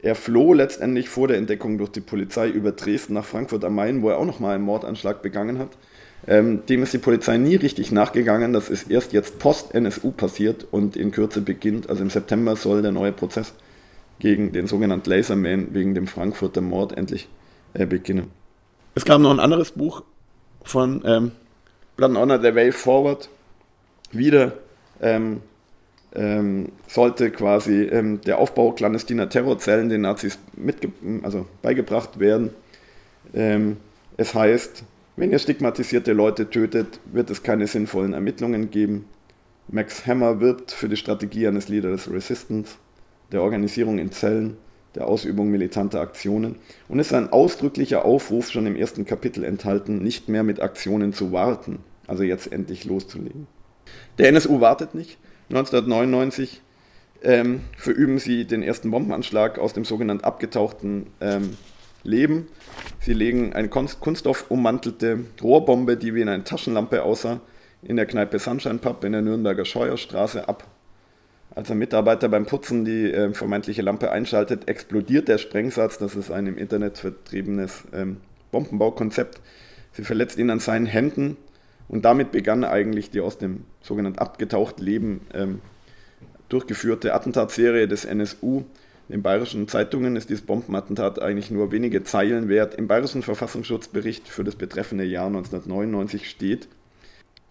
Er 0.00 0.14
floh 0.14 0.52
letztendlich 0.52 1.08
vor 1.08 1.28
der 1.28 1.38
Entdeckung 1.38 1.78
durch 1.78 1.90
die 1.90 2.00
Polizei 2.00 2.48
über 2.48 2.72
Dresden 2.72 3.14
nach 3.14 3.24
Frankfurt 3.24 3.64
am 3.64 3.74
Main, 3.74 4.02
wo 4.02 4.10
er 4.10 4.18
auch 4.18 4.26
nochmal 4.26 4.54
einen 4.54 4.64
Mordanschlag 4.64 5.22
begangen 5.22 5.58
hat. 5.58 5.70
Ähm, 6.26 6.64
dem 6.66 6.82
ist 6.82 6.92
die 6.92 6.98
Polizei 6.98 7.36
nie 7.36 7.56
richtig 7.56 7.92
nachgegangen. 7.92 8.52
Das 8.52 8.70
ist 8.70 8.90
erst 8.90 9.12
jetzt 9.12 9.38
post-NSU 9.38 10.10
passiert 10.10 10.66
und 10.70 10.96
in 10.96 11.10
Kürze 11.10 11.42
beginnt, 11.42 11.90
also 11.90 12.02
im 12.02 12.10
September 12.10 12.56
soll 12.56 12.82
der 12.82 12.92
neue 12.92 13.12
Prozess 13.12 13.52
gegen 14.18 14.52
den 14.52 14.66
sogenannten 14.66 15.08
Laserman 15.08 15.74
wegen 15.74 15.94
dem 15.94 16.06
Frankfurter 16.06 16.60
Mord 16.60 16.96
endlich 16.96 17.28
äh, 17.74 17.86
beginnen. 17.86 18.30
Es 18.94 19.04
gab 19.04 19.20
noch 19.20 19.30
ein 19.30 19.40
anderes 19.40 19.72
Buch 19.72 20.02
von 20.62 21.02
ähm, 21.04 21.32
Blood 21.96 22.16
Honor, 22.16 22.40
The 22.40 22.54
Way 22.54 22.72
Forward. 22.72 23.28
Wieder 24.12 24.52
ähm, 25.00 25.40
ähm, 26.14 26.70
sollte 26.86 27.30
quasi 27.30 27.82
ähm, 27.82 28.20
der 28.20 28.38
Aufbau 28.38 28.72
clandestiner 28.72 29.28
Terrorzellen 29.28 29.88
den 29.88 30.02
Nazis 30.02 30.38
also 31.22 31.46
beigebracht 31.62 32.20
werden. 32.20 32.50
Ähm, 33.34 33.78
es 34.16 34.34
heißt, 34.34 34.84
wenn 35.16 35.32
ihr 35.32 35.38
stigmatisierte 35.38 36.12
Leute 36.12 36.50
tötet, 36.50 37.00
wird 37.12 37.30
es 37.30 37.42
keine 37.42 37.66
sinnvollen 37.66 38.12
Ermittlungen 38.12 38.70
geben. 38.70 39.06
Max 39.68 40.06
Hammer 40.06 40.40
wirbt 40.40 40.72
für 40.72 40.88
die 40.88 40.96
Strategie 40.96 41.48
eines 41.48 41.68
Leaders 41.68 42.10
Resistance 42.10 42.76
der 43.32 43.42
Organisierung 43.42 43.98
in 43.98 44.12
Zellen, 44.12 44.56
der 44.94 45.08
Ausübung 45.08 45.50
militanter 45.50 46.00
Aktionen 46.00 46.56
und 46.88 46.98
ist 46.98 47.12
ein 47.12 47.32
ausdrücklicher 47.32 48.04
Aufruf 48.04 48.50
schon 48.50 48.66
im 48.66 48.76
ersten 48.76 49.04
Kapitel 49.04 49.44
enthalten, 49.44 49.98
nicht 49.98 50.28
mehr 50.28 50.42
mit 50.42 50.60
Aktionen 50.60 51.12
zu 51.12 51.32
warten, 51.32 51.80
also 52.06 52.22
jetzt 52.22 52.52
endlich 52.52 52.84
loszulegen. 52.84 53.46
Der 54.18 54.28
NSU 54.28 54.60
wartet 54.60 54.94
nicht. 54.94 55.18
1999 55.50 56.62
ähm, 57.22 57.60
verüben 57.76 58.18
sie 58.18 58.46
den 58.46 58.62
ersten 58.62 58.90
Bombenanschlag 58.90 59.58
aus 59.58 59.72
dem 59.72 59.84
sogenannten 59.84 60.24
abgetauchten 60.24 61.06
ähm, 61.20 61.56
Leben. 62.02 62.48
Sie 63.00 63.14
legen 63.14 63.52
eine 63.54 63.68
Kunststoff 63.68 64.50
ummantelte 64.50 65.20
Rohrbombe, 65.42 65.96
die 65.96 66.14
wie 66.14 66.20
in 66.20 66.28
eine 66.28 66.44
Taschenlampe 66.44 67.02
aussah, 67.02 67.40
in 67.82 67.96
der 67.96 68.06
Kneipe 68.06 68.38
Sunshine 68.38 68.78
Pub 68.78 69.04
in 69.04 69.12
der 69.12 69.22
Nürnberger 69.22 69.64
Scheuerstraße 69.64 70.48
ab 70.48 70.66
als 71.54 71.70
ein 71.70 71.78
Mitarbeiter 71.78 72.28
beim 72.28 72.46
Putzen 72.46 72.84
die 72.84 73.12
äh, 73.12 73.32
vermeintliche 73.32 73.82
Lampe 73.82 74.10
einschaltet, 74.10 74.68
explodiert 74.68 75.28
der 75.28 75.38
Sprengsatz. 75.38 75.98
Das 75.98 76.16
ist 76.16 76.30
ein 76.30 76.46
im 76.46 76.58
Internet 76.58 76.98
vertriebenes 76.98 77.84
ähm, 77.92 78.18
Bombenbaukonzept. 78.50 79.40
Sie 79.92 80.02
verletzt 80.02 80.38
ihn 80.38 80.50
an 80.50 80.58
seinen 80.58 80.86
Händen 80.86 81.36
und 81.88 82.04
damit 82.04 82.32
begann 82.32 82.64
eigentlich 82.64 83.10
die 83.10 83.20
aus 83.20 83.38
dem 83.38 83.64
sogenannten 83.82 84.18
abgetaucht 84.18 84.80
Leben 84.80 85.20
ähm, 85.32 85.60
durchgeführte 86.48 87.14
Attentatserie 87.14 87.86
des 87.86 88.04
NSU. 88.04 88.64
In 89.08 89.22
bayerischen 89.22 89.68
Zeitungen 89.68 90.16
ist 90.16 90.30
dieses 90.30 90.44
Bombenattentat 90.44 91.20
eigentlich 91.20 91.50
nur 91.50 91.70
wenige 91.72 92.04
Zeilen 92.04 92.48
wert. 92.48 92.74
Im 92.74 92.88
bayerischen 92.88 93.22
Verfassungsschutzbericht 93.22 94.28
für 94.28 94.44
das 94.44 94.56
betreffende 94.56 95.04
Jahr 95.04 95.26
1999 95.26 96.28
steht, 96.28 96.68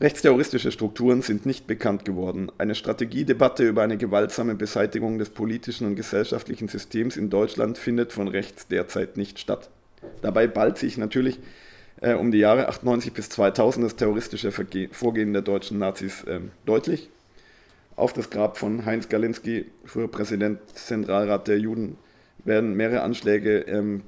Rechtsterroristische 0.04 0.74
Strukturen 0.74 1.22
sind 1.22 1.46
nicht 1.46 1.66
bekannt 1.66 2.04
geworden. 2.04 2.52
Eine 2.58 2.76
Strategiedebatte 2.76 3.66
über 3.66 3.84
eine 3.84 3.96
gewaltsame 3.96 4.54
Beseitigung 4.54 5.18
des 5.18 5.30
politischen 5.30 5.88
und 5.88 5.96
gesellschaftlichen 5.96 6.68
Systems 6.68 7.16
in 7.16 7.30
Deutschland 7.30 7.78
findet 7.78 8.12
von 8.12 8.28
rechts 8.28 8.68
derzeit 8.68 9.16
nicht 9.16 9.40
statt. 9.40 9.70
Dabei 10.22 10.48
ballt 10.48 10.78
sich 10.78 10.98
natürlich 10.98 11.40
äh, 12.02 12.16
um 12.16 12.32
die 12.32 12.40
Jahre 12.40 12.68
98 12.68 13.14
bis 13.14 13.30
2000 13.30 13.86
das 13.86 13.96
terroristische 13.96 14.52
Verge 14.52 14.90
Vorgehen 14.92 15.32
der 15.32 15.42
deutschen 15.42 15.80
Nazis 15.80 16.26
äh, 16.26 16.42
deutlich. 16.66 17.10
Auf 17.96 18.12
das 18.12 18.30
Grab 18.30 18.58
von 18.58 18.86
Heinz 18.86 19.08
Galinski, 19.08 19.72
früher 19.86 20.12
Präsident 20.12 20.60
Zentralrat 20.74 21.48
der 21.48 21.60
Juden, 21.60 21.96
werden 22.44 22.76
mehrere 22.76 23.04
Anschläge 23.04 23.60
ähm, 23.60 24.02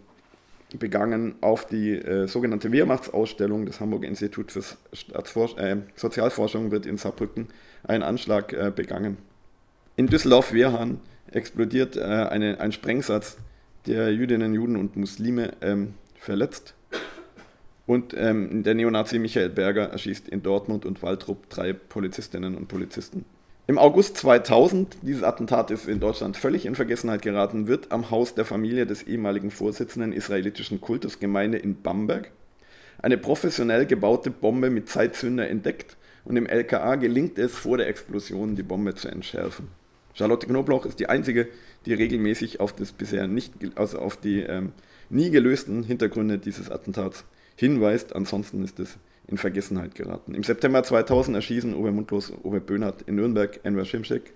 begangen 0.76 1.36
auf 1.42 1.66
die 1.66 1.92
äh, 1.92 2.28
sogenannte 2.28 2.72
Wehrmachtsausstellung 2.72 3.66
des 3.66 3.80
Hamburger 3.80 4.08
Instituts 4.08 4.54
für 4.54 5.58
äh, 5.58 5.78
Sozialforschung 5.96 6.72
wird 6.72 6.86
in 6.86 6.98
Saarbrücken 6.98 7.48
ein 7.84 8.04
Anschlag 8.04 8.54
äh, 8.54 8.72
begangen. 8.76 9.18
In 9.96 10.08
Düsseldorf-Wehrhahn 10.08 11.00
explodiert 11.32 11.98
äh, 11.98 12.02
eine, 12.02 12.60
ein 12.60 12.72
Sprengsatz, 12.72 13.38
der 13.86 14.12
Jüdinnen, 14.14 14.54
Juden 14.54 14.76
und 14.76 14.96
Muslime 14.96 15.54
ähm, 15.62 15.94
verletzt. 16.18 16.74
Und 17.86 18.16
ähm, 18.18 18.64
der 18.64 18.74
Neonazi 18.74 19.20
Michael 19.20 19.50
Berger 19.50 19.90
erschießt 19.90 20.28
in 20.28 20.42
Dortmund 20.42 20.86
und 20.86 21.04
Waldrop 21.04 21.50
drei 21.50 21.74
Polizistinnen 21.74 22.56
und 22.56 22.68
Polizisten. 22.68 23.26
Im 23.68 23.80
August 23.80 24.18
2000, 24.18 24.98
dieses 25.02 25.24
Attentat 25.24 25.72
ist 25.72 25.88
in 25.88 26.00
Deutschland 26.00 26.38
völlig 26.38 26.68
in 26.68 26.76
Vergessenheit 26.76 27.24
geraten, 27.24 27.68
wird 27.68 27.92
am 27.92 28.12
Haus 28.12 28.36
der 28.36 28.46
Familie 28.46 28.86
des 28.86 29.02
ehemaligen 29.04 29.50
Vorsitzenden 29.50 30.14
israelitischen 30.14 30.82
Kultusgemeinde 30.82 31.58
in 31.58 31.82
Bamberg 31.82 32.32
eine 33.00 33.18
professionell 33.18 33.88
gebaute 33.88 34.30
Bombe 34.30 34.70
mit 34.70 34.88
Zeitzünder 34.88 35.50
entdeckt 35.50 35.98
und 36.26 36.38
im 36.38 36.46
LKA 36.46 36.96
gelingt 36.96 37.40
es, 37.40 37.54
vor 37.56 37.78
der 37.78 37.88
Explosion 37.88 38.56
die 38.56 38.64
Bombe 38.64 38.94
zu 38.94 39.08
entschärfen. 39.08 39.68
Charlotte 40.14 40.48
Knoblauch 40.48 40.86
ist 40.86 41.00
die 41.00 41.10
einzige, 41.10 41.48
die 41.86 41.94
regelmäßig 41.94 42.60
auf 42.60 42.74
das 42.74 42.92
bisher 42.92 43.28
nicht, 43.28 43.54
also 43.76 44.00
auf 44.00 44.16
die 44.16 44.42
ähm, 44.42 44.72
nie 45.10 45.30
gelösten 45.30 45.84
Hintergründe 45.84 46.38
dieses 46.38 46.72
Attentats 46.72 47.26
hinweist. 47.56 48.16
Ansonsten 48.16 48.64
ist 48.64 48.80
es 48.80 48.98
in 49.28 49.38
Vergessenheit 49.38 49.96
geraten. 49.96 50.36
Im 50.36 50.44
September 50.44 50.84
2000 50.84 51.36
erschießen 51.36 51.76
Uwe 51.76 51.92
Mundlos, 51.92 52.32
Uwe 52.44 52.62
Böhnhardt 52.62 53.04
in 53.04 53.16
Nürnberg, 53.16 53.60
Enver 53.64 53.86
Schimschek, 53.86 54.34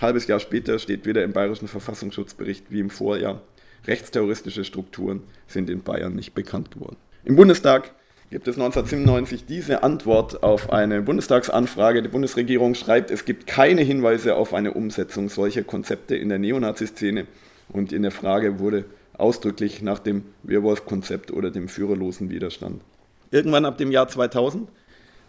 halbes 0.00 0.26
Jahr 0.26 0.40
später 0.40 0.78
steht 0.78 1.06
wieder 1.06 1.24
im 1.24 1.32
bayerischen 1.32 1.68
Verfassungsschutzbericht 1.68 2.66
wie 2.70 2.80
im 2.80 2.90
Vorjahr, 2.90 3.42
rechtsterroristische 3.86 4.64
Strukturen 4.64 5.22
sind 5.46 5.68
in 5.70 5.82
Bayern 5.82 6.14
nicht 6.14 6.34
bekannt 6.34 6.70
geworden. 6.70 6.96
Im 7.24 7.36
Bundestag 7.36 7.92
gibt 8.30 8.48
es 8.48 8.56
1997 8.56 9.44
diese 9.44 9.82
Antwort 9.82 10.42
auf 10.42 10.72
eine 10.72 11.02
Bundestagsanfrage. 11.02 12.02
Die 12.02 12.08
Bundesregierung 12.08 12.74
schreibt, 12.74 13.10
es 13.10 13.24
gibt 13.24 13.46
keine 13.46 13.82
Hinweise 13.82 14.36
auf 14.36 14.54
eine 14.54 14.72
Umsetzung 14.72 15.28
solcher 15.28 15.62
Konzepte 15.62 16.16
in 16.16 16.30
der 16.30 16.38
Neonazi-Szene 16.38 17.26
und 17.68 17.92
in 17.92 18.02
der 18.02 18.10
Frage 18.10 18.58
wurde 18.58 18.86
ausdrücklich 19.12 19.82
nach 19.82 19.98
dem 19.98 20.22
Werwolf-Konzept 20.44 21.30
oder 21.30 21.50
dem 21.50 21.68
führerlosen 21.68 22.30
Widerstand. 22.30 22.80
Irgendwann 23.32 23.64
ab 23.64 23.78
dem 23.78 23.90
Jahr 23.90 24.06
2000, 24.06 24.68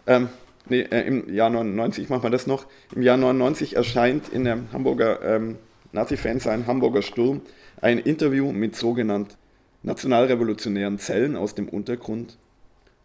ähm, 0.07 0.29
nee, 0.67 0.81
äh, 0.81 1.07
im 1.07 1.33
Jahr 1.33 1.49
99 1.49 2.09
macht 2.09 2.21
man 2.21 2.31
das 2.31 2.45
noch, 2.45 2.67
im 2.93 3.01
Jahr 3.01 3.17
99 3.17 3.75
erscheint 3.77 4.29
in 4.29 4.43
der 4.43 4.59
Hamburger 4.71 5.21
ähm, 5.23 5.57
Nazi-Fansein 5.93 6.67
Hamburger 6.67 7.01
Sturm 7.01 7.41
ein 7.81 7.99
Interview 7.99 8.51
mit 8.51 8.75
sogenannten 8.75 9.35
nationalrevolutionären 9.83 10.99
Zellen 10.99 11.35
aus 11.35 11.55
dem 11.55 11.69
Untergrund. 11.69 12.37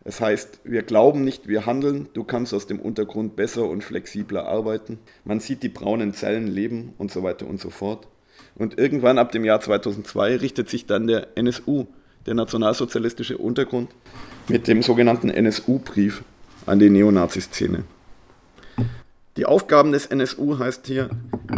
Es 0.05 0.21
heißt, 0.21 0.61
wir 0.65 0.83
glauben 0.83 1.23
nicht, 1.23 1.49
wir 1.49 1.67
handeln, 1.67 2.09
du 2.15 2.25
kannst 2.25 2.53
aus 2.53 2.67
dem 2.67 2.81
Untergrund 2.81 3.37
besser 3.37 3.69
und 3.69 3.85
flexibler 3.85 4.47
arbeiten. 4.47 4.99
Man 5.25 5.39
sieht 5.39 5.63
die 5.63 5.69
braunen 5.69 6.15
Zellen 6.15 6.49
leben 6.49 6.95
und 6.99 7.13
so 7.13 7.23
weiter 7.23 7.47
und 7.47 7.61
so 7.61 7.71
fort. 7.71 8.09
Und 8.57 8.79
irgendwann 8.79 9.19
ab 9.19 9.31
dem 9.31 9.45
Jahr 9.45 9.61
2002 9.61 10.37
richtet 10.37 10.69
sich 10.69 10.87
dann 10.87 11.07
der 11.07 11.37
NSU, 11.37 11.87
der 12.29 12.35
nationalsozialistische 12.35 13.39
Untergrund, 13.39 13.91
mit 14.49 14.69
dem 14.69 14.83
sogenannten 14.83 15.31
NSU-Brief 15.31 16.23
an 16.67 16.79
die 16.79 16.91
Neonazi-Szene. 16.91 17.85
Die 19.39 19.47
Aufgaben 19.47 19.93
des 19.93 20.05
NSU 20.07 20.59
heißt 20.59 20.87
hier, 20.87 21.09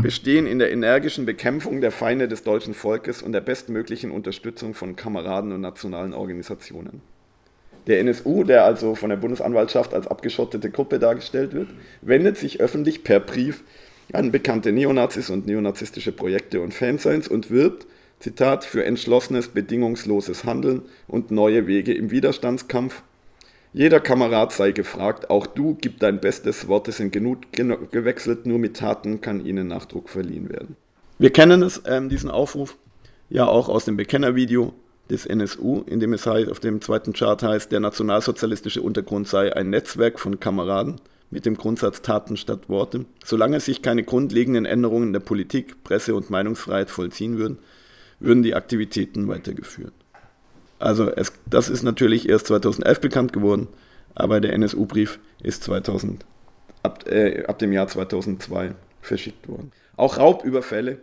bestehen 0.01 0.47
in 0.47 0.61
der 0.61 0.71
energischen 0.71 1.27
Bekämpfung 1.27 1.81
der 1.81 1.91
Feinde 1.91 2.29
des 2.29 2.45
deutschen 2.45 2.75
Volkes 2.75 3.21
und 3.21 3.33
der 3.33 3.41
bestmöglichen 3.41 4.13
Unterstützung 4.13 4.75
von 4.75 4.95
Kameraden 4.95 5.51
und 5.51 5.61
nationalen 5.61 6.15
Organisationen. 6.15 7.03
Der 7.89 7.99
NSU, 7.99 8.45
der 8.45 8.65
also 8.65 8.95
von 8.95 9.11
der 9.11 9.17
Bundesanwaltschaft 9.17 9.93
als 9.93 10.07
abgeschottete 10.07 10.71
Gruppe 10.71 11.01
dargestellt 11.01 11.53
wird, 11.53 11.69
wendet 12.03 12.37
sich 12.37 12.61
öffentlich 12.61 13.03
per 13.03 13.19
Brief 13.19 13.65
an 14.13 14.31
bekannte 14.31 14.71
Neonazis 14.71 15.31
und 15.31 15.47
neonazistische 15.47 16.13
Projekte 16.13 16.61
und 16.61 16.75
Fanseins 16.75 17.27
und 17.27 17.51
wirbt, 17.51 17.87
Zitat, 18.21 18.65
für 18.65 18.85
entschlossenes, 18.85 19.49
bedingungsloses 19.49 20.45
Handeln 20.45 20.83
und 21.09 21.31
neue 21.31 21.67
Wege 21.67 21.95
im 21.95 22.11
Widerstandskampf. 22.11 23.03
Jeder 23.73 23.99
Kamerad 23.99 24.53
sei 24.53 24.73
gefragt, 24.73 25.31
auch 25.31 25.47
du, 25.47 25.77
gib 25.81 26.01
dein 26.01 26.21
Bestes, 26.21 26.69
Worte 26.69 26.93
sind 26.93 27.13
genug 27.13 27.53
gewechselt, 27.53 28.45
nur 28.45 28.59
mit 28.59 28.77
Taten 28.77 29.23
kann 29.23 29.45
ihnen 29.45 29.69
Nachdruck 29.69 30.11
verliehen 30.11 30.51
werden. 30.51 30.77
Wir 31.19 31.31
kennen 31.31 31.63
es, 31.63 31.83
ähm, 31.87 32.11
diesen 32.11 32.31
Aufruf, 32.31 32.77
ja 33.31 33.47
auch 33.47 33.71
aus 33.71 33.87
dem 33.87 33.97
Bekennervideo 33.97 34.75
des 35.09 35.25
NSU, 35.25 35.83
in 35.87 35.99
dem 35.99 36.13
es 36.13 36.27
heißt, 36.27 36.51
auf 36.51 36.61
dem 36.61 36.83
zweiten 36.83 37.15
Chart 37.15 37.43
heißt, 37.43 37.73
der 37.73 37.81
nationalsozialistische 37.81 38.83
Untergrund 38.83 39.29
sei 39.29 39.55
ein 39.57 39.71
Netzwerk 39.71 40.21
von 40.21 40.41
Kameraden, 40.41 41.01
mit 41.31 41.47
dem 41.47 41.57
Grundsatz 41.57 42.03
Taten 42.03 42.37
statt 42.37 42.69
Worte. 42.69 43.07
Solange 43.25 43.61
sich 43.61 43.83
keine 43.83 44.03
grundlegenden 44.03 44.67
Änderungen 44.67 45.13
der 45.13 45.21
Politik, 45.21 45.83
Presse- 45.85 46.15
und 46.15 46.29
Meinungsfreiheit 46.29 46.91
vollziehen 46.91 47.39
würden, 47.39 47.59
würden 48.21 48.43
die 48.43 48.55
Aktivitäten 48.55 49.29
weitergeführt. 49.29 49.93
Also 50.79 51.11
es, 51.11 51.33
das 51.47 51.69
ist 51.69 51.83
natürlich 51.83 52.29
erst 52.29 52.47
2011 52.47 53.01
bekannt 53.01 53.33
geworden, 53.33 53.69
aber 54.15 54.41
der 54.41 54.55
NSU-Brief 54.55 55.19
ist 55.43 55.65
2000, 55.65 56.25
ab, 56.83 57.07
äh, 57.07 57.45
ab 57.45 57.59
dem 57.59 57.73
Jahr 57.73 57.89
2002 57.89 58.75
verschickt 59.03 59.49
worden. 59.49 59.73
Auch 59.97 60.19
Raubüberfälle 60.19 60.99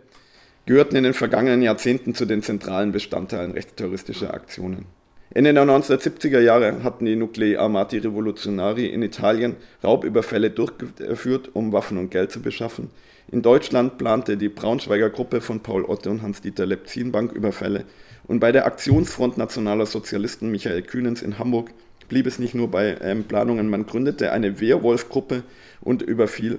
gehörten 0.66 0.96
in 0.96 1.04
den 1.04 1.14
vergangenen 1.14 1.62
Jahrzehnten 1.62 2.14
zu 2.14 2.26
den 2.26 2.42
zentralen 2.42 2.92
Bestandteilen 2.92 3.52
rechtsterroristischer 3.52 4.34
Aktionen. 4.34 4.86
Ende 5.30 5.52
der 5.52 5.64
1970er 5.64 6.40
Jahre 6.40 6.82
hatten 6.82 7.04
die 7.04 7.14
Nuclei 7.14 7.58
Armati 7.58 7.98
Rivoluzionari 7.98 8.86
in 8.86 9.02
Italien 9.02 9.56
Raubüberfälle 9.84 10.50
durchgeführt, 10.50 11.50
um 11.52 11.72
Waffen 11.72 11.98
und 11.98 12.10
Geld 12.10 12.32
zu 12.32 12.40
beschaffen. 12.40 12.90
In 13.30 13.42
Deutschland 13.42 13.98
plante 13.98 14.38
die 14.38 14.48
Braunschweiger 14.48 15.10
Gruppe 15.10 15.42
von 15.42 15.60
Paul 15.60 15.84
Otte 15.84 16.08
und 16.08 16.22
Hans-Dieter 16.22 16.64
Lepzin 16.64 17.12
Banküberfälle. 17.12 17.84
Und 18.26 18.40
bei 18.40 18.52
der 18.52 18.64
Aktionsfront 18.64 19.36
Nationaler 19.36 19.84
Sozialisten 19.84 20.50
Michael 20.50 20.80
Kühnens 20.80 21.20
in 21.20 21.38
Hamburg 21.38 21.72
blieb 22.08 22.26
es 22.26 22.38
nicht 22.38 22.54
nur 22.54 22.70
bei 22.70 22.96
ähm, 23.02 23.24
Planungen, 23.24 23.68
man 23.68 23.84
gründete 23.84 24.32
eine 24.32 24.60
Wehrwolf-Gruppe 24.60 25.42
und 25.82 26.00
überfiel 26.00 26.58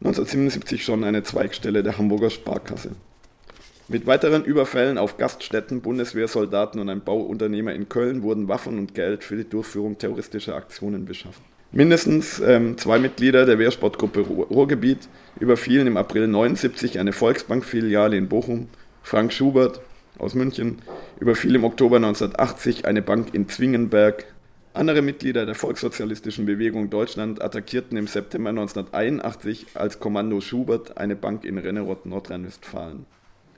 1977 0.00 0.82
schon 0.82 1.04
eine 1.04 1.22
Zweigstelle 1.24 1.82
der 1.82 1.98
Hamburger 1.98 2.30
Sparkasse. 2.30 2.92
Mit 3.92 4.06
weiteren 4.06 4.42
Überfällen 4.46 4.96
auf 4.96 5.18
Gaststätten, 5.18 5.82
Bundeswehrsoldaten 5.82 6.80
und 6.80 6.88
ein 6.88 7.02
Bauunternehmer 7.02 7.74
in 7.74 7.90
Köln 7.90 8.22
wurden 8.22 8.48
Waffen 8.48 8.78
und 8.78 8.94
Geld 8.94 9.22
für 9.22 9.36
die 9.36 9.46
Durchführung 9.46 9.98
terroristischer 9.98 10.56
Aktionen 10.56 11.04
beschaffen. 11.04 11.44
Mindestens 11.72 12.40
ähm, 12.40 12.78
zwei 12.78 12.98
Mitglieder 12.98 13.44
der 13.44 13.58
Wehrsportgruppe 13.58 14.20
Ruhrgebiet 14.20 15.10
überfielen 15.38 15.86
im 15.88 15.98
April 15.98 16.22
1979 16.22 17.00
eine 17.00 17.12
Volksbank-Filiale 17.12 18.16
in 18.16 18.30
Bochum. 18.30 18.68
Frank 19.02 19.30
Schubert 19.30 19.82
aus 20.16 20.34
München 20.34 20.78
überfiel 21.20 21.54
im 21.54 21.64
Oktober 21.64 21.96
1980 21.96 22.86
eine 22.86 23.02
Bank 23.02 23.34
in 23.34 23.50
Zwingenberg. 23.50 24.24
Andere 24.72 25.02
Mitglieder 25.02 25.44
der 25.44 25.54
Volkssozialistischen 25.54 26.46
Bewegung 26.46 26.88
Deutschland 26.88 27.42
attackierten 27.42 27.98
im 27.98 28.06
September 28.06 28.48
1981 28.48 29.66
als 29.74 30.00
Kommando 30.00 30.40
Schubert 30.40 30.96
eine 30.96 31.14
Bank 31.14 31.44
in 31.44 31.58
Rennerott, 31.58 32.06
Nordrhein-Westfalen. 32.06 33.04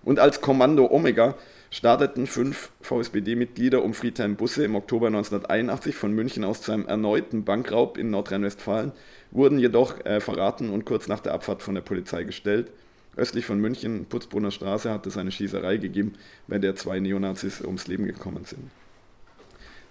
Und 0.04 0.18
als 0.18 0.40
Kommando 0.40 0.90
Omega 0.90 1.34
starteten 1.70 2.26
fünf 2.26 2.70
VSBD-Mitglieder 2.82 3.82
um 3.82 3.94
Friedhelm 3.94 4.36
Busse 4.36 4.64
im 4.64 4.76
Oktober 4.76 5.08
1981 5.08 5.96
von 5.96 6.12
München 6.12 6.44
aus 6.44 6.60
zu 6.60 6.72
einem 6.72 6.86
erneuten 6.86 7.44
Bankraub 7.44 7.98
in 7.98 8.10
Nordrhein-Westfalen, 8.10 8.92
wurden 9.30 9.58
jedoch 9.58 10.04
äh, 10.04 10.20
verraten 10.20 10.70
und 10.70 10.84
kurz 10.84 11.08
nach 11.08 11.20
der 11.20 11.34
Abfahrt 11.34 11.62
von 11.62 11.74
der 11.74 11.82
Polizei 11.82 12.24
gestellt. 12.24 12.70
Östlich 13.16 13.46
von 13.46 13.60
München, 13.60 14.06
Putzbrunner 14.06 14.50
Straße, 14.50 14.90
hat 14.90 15.06
es 15.06 15.16
eine 15.16 15.30
Schießerei 15.30 15.78
gegeben, 15.78 16.14
bei 16.48 16.58
der 16.58 16.76
zwei 16.76 17.00
Neonazis 17.00 17.60
ums 17.60 17.86
Leben 17.86 18.06
gekommen 18.06 18.44
sind. 18.44 18.70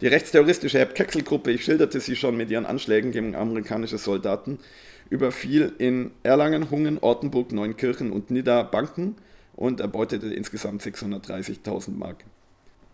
Die 0.01 0.07
rechtsterroristische 0.07 0.79
Herb-Kexel-Gruppe, 0.79 1.51
ich 1.51 1.63
schilderte 1.63 1.99
sie 1.99 2.15
schon 2.15 2.35
mit 2.35 2.51
ihren 2.51 2.65
Anschlägen 2.65 3.11
gegen 3.11 3.35
amerikanische 3.35 3.97
Soldaten, 3.97 4.59
überfiel 5.09 5.71
in 5.77 6.11
Erlangen, 6.23 6.69
Hungen, 6.69 6.97
Ortenburg, 6.99 7.51
Neunkirchen 7.51 8.11
und 8.11 8.29
Nidda 8.29 8.63
Banken, 8.63 9.15
und 9.55 9.79
erbeutete 9.79 10.33
insgesamt 10.33 10.81
630.000 10.81 11.91
Mark. 11.91 12.23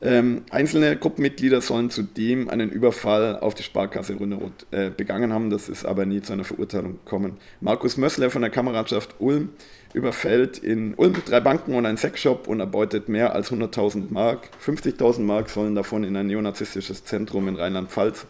Ähm, 0.02 0.44
einzelne 0.50 0.96
Gruppenmitglieder 0.96 1.60
sollen 1.60 1.90
zudem 1.90 2.50
einen 2.50 2.70
Überfall 2.70 3.38
auf 3.38 3.54
die 3.54 3.64
Sparkasse 3.64 4.18
Rünneroth 4.18 4.66
äh, 4.72 4.92
begangen 4.96 5.34
haben, 5.34 5.50
das 5.50 5.68
ist 5.68 5.84
aber 5.84 6.06
nie 6.06 6.22
zu 6.22 6.32
einer 6.32 6.46
Verurteilung 6.46 6.94
gekommen. 6.94 7.38
Markus 7.60 7.98
Mössler 7.98 8.30
von 8.30 8.42
der 8.42 8.50
Kameradschaft 8.50 9.16
Ulm 9.20 9.50
überfällt 9.94 10.58
in 10.58 10.94
Ulm 10.94 11.16
drei 11.26 11.42
Banken 11.42 11.74
und 11.76 11.86
einen 11.86 11.98
Sexshop 11.98 12.48
und 12.48 12.62
erbeutet 12.62 13.10
mehr 13.10 13.36
als 13.36 13.52
100.000 13.52 14.06
Mark. 14.10 14.50
50.000 14.66 15.20
Mark 15.20 15.50
sollen 15.50 15.76
davon 15.76 16.06
in 16.06 16.16
ein 16.16 16.28
neonazistisches 16.28 17.04
Zentrum 17.04 17.50
in 17.50 17.58
Rheinland-Pfalz 17.58 18.26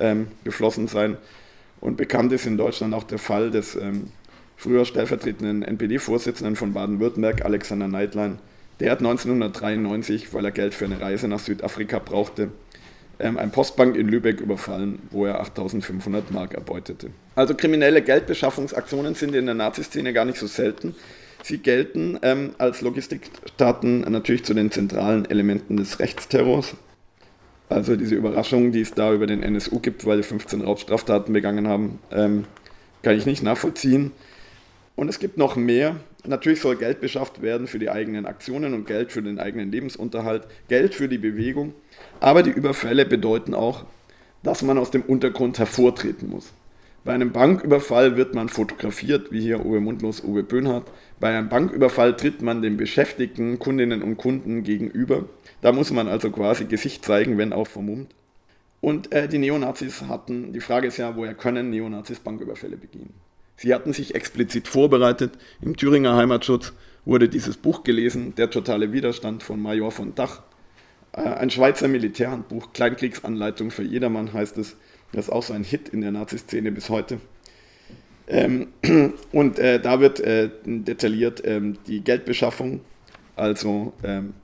ähm, 0.00 0.28
geflossen 0.44 0.88
sein. 0.88 1.16
Und 1.80 1.96
bekannt 1.96 2.32
ist 2.32 2.44
in 2.44 2.58
Deutschland 2.58 2.92
auch 2.92 3.04
der 3.04 3.18
Fall 3.18 3.50
des 3.50 3.76
ähm, 3.76 4.10
früher 4.58 4.84
stellvertretenden 4.84 5.62
NPD-Vorsitzenden 5.62 6.56
von 6.56 6.74
Baden-Württemberg, 6.74 7.44
Alexander 7.44 7.88
Neidlein. 7.88 8.38
Der 8.80 8.90
hat 8.90 8.98
1993, 8.98 10.34
weil 10.34 10.44
er 10.44 10.50
Geld 10.50 10.74
für 10.74 10.84
eine 10.84 11.00
Reise 11.00 11.28
nach 11.28 11.38
Südafrika 11.38 12.00
brauchte, 12.00 12.50
ähm, 13.20 13.38
ein 13.38 13.50
Postbank 13.50 13.96
in 13.96 14.08
Lübeck 14.08 14.40
überfallen, 14.40 14.98
wo 15.10 15.26
er 15.26 15.40
8500 15.40 16.30
Mark 16.32 16.54
erbeutete. 16.54 17.10
Also 17.34 17.54
kriminelle 17.54 18.02
Geldbeschaffungsaktionen 18.02 19.14
sind 19.14 19.34
in 19.34 19.46
der 19.46 19.54
Naziszene 19.54 20.12
gar 20.12 20.24
nicht 20.24 20.38
so 20.38 20.46
selten. 20.46 20.94
Sie 21.42 21.58
gelten 21.58 22.18
ähm, 22.22 22.50
als 22.58 22.80
Logistikstaaten 22.80 24.00
natürlich 24.00 24.44
zu 24.44 24.54
den 24.54 24.70
zentralen 24.70 25.24
Elementen 25.30 25.76
des 25.76 26.00
Rechtsterrors. 26.00 26.74
Also 27.68 27.96
diese 27.96 28.16
Überraschung, 28.16 28.72
die 28.72 28.80
es 28.80 28.92
da 28.92 29.12
über 29.12 29.26
den 29.26 29.42
NSU 29.42 29.78
gibt, 29.78 30.04
weil 30.04 30.16
sie 30.18 30.24
15 30.24 30.62
Raubstraftaten 30.62 31.32
begangen 31.32 31.68
haben, 31.68 32.00
ähm, 32.10 32.44
kann 33.02 33.16
ich 33.16 33.26
nicht 33.26 33.42
nachvollziehen. 33.42 34.12
Und 34.98 35.08
es 35.08 35.20
gibt 35.20 35.38
noch 35.38 35.54
mehr. 35.54 35.94
Natürlich 36.26 36.60
soll 36.60 36.74
Geld 36.74 37.00
beschafft 37.00 37.40
werden 37.40 37.68
für 37.68 37.78
die 37.78 37.88
eigenen 37.88 38.26
Aktionen 38.26 38.74
und 38.74 38.84
Geld 38.84 39.12
für 39.12 39.22
den 39.22 39.38
eigenen 39.38 39.70
Lebensunterhalt, 39.70 40.48
Geld 40.66 40.92
für 40.92 41.08
die 41.08 41.18
Bewegung. 41.18 41.72
Aber 42.18 42.42
die 42.42 42.50
Überfälle 42.50 43.06
bedeuten 43.06 43.54
auch, 43.54 43.84
dass 44.42 44.62
man 44.62 44.76
aus 44.76 44.90
dem 44.90 45.02
Untergrund 45.02 45.60
hervortreten 45.60 46.28
muss. 46.28 46.52
Bei 47.04 47.12
einem 47.12 47.30
Banküberfall 47.30 48.16
wird 48.16 48.34
man 48.34 48.48
fotografiert, 48.48 49.30
wie 49.30 49.40
hier 49.40 49.64
Uwe 49.64 49.78
Mundlos, 49.78 50.24
Uwe 50.24 50.42
Böhnhardt. 50.42 50.90
Bei 51.20 51.28
einem 51.28 51.48
Banküberfall 51.48 52.16
tritt 52.16 52.42
man 52.42 52.60
den 52.60 52.76
Beschäftigten, 52.76 53.60
Kundinnen 53.60 54.02
und 54.02 54.16
Kunden 54.16 54.64
gegenüber. 54.64 55.26
Da 55.60 55.70
muss 55.70 55.92
man 55.92 56.08
also 56.08 56.32
quasi 56.32 56.64
Gesicht 56.64 57.04
zeigen, 57.04 57.38
wenn 57.38 57.52
auch 57.52 57.68
vermummt. 57.68 58.12
Und 58.80 59.12
äh, 59.12 59.28
die 59.28 59.38
Neonazis 59.38 60.02
hatten, 60.08 60.52
die 60.52 60.60
Frage 60.60 60.88
ist 60.88 60.96
ja, 60.96 61.14
woher 61.14 61.34
können 61.34 61.70
Neonazis 61.70 62.18
Banküberfälle 62.18 62.76
begehen? 62.76 63.14
Sie 63.58 63.74
hatten 63.74 63.92
sich 63.92 64.14
explizit 64.14 64.68
vorbereitet. 64.68 65.32
Im 65.60 65.76
Thüringer 65.76 66.14
Heimatschutz 66.14 66.72
wurde 67.04 67.28
dieses 67.28 67.56
Buch 67.56 67.82
gelesen, 67.82 68.34
Der 68.36 68.50
totale 68.50 68.92
Widerstand 68.92 69.42
von 69.42 69.60
Major 69.60 69.90
von 69.90 70.14
Dach. 70.14 70.42
Äh, 71.12 71.22
ein 71.22 71.50
Schweizer 71.50 71.88
Militärhandbuch, 71.88 72.72
Kleinkriegsanleitung 72.72 73.72
für 73.72 73.82
jedermann 73.82 74.32
heißt 74.32 74.58
es. 74.58 74.76
Das 75.10 75.24
ist 75.24 75.30
auch 75.32 75.42
so 75.42 75.54
ein 75.54 75.64
Hit 75.64 75.88
in 75.88 76.02
der 76.02 76.12
Nazi-Szene 76.12 76.70
bis 76.70 76.88
heute. 76.88 77.18
Ähm, 78.28 78.68
und 79.32 79.58
äh, 79.58 79.80
da 79.80 79.98
wird 79.98 80.20
äh, 80.20 80.50
detailliert 80.64 81.42
ähm, 81.44 81.78
die 81.88 82.02
Geldbeschaffung, 82.02 82.82
also 83.34 83.92
ähm, 84.04 84.34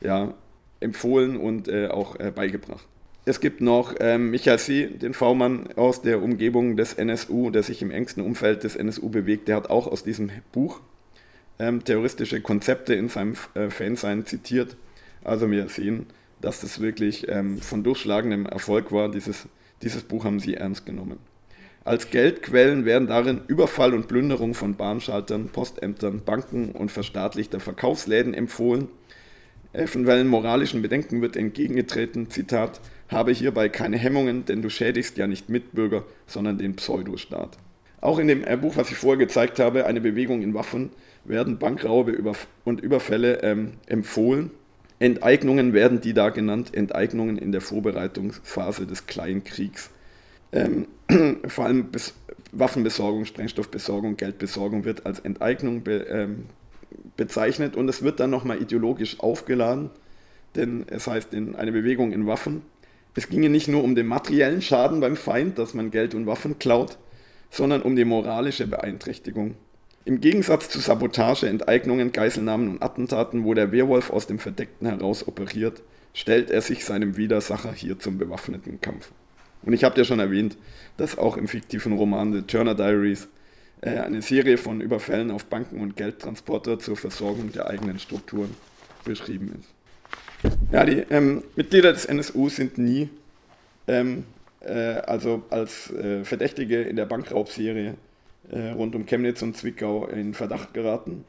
ja, 0.00 0.34
empfohlen 0.78 1.36
und 1.36 1.70
auch 1.90 2.16
beigebracht. 2.16 2.86
Es 3.30 3.38
gibt 3.38 3.60
noch 3.60 3.94
ähm, 4.00 4.32
Michael 4.32 4.58
C., 4.58 4.86
den 4.88 5.14
V-Mann 5.14 5.68
aus 5.76 6.02
der 6.02 6.20
Umgebung 6.20 6.76
des 6.76 6.94
NSU, 6.94 7.50
der 7.50 7.62
sich 7.62 7.80
im 7.80 7.92
engsten 7.92 8.24
Umfeld 8.24 8.64
des 8.64 8.74
NSU 8.74 9.08
bewegt. 9.08 9.46
Der 9.46 9.54
hat 9.54 9.70
auch 9.70 9.86
aus 9.86 10.02
diesem 10.02 10.32
Buch 10.50 10.80
ähm, 11.60 11.84
terroristische 11.84 12.40
Konzepte 12.40 12.92
in 12.94 13.08
seinem 13.08 13.36
äh, 13.54 13.70
Fansein 13.70 14.26
zitiert. 14.26 14.76
Also 15.22 15.48
wir 15.48 15.68
sehen, 15.68 16.06
dass 16.40 16.60
das 16.60 16.80
wirklich 16.80 17.28
ähm, 17.28 17.58
von 17.58 17.84
durchschlagendem 17.84 18.46
Erfolg 18.46 18.90
war. 18.90 19.08
Dieses, 19.08 19.46
dieses 19.80 20.02
Buch 20.02 20.24
haben 20.24 20.40
sie 20.40 20.54
ernst 20.54 20.84
genommen. 20.84 21.20
Als 21.84 22.10
Geldquellen 22.10 22.84
werden 22.84 23.06
darin 23.06 23.42
Überfall 23.46 23.94
und 23.94 24.08
Plünderung 24.08 24.54
von 24.54 24.74
Bahnschaltern, 24.74 25.50
Postämtern, 25.50 26.22
Banken 26.24 26.72
und 26.72 26.90
verstaatlichter 26.90 27.60
Verkaufsläden 27.60 28.34
empfohlen. 28.34 28.88
Eventuellen 29.72 30.26
moralischen 30.26 30.82
Bedenken 30.82 31.22
wird 31.22 31.36
entgegengetreten, 31.36 32.28
Zitat, 32.28 32.80
habe 33.10 33.32
hierbei 33.32 33.68
keine 33.68 33.98
Hemmungen, 33.98 34.44
denn 34.44 34.62
du 34.62 34.70
schädigst 34.70 35.16
ja 35.16 35.26
nicht 35.26 35.48
Mitbürger, 35.48 36.04
sondern 36.26 36.58
den 36.58 36.76
Pseudostaat. 36.76 37.58
Auch 38.00 38.18
in 38.18 38.28
dem 38.28 38.42
Buch, 38.60 38.76
was 38.76 38.90
ich 38.90 38.96
vorher 38.96 39.18
gezeigt 39.18 39.58
habe, 39.58 39.86
eine 39.86 40.00
Bewegung 40.00 40.42
in 40.42 40.54
Waffen, 40.54 40.90
werden 41.24 41.58
Bankraube 41.58 42.16
und 42.64 42.80
Überfälle 42.80 43.42
ähm, 43.42 43.72
empfohlen. 43.86 44.50
Enteignungen 44.98 45.72
werden 45.72 46.00
die 46.00 46.14
da 46.14 46.30
genannt, 46.30 46.74
Enteignungen 46.74 47.38
in 47.38 47.52
der 47.52 47.60
Vorbereitungsphase 47.60 48.86
des 48.86 49.06
Kleinkriegs. 49.06 49.90
Ähm, 50.52 50.86
vor 51.46 51.66
allem 51.66 51.90
Bes 51.90 52.14
Waffenbesorgung, 52.52 53.26
Sprengstoffbesorgung, 53.26 54.16
Geldbesorgung 54.16 54.84
wird 54.84 55.06
als 55.06 55.20
Enteignung 55.20 55.82
be 55.82 56.06
ähm, 56.10 56.46
bezeichnet 57.16 57.76
und 57.76 57.88
es 57.88 58.02
wird 58.02 58.18
dann 58.18 58.30
nochmal 58.30 58.60
ideologisch 58.60 59.20
aufgeladen, 59.20 59.90
denn 60.56 60.84
es 60.88 61.06
heißt 61.06 61.32
in 61.32 61.54
eine 61.54 61.70
Bewegung 61.70 62.12
in 62.12 62.26
Waffen. 62.26 62.62
Es 63.14 63.28
ginge 63.28 63.48
nicht 63.48 63.68
nur 63.68 63.82
um 63.82 63.94
den 63.94 64.06
materiellen 64.06 64.62
Schaden 64.62 65.00
beim 65.00 65.16
Feind, 65.16 65.58
dass 65.58 65.74
man 65.74 65.90
Geld 65.90 66.14
und 66.14 66.26
Waffen 66.26 66.58
klaut, 66.58 66.96
sondern 67.50 67.82
um 67.82 67.96
die 67.96 68.04
moralische 68.04 68.66
Beeinträchtigung. 68.66 69.56
Im 70.04 70.20
Gegensatz 70.20 70.68
zu 70.68 70.78
Sabotage, 70.78 71.46
Enteignungen, 71.46 72.12
Geiselnahmen 72.12 72.68
und 72.68 72.82
Attentaten, 72.82 73.44
wo 73.44 73.54
der 73.54 73.72
Werwolf 73.72 74.10
aus 74.10 74.26
dem 74.26 74.38
Verdeckten 74.38 74.86
heraus 74.86 75.26
operiert, 75.26 75.82
stellt 76.14 76.50
er 76.50 76.62
sich 76.62 76.84
seinem 76.84 77.16
Widersacher 77.16 77.72
hier 77.72 77.98
zum 77.98 78.16
bewaffneten 78.16 78.80
Kampf. 78.80 79.12
Und 79.62 79.72
ich 79.72 79.84
habe 79.84 79.98
ja 79.98 80.04
schon 80.04 80.20
erwähnt, 80.20 80.56
dass 80.96 81.18
auch 81.18 81.36
im 81.36 81.48
fiktiven 81.48 81.92
Roman 81.92 82.32
The 82.32 82.42
Turner 82.42 82.74
Diaries 82.74 83.28
äh, 83.82 83.98
eine 83.98 84.22
Serie 84.22 84.56
von 84.56 84.80
Überfällen 84.80 85.30
auf 85.30 85.46
Banken 85.46 85.80
und 85.80 85.96
Geldtransporter 85.96 86.78
zur 86.78 86.96
Versorgung 86.96 87.52
der 87.52 87.66
eigenen 87.66 87.98
Strukturen 87.98 88.54
beschrieben 89.04 89.54
ist. 89.58 89.79
Ja, 90.72 90.84
die 90.84 91.04
ähm, 91.10 91.42
Mitglieder 91.56 91.92
des 91.92 92.06
NSU 92.06 92.48
sind 92.48 92.78
nie 92.78 93.10
ähm, 93.86 94.24
äh, 94.60 94.72
also 94.72 95.42
als 95.50 95.90
äh, 95.90 96.24
Verdächtige 96.24 96.82
in 96.82 96.96
der 96.96 97.06
Bankraubserie 97.06 97.94
äh, 98.50 98.70
rund 98.70 98.94
um 98.94 99.06
Chemnitz 99.06 99.42
und 99.42 99.56
Zwickau 99.56 100.06
in 100.06 100.34
Verdacht 100.34 100.74
geraten. 100.74 101.24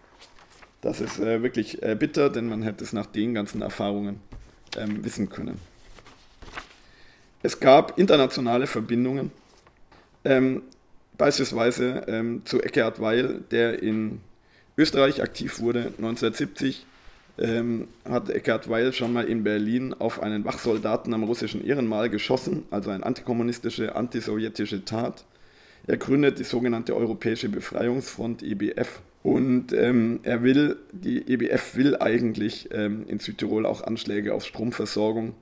Das 0.82 1.02
ist 1.02 1.20
äh, 1.20 1.44
wirklich 1.44 1.82
äh, 1.84 1.96
bitter, 1.96 2.30
denn 2.30 2.48
man 2.48 2.64
hätte 2.64 2.84
es 2.84 2.94
nach 2.94 3.06
den 3.06 3.34
ganzen 3.34 3.62
Erfahrungen 3.62 4.20
ähm, 4.78 5.04
wissen 5.04 5.30
können. 5.30 5.60
Es 7.44 7.60
gab 7.60 7.98
internationale 7.98 8.68
Verbindungen, 8.68 9.32
ähm, 10.26 10.64
beispielsweise 11.18 12.04
ähm, 12.08 12.42
zu 12.46 12.62
Eckhard 12.62 13.00
Weil, 13.00 13.42
der 13.52 13.82
in 13.82 14.22
Österreich 14.78 15.22
aktiv 15.22 15.60
wurde. 15.60 15.80
1970 15.98 16.86
ähm, 17.38 17.88
hat 18.08 18.30
Eckhard 18.30 18.70
Weil 18.70 18.94
schon 18.94 19.14
mal 19.14 19.26
in 19.26 19.44
Berlin 19.44 19.94
auf 19.98 20.22
einen 20.22 20.46
Wachsoldaten 20.46 21.14
am 21.14 21.24
russischen 21.24 21.66
Ehrenmal 21.66 22.10
geschossen, 22.10 22.64
also 22.72 22.90
eine 22.90 23.06
antikommunistische, 23.06 23.96
antisowjetische 23.96 24.86
Tat. 24.86 25.26
Er 25.88 25.98
gründet 25.98 26.40
die 26.40 26.44
sogenannte 26.44 26.96
Europäische 26.96 27.50
Befreiungsfront 27.50 28.44
EBF. 28.44 29.02
Und 29.24 29.72
ähm, 29.74 30.20
er 30.24 30.44
will, 30.44 30.78
die 30.92 31.32
EBF 31.32 31.76
will 31.76 31.96
eigentlich 31.98 32.70
ähm, 32.72 33.06
in 33.08 33.20
Südtirol 33.20 33.66
auch 33.66 33.84
Anschläge 33.84 34.34
auf 34.34 34.46
Stromversorgung 34.46 35.36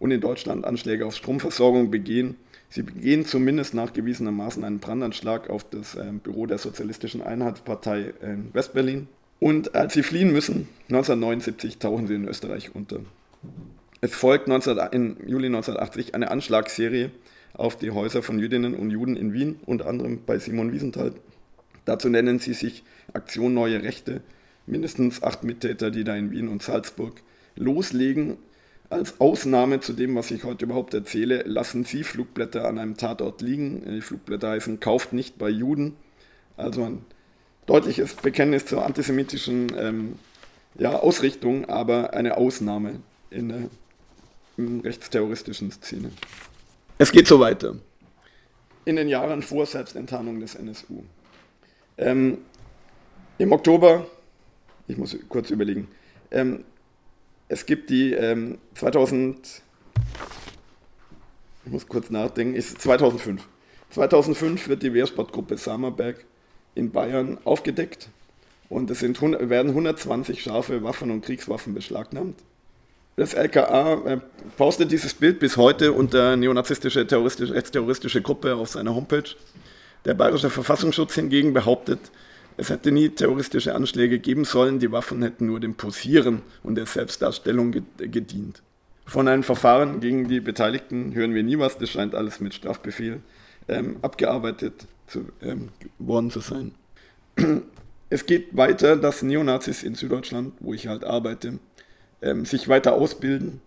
und 0.00 0.10
in 0.10 0.20
Deutschland 0.20 0.64
Anschläge 0.64 1.06
auf 1.06 1.14
Stromversorgung 1.14 1.90
begehen. 1.90 2.36
Sie 2.68 2.82
begehen 2.82 3.24
zumindest 3.24 3.74
nachgewiesenermaßen 3.74 4.64
einen 4.64 4.80
Brandanschlag 4.80 5.50
auf 5.50 5.68
das 5.68 5.94
äh, 5.94 6.10
Büro 6.22 6.46
der 6.46 6.58
Sozialistischen 6.58 7.22
Einheitspartei 7.22 8.12
in 8.22 8.52
Westberlin. 8.52 9.06
Und 9.42 9.74
als 9.74 9.94
sie 9.94 10.04
fliehen 10.04 10.32
müssen, 10.32 10.68
1979, 10.88 11.78
tauchen 11.78 12.06
sie 12.06 12.14
in 12.14 12.28
Österreich 12.28 12.76
unter. 12.76 13.00
Es 14.00 14.14
folgt 14.14 14.46
19, 14.46 14.78
im 14.92 15.16
Juli 15.26 15.46
1980 15.46 16.14
eine 16.14 16.30
Anschlagsserie 16.30 17.10
auf 17.52 17.76
die 17.76 17.90
Häuser 17.90 18.22
von 18.22 18.38
Jüdinnen 18.38 18.76
und 18.76 18.92
Juden 18.92 19.16
in 19.16 19.32
Wien, 19.32 19.58
unter 19.66 19.88
anderem 19.88 20.20
bei 20.24 20.38
Simon 20.38 20.72
Wiesenthal. 20.72 21.12
Dazu 21.86 22.08
nennen 22.08 22.38
sie 22.38 22.54
sich 22.54 22.84
Aktion 23.14 23.52
Neue 23.52 23.82
Rechte. 23.82 24.20
Mindestens 24.66 25.24
acht 25.24 25.42
Mittäter, 25.42 25.90
die 25.90 26.04
da 26.04 26.14
in 26.14 26.30
Wien 26.30 26.46
und 26.46 26.62
Salzburg 26.62 27.20
loslegen 27.56 28.36
als 28.90 29.20
Ausnahme 29.20 29.80
zu 29.80 29.92
dem, 29.92 30.14
was 30.14 30.30
ich 30.30 30.44
heute 30.44 30.66
überhaupt 30.66 30.94
erzähle, 30.94 31.42
lassen 31.46 31.82
Sie 31.82 32.04
Flugblätter 32.04 32.68
an 32.68 32.78
einem 32.78 32.96
Tatort 32.96 33.42
liegen. 33.42 33.82
Die 33.92 34.02
Flugblätter 34.02 34.50
heißen 34.50 34.78
Kauft 34.78 35.12
nicht 35.12 35.36
bei 35.36 35.48
Juden. 35.48 35.96
Also 36.56 36.84
ein 36.84 37.04
deutliches 37.66 38.14
Bekenntnis 38.14 38.66
zur 38.66 38.84
antisemitischen 38.84 39.72
ähm, 39.76 40.18
ja, 40.78 40.98
Ausrichtung, 40.98 41.68
aber 41.68 42.14
eine 42.14 42.36
Ausnahme 42.36 43.00
in 43.30 43.48
der 43.48 43.68
in 44.56 44.80
rechtsterroristischen 44.80 45.70
Szene. 45.70 46.10
Es 46.98 47.10
geht 47.10 47.26
so 47.26 47.40
weiter. 47.40 47.76
In 48.84 48.96
den 48.96 49.08
Jahren 49.08 49.42
vor 49.42 49.66
Selbstenttarnung 49.66 50.40
des 50.40 50.54
NSU. 50.54 51.02
Ähm, 51.96 52.38
Im 53.38 53.52
Oktober, 53.52 54.06
ich 54.88 54.96
muss 54.96 55.16
kurz 55.28 55.50
überlegen, 55.50 55.88
ähm, 56.30 56.64
es 57.48 57.66
gibt 57.66 57.90
die 57.90 58.12
ähm, 58.12 58.58
2000, 58.74 59.62
ich 61.64 61.72
muss 61.72 61.86
kurz 61.86 62.10
nachdenken, 62.10 62.54
ist 62.54 62.80
2005. 62.80 63.46
2005 63.90 64.68
wird 64.68 64.82
die 64.82 64.94
Wehrsportgruppe 64.94 65.58
Samerberg 65.58 66.24
in 66.74 66.90
Bayern 66.90 67.38
aufgedeckt 67.44 68.08
und 68.68 68.90
es 68.90 69.00
sind, 69.00 69.20
werden 69.20 69.68
120 69.68 70.42
scharfe 70.42 70.82
Waffen 70.82 71.10
und 71.10 71.24
Kriegswaffen 71.24 71.74
beschlagnahmt. 71.74 72.38
Das 73.16 73.34
LKA 73.34 74.04
äh, 74.06 74.18
postet 74.56 74.90
dieses 74.90 75.12
Bild 75.12 75.38
bis 75.38 75.58
heute 75.58 75.92
unter 75.92 76.36
neonazistische 76.36 77.06
terroristische, 77.06 77.52
rechtsterroristische 77.52 78.22
Gruppe 78.22 78.54
auf 78.54 78.70
seiner 78.70 78.94
Homepage. 78.94 79.36
Der 80.06 80.14
Bayerische 80.14 80.48
Verfassungsschutz 80.48 81.14
hingegen 81.14 81.52
behauptet, 81.52 82.00
es 82.56 82.70
hätte 82.70 82.90
nie 82.90 83.10
terroristische 83.10 83.74
Anschläge 83.74 84.18
geben 84.18 84.44
sollen, 84.44 84.78
die 84.78 84.92
Waffen 84.92 85.22
hätten 85.22 85.46
nur 85.46 85.60
dem 85.60 85.74
Posieren 85.74 86.42
und 86.62 86.76
der 86.76 86.86
Selbstdarstellung 86.86 87.72
gedient. 87.98 88.62
Von 89.04 89.28
einem 89.28 89.42
Verfahren 89.42 90.00
gegen 90.00 90.28
die 90.28 90.40
Beteiligten 90.40 91.14
hören 91.14 91.34
wir 91.34 91.42
nie 91.42 91.58
was, 91.58 91.76
das 91.76 91.90
scheint 91.90 92.14
alles 92.14 92.40
mit 92.40 92.54
Strafbefehl 92.54 93.20
ähm, 93.68 93.96
abgearbeitet 94.02 94.86
zu, 95.06 95.26
ähm, 95.42 95.68
worden 95.98 96.30
zu 96.30 96.40
sein. 96.40 96.74
Es 98.10 98.26
geht 98.26 98.54
weiter, 98.54 98.96
dass 98.98 99.22
Neonazis 99.22 99.82
in 99.82 99.94
Süddeutschland, 99.94 100.52
wo 100.60 100.74
ich 100.74 100.86
halt 100.86 101.02
arbeite, 101.02 101.58
ähm, 102.20 102.44
sich 102.44 102.68
weiter 102.68 102.92
ausbilden. 102.92 103.62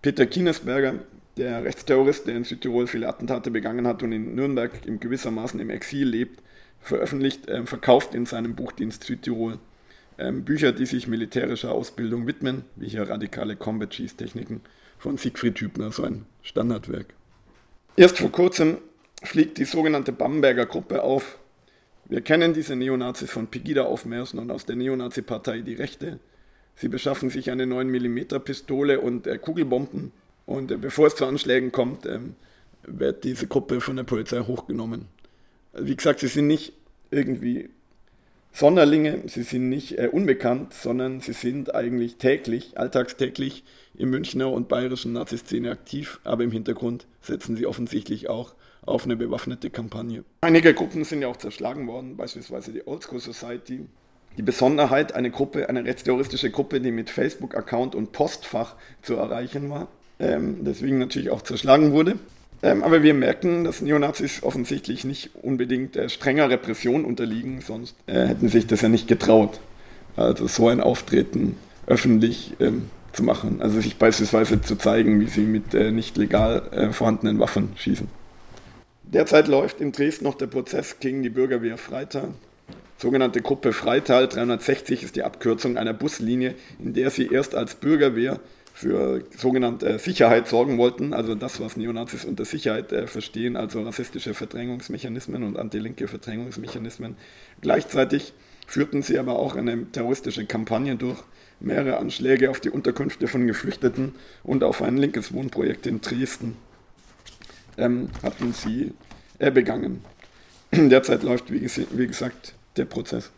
Peter 0.00 0.26
Kienesberger, 0.26 1.00
der 1.36 1.64
Rechtsterrorist, 1.64 2.28
der 2.28 2.36
in 2.36 2.44
Südtirol 2.44 2.86
viele 2.86 3.08
Attentate 3.08 3.50
begangen 3.50 3.88
hat 3.88 4.04
und 4.04 4.12
in 4.12 4.36
Nürnberg 4.36 4.86
im 4.86 5.00
gewissermaßen 5.00 5.58
im 5.58 5.70
Exil 5.70 6.06
lebt, 6.06 6.40
veröffentlicht, 6.80 7.48
äh, 7.48 7.66
verkauft 7.66 8.14
in 8.14 8.26
seinem 8.26 8.54
Buchdienst 8.54 9.02
Südtirol 9.02 9.58
ähm, 10.18 10.44
Bücher, 10.44 10.72
die 10.72 10.86
sich 10.86 11.08
militärischer 11.08 11.72
Ausbildung 11.72 12.26
widmen, 12.26 12.64
wie 12.76 12.88
hier 12.88 13.08
radikale 13.08 13.56
Combat 13.56 13.90
Cheese 13.90 14.16
Techniken 14.16 14.60
von 14.98 15.16
Siegfried 15.16 15.58
Hübner, 15.60 15.90
so 15.92 16.04
ein 16.04 16.26
Standardwerk. 16.42 17.14
Erst 17.96 18.18
vor 18.18 18.30
kurzem 18.30 18.78
fliegt 19.22 19.58
die 19.58 19.64
sogenannte 19.64 20.12
Bamberger 20.12 20.66
Gruppe 20.66 21.02
auf. 21.02 21.38
Wir 22.06 22.22
kennen 22.22 22.54
diese 22.54 22.76
Neonazis 22.76 23.30
von 23.30 23.46
Pegida-Aufmärschen 23.46 24.38
und 24.38 24.50
aus 24.50 24.66
der 24.66 24.76
Neonazi-Partei 24.76 25.60
Die 25.60 25.74
Rechte. 25.74 26.18
Sie 26.74 26.88
beschaffen 26.88 27.30
sich 27.30 27.50
eine 27.50 27.64
9mm 27.64 28.38
Pistole 28.40 29.00
und 29.00 29.26
äh, 29.26 29.38
Kugelbomben. 29.38 30.12
Und 30.46 30.72
äh, 30.72 30.76
bevor 30.76 31.06
es 31.06 31.14
zu 31.14 31.26
Anschlägen 31.26 31.72
kommt, 31.72 32.06
äh, 32.06 32.18
wird 32.82 33.24
diese 33.24 33.46
Gruppe 33.46 33.80
von 33.80 33.96
der 33.96 34.04
Polizei 34.04 34.40
hochgenommen. 34.40 35.06
Wie 35.72 35.94
gesagt, 35.94 36.20
sie 36.20 36.26
sind 36.26 36.46
nicht 36.46 36.72
irgendwie 37.10 37.68
Sonderlinge, 38.52 39.22
sie 39.26 39.42
sind 39.42 39.68
nicht 39.68 39.98
äh, 39.98 40.08
unbekannt, 40.10 40.74
sondern 40.74 41.20
sie 41.20 41.32
sind 41.32 41.74
eigentlich 41.74 42.16
täglich, 42.16 42.76
alltagstäglich 42.76 43.62
im 43.94 44.10
Münchner 44.10 44.50
und 44.50 44.68
bayerischen 44.68 45.12
Nazi-Szene 45.12 45.70
aktiv, 45.70 46.18
aber 46.24 46.42
im 46.42 46.50
Hintergrund 46.50 47.06
setzen 47.20 47.56
sie 47.56 47.66
offensichtlich 47.66 48.28
auch 48.28 48.54
auf 48.90 49.04
eine 49.04 49.16
bewaffnete 49.16 49.70
Kampagne. 49.70 50.24
Einige 50.42 50.74
Gruppen 50.74 51.04
sind 51.04 51.22
ja 51.22 51.28
auch 51.28 51.36
zerschlagen 51.36 51.86
worden, 51.86 52.16
beispielsweise 52.16 52.72
die 52.72 52.86
Old 52.86 53.02
School 53.02 53.20
Society. 53.20 53.86
Die 54.36 54.42
Besonderheit, 54.42 55.14
eine 55.14 55.30
Gruppe, 55.30 55.68
eine 55.68 55.84
rechtsterroristische 55.84 56.50
Gruppe, 56.50 56.80
die 56.80 56.92
mit 56.92 57.10
Facebook-Account 57.10 57.94
und 57.94 58.12
Postfach 58.12 58.76
zu 59.02 59.16
erreichen 59.16 59.70
war, 59.70 59.88
ähm, 60.18 60.64
deswegen 60.64 60.98
natürlich 60.98 61.30
auch 61.30 61.42
zerschlagen 61.42 61.92
wurde. 61.92 62.18
Ähm, 62.62 62.82
aber 62.82 63.02
wir 63.02 63.14
merken, 63.14 63.64
dass 63.64 63.80
Neonazis 63.80 64.42
offensichtlich 64.42 65.04
nicht 65.04 65.30
unbedingt 65.42 65.96
äh, 65.96 66.08
strenger 66.08 66.50
Repression 66.50 67.04
unterliegen, 67.04 67.60
sonst 67.62 67.96
äh, 68.06 68.26
hätten 68.26 68.48
sich 68.48 68.66
das 68.66 68.82
ja 68.82 68.88
nicht 68.88 69.08
getraut. 69.08 69.60
Also 70.16 70.46
so 70.46 70.68
ein 70.68 70.80
Auftreten 70.80 71.56
öffentlich 71.86 72.54
ähm, 72.60 72.90
zu 73.12 73.22
machen. 73.22 73.62
Also 73.62 73.80
sich 73.80 73.96
beispielsweise 73.96 74.60
zu 74.60 74.76
zeigen, 74.76 75.20
wie 75.20 75.26
sie 75.26 75.42
mit 75.42 75.74
äh, 75.74 75.90
nicht 75.90 76.16
legal 76.16 76.62
äh, 76.72 76.92
vorhandenen 76.92 77.38
Waffen 77.38 77.70
schießen. 77.76 78.08
Derzeit 79.12 79.48
läuft 79.48 79.80
in 79.80 79.90
Dresden 79.90 80.24
noch 80.24 80.36
der 80.36 80.46
Prozess 80.46 81.00
gegen 81.00 81.24
die 81.24 81.30
Bürgerwehr 81.30 81.76
Freital. 81.78 82.28
Sogenannte 82.96 83.42
Gruppe 83.42 83.72
Freital 83.72 84.28
360 84.28 85.02
ist 85.02 85.16
die 85.16 85.24
Abkürzung 85.24 85.76
einer 85.76 85.92
Buslinie, 85.92 86.54
in 86.78 86.94
der 86.94 87.10
sie 87.10 87.26
erst 87.26 87.56
als 87.56 87.74
Bürgerwehr 87.74 88.38
für 88.72 89.24
sogenannte 89.36 89.98
Sicherheit 89.98 90.46
sorgen 90.46 90.78
wollten, 90.78 91.12
also 91.12 91.34
das, 91.34 91.58
was 91.58 91.76
Neonazis 91.76 92.24
unter 92.24 92.44
Sicherheit 92.44 92.92
äh, 92.92 93.08
verstehen, 93.08 93.56
also 93.56 93.82
rassistische 93.82 94.32
Verdrängungsmechanismen 94.32 95.42
und 95.42 95.58
antilinke 95.58 96.06
Verdrängungsmechanismen. 96.06 97.16
Gleichzeitig 97.62 98.32
führten 98.68 99.02
sie 99.02 99.18
aber 99.18 99.40
auch 99.40 99.56
eine 99.56 99.90
terroristische 99.90 100.46
Kampagne 100.46 100.94
durch, 100.94 101.18
mehrere 101.58 101.96
Anschläge 101.96 102.48
auf 102.48 102.60
die 102.60 102.70
Unterkünfte 102.70 103.26
von 103.26 103.48
Geflüchteten 103.48 104.14
und 104.44 104.62
auf 104.62 104.82
ein 104.82 104.96
linkes 104.96 105.32
Wohnprojekt 105.32 105.88
in 105.88 106.00
Dresden 106.00 106.56
ähm, 107.80 108.08
hatten 108.22 108.52
sie 108.52 108.92
äh, 109.38 109.50
begangen. 109.50 110.04
Derzeit 110.72 111.22
läuft, 111.22 111.52
wie, 111.52 111.66
wie 111.66 112.06
gesagt, 112.06 112.54
der 112.76 112.84
Prozess 112.84 113.30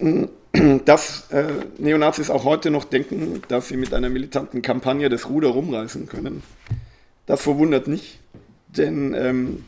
dass 0.84 1.30
äh, 1.30 1.44
Neonazis 1.78 2.30
auch 2.30 2.44
heute 2.44 2.70
noch 2.70 2.84
denken, 2.84 3.42
dass 3.48 3.68
sie 3.68 3.76
mit 3.76 3.94
einer 3.94 4.08
militanten 4.08 4.62
Kampagne 4.62 5.08
das 5.08 5.28
Ruder 5.28 5.48
rumreißen 5.48 6.08
können. 6.08 6.42
Das 7.26 7.42
verwundert 7.42 7.86
nicht, 7.86 8.18
denn 8.68 9.14
ähm, 9.14 9.64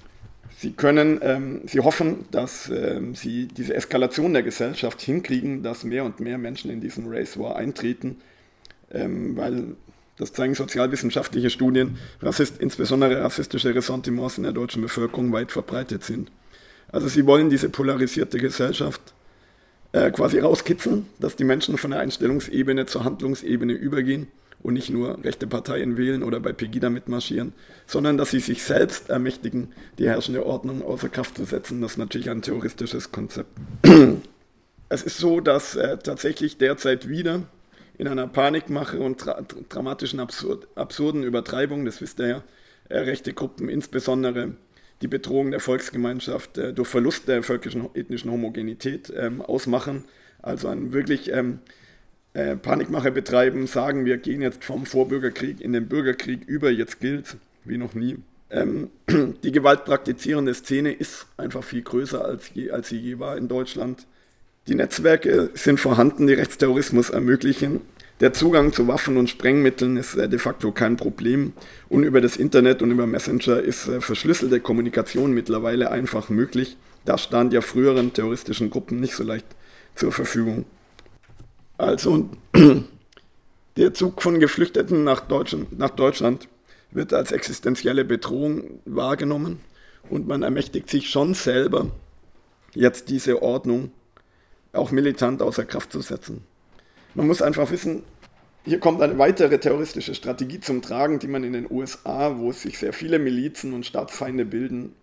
sie 0.58 0.72
können, 0.72 1.20
ähm, 1.22 1.60
sie 1.66 1.80
hoffen, 1.80 2.24
dass 2.30 2.68
ähm, 2.68 3.14
sie 3.14 3.46
diese 3.46 3.74
Eskalation 3.74 4.32
der 4.32 4.42
Gesellschaft 4.42 5.00
hinkriegen, 5.00 5.62
dass 5.62 5.84
mehr 5.84 6.04
und 6.04 6.18
mehr 6.20 6.38
Menschen 6.38 6.70
in 6.70 6.80
diesen 6.80 7.06
Race 7.08 7.38
War 7.38 7.56
eintreten, 7.56 8.16
ähm, 8.90 9.36
weil 9.36 9.76
das 10.22 10.32
zeigen 10.32 10.54
sozialwissenschaftliche 10.54 11.50
Studien, 11.50 11.98
Rassist, 12.20 12.58
insbesondere 12.60 13.22
rassistische 13.22 13.74
Ressentiments 13.74 14.38
in 14.38 14.44
der 14.44 14.52
deutschen 14.52 14.82
Bevölkerung 14.82 15.32
weit 15.32 15.52
verbreitet 15.52 16.04
sind. 16.04 16.30
Also 16.90 17.08
sie 17.08 17.26
wollen 17.26 17.50
diese 17.50 17.68
polarisierte 17.68 18.38
Gesellschaft 18.38 19.00
äh, 19.92 20.10
quasi 20.10 20.38
rauskitzeln, 20.38 21.06
dass 21.18 21.36
die 21.36 21.44
Menschen 21.44 21.76
von 21.76 21.90
der 21.90 22.00
Einstellungsebene 22.00 22.86
zur 22.86 23.04
Handlungsebene 23.04 23.72
übergehen 23.72 24.28
und 24.62 24.74
nicht 24.74 24.90
nur 24.90 25.22
rechte 25.24 25.46
Parteien 25.46 25.96
wählen 25.96 26.22
oder 26.22 26.38
bei 26.38 26.52
Pegida 26.52 26.88
mitmarschieren, 26.88 27.52
sondern 27.86 28.16
dass 28.16 28.30
sie 28.30 28.40
sich 28.40 28.62
selbst 28.62 29.10
ermächtigen, 29.10 29.72
die 29.98 30.08
herrschende 30.08 30.46
Ordnung 30.46 30.82
außer 30.82 31.08
Kraft 31.08 31.36
zu 31.36 31.44
setzen. 31.44 31.80
Das 31.80 31.92
ist 31.92 31.98
natürlich 31.98 32.30
ein 32.30 32.42
theoristisches 32.42 33.10
Konzept. 33.10 33.50
es 34.88 35.02
ist 35.02 35.18
so, 35.18 35.40
dass 35.40 35.74
äh, 35.74 35.98
tatsächlich 35.98 36.58
derzeit 36.58 37.08
wieder 37.08 37.42
in 38.03 38.09
einer 38.09 38.26
Panikmache 38.26 38.98
und 38.98 39.24
dramatischen 39.68 40.18
Absurd 40.18 40.66
absurden 40.74 41.22
Übertreibung, 41.22 41.84
das 41.84 42.00
wisst 42.00 42.18
ihr 42.18 42.26
ja, 42.26 42.42
äh, 42.88 42.98
rechte 42.98 43.32
Gruppen, 43.32 43.68
insbesondere 43.68 44.55
die 45.03 45.07
Bedrohung 45.07 45.53
der 45.53 45.61
Volksgemeinschaft 45.61 46.59
äh, 46.59 46.72
durch 46.72 46.88
Verlust 46.88 47.28
der 47.28 47.44
völkischen 47.44 47.88
ethnischen 47.94 48.32
Homogenität 48.32 49.12
ähm, 49.16 49.40
ausmachen. 49.40 50.05
Also 50.42 50.66
ein 50.66 50.92
wirklich 50.92 51.32
ähm, 51.32 51.61
äh, 52.34 52.57
Panikmache 52.57 53.12
betreiben, 53.12 53.68
sagen, 53.68 54.05
wir 54.05 54.18
gehen 54.18 54.42
jetzt 54.42 54.64
vom 54.64 54.84
Vorbürgerkrieg 54.84 55.61
in 55.61 55.72
den 55.72 55.86
Bürgerkrieg 55.86 56.44
über, 56.44 56.70
jetzt 56.70 56.98
gilt 56.98 57.36
wie 57.64 57.78
noch 57.78 57.94
nie. 57.94 58.18
Ähm, 58.50 58.90
die 59.44 59.53
gewaltpraktizierende 59.53 60.55
Szene 60.55 60.92
ist 60.92 61.26
einfach 61.36 61.62
viel 61.62 61.82
größer, 61.82 62.24
als, 62.24 62.50
je, 62.53 62.72
als 62.72 62.88
sie 62.88 62.98
je 62.98 63.20
war 63.20 63.36
in 63.36 63.46
Deutschland. 63.46 64.09
Die 64.68 64.76
Netzwerke 64.76 65.50
sind 65.55 65.80
vorhanden, 65.80 66.28
die 66.28 66.34
Rechtsterrorismus 66.34 67.11
ermöglichen. 67.11 67.80
Der 68.22 68.32
Zugang 68.32 68.72
zu 68.72 68.86
Waffen 68.86 69.16
und 69.16 69.28
Sprengmitteln 69.28 69.96
ist 69.96 70.14
äh, 70.14 70.28
de 70.28 70.38
facto 70.38 70.70
kein 70.70 70.96
Problem 70.96 71.54
und 71.88 72.04
über 72.04 72.20
das 72.20 72.36
Internet 72.36 72.80
und 72.80 72.92
über 72.92 73.04
Messenger 73.04 73.58
ist 73.60 73.88
äh, 73.88 74.00
verschlüsselte 74.00 74.60
Kommunikation 74.60 75.32
mittlerweile 75.32 75.90
einfach 75.90 76.28
möglich. 76.28 76.76
Das 77.04 77.24
stand 77.24 77.52
ja 77.52 77.60
früheren 77.62 78.12
terroristischen 78.12 78.70
Gruppen 78.70 79.00
nicht 79.00 79.16
so 79.16 79.24
leicht 79.24 79.46
zur 79.96 80.12
Verfügung. 80.12 80.66
Also 81.78 82.30
der 83.76 83.92
Zug 83.92 84.22
von 84.22 84.38
Geflüchteten 84.38 85.02
nach 85.02 85.22
Deutschland, 85.22 85.76
nach 85.76 85.90
Deutschland 85.90 86.46
wird 86.92 87.12
als 87.12 87.32
existenzielle 87.32 88.04
Bedrohung 88.04 88.78
wahrgenommen 88.84 89.58
und 90.10 90.28
man 90.28 90.44
ermächtigt 90.44 90.88
sich 90.88 91.10
schon 91.10 91.34
selber, 91.34 91.90
jetzt 92.72 93.08
diese 93.08 93.42
Ordnung 93.42 93.90
auch 94.72 94.92
militant 94.92 95.42
außer 95.42 95.64
Kraft 95.64 95.90
zu 95.90 96.00
setzen. 96.02 96.44
Man 97.14 97.26
muss 97.26 97.42
einfach 97.42 97.70
wissen, 97.72 98.04
hier 98.64 98.78
kommt 98.78 99.02
eine 99.02 99.18
weitere 99.18 99.58
terroristische 99.58 100.14
Strategie 100.14 100.60
zum 100.60 100.82
Tragen, 100.82 101.18
die 101.18 101.26
man 101.26 101.42
in 101.42 101.52
den 101.52 101.70
USA, 101.70 102.38
wo 102.38 102.52
sich 102.52 102.78
sehr 102.78 102.92
viele 102.92 103.18
Milizen 103.18 103.72
und 103.72 103.86
Staatsfeinde 103.86 104.44
bilden, 104.44 104.94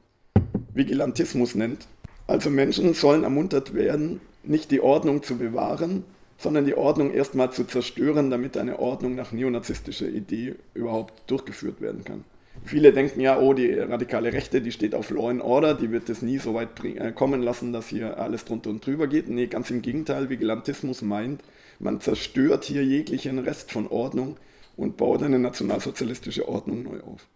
Vigilantismus 0.74 1.55
nennt. 1.55 1.88
Also 2.28 2.49
Menschen 2.49 2.93
sollen 2.93 3.24
ermuntert 3.24 3.74
werden, 3.74 4.22
nicht 4.43 4.72
die 4.72 4.82
Ordnung 4.82 5.24
zu 5.24 5.38
bewahren, 5.38 6.03
sondern 6.38 6.66
die 6.66 6.76
Ordnung 6.76 7.12
erstmal 7.12 7.51
zu 7.51 7.66
zerstören, 7.66 8.30
damit 8.30 8.55
eine 8.55 8.80
Ordnung 8.80 9.16
nach 9.16 9.34
neonazistischer 9.34 10.07
Idee 10.07 10.55
überhaupt 10.74 11.30
durchgeführt 11.30 11.82
werden 11.82 12.05
kann. 12.05 12.24
Viele 12.64 12.93
denken 12.93 13.20
ja, 13.20 13.39
oh, 13.39 13.53
die 13.53 13.74
radikale 13.74 14.34
Rechte, 14.34 14.62
die 14.62 14.72
steht 14.72 14.95
auf 14.95 15.10
Law 15.12 15.30
and 15.30 15.41
Order, 15.41 15.74
die 15.74 15.91
wird 15.91 16.10
es 16.10 16.22
nie 16.22 16.38
so 16.38 16.53
weit 16.53 16.70
äh, 16.84 17.12
kommen 17.12 17.41
lassen, 17.41 17.74
dass 17.74 17.88
hier 17.88 18.20
alles 18.20 18.45
drunter 18.45 18.70
und 18.70 18.86
drüber 18.86 19.07
geht. 19.07 19.30
Nee, 19.30 19.47
ganz 19.47 19.70
im 19.70 19.82
Gegenteil, 19.82 20.30
Vigilantismus 20.30 21.01
meint, 21.01 21.41
man 21.80 22.01
zerstört 22.01 22.65
hier 22.65 22.84
jeglichen 22.84 23.39
Rest 23.39 23.71
von 23.71 23.88
Ordnung 23.88 24.38
und 24.75 24.97
baut 24.97 25.23
eine 25.23 25.39
nationalsozialistische 25.39 26.47
Ordnung 26.47 26.84
neu 26.84 26.99
auf. 27.01 27.27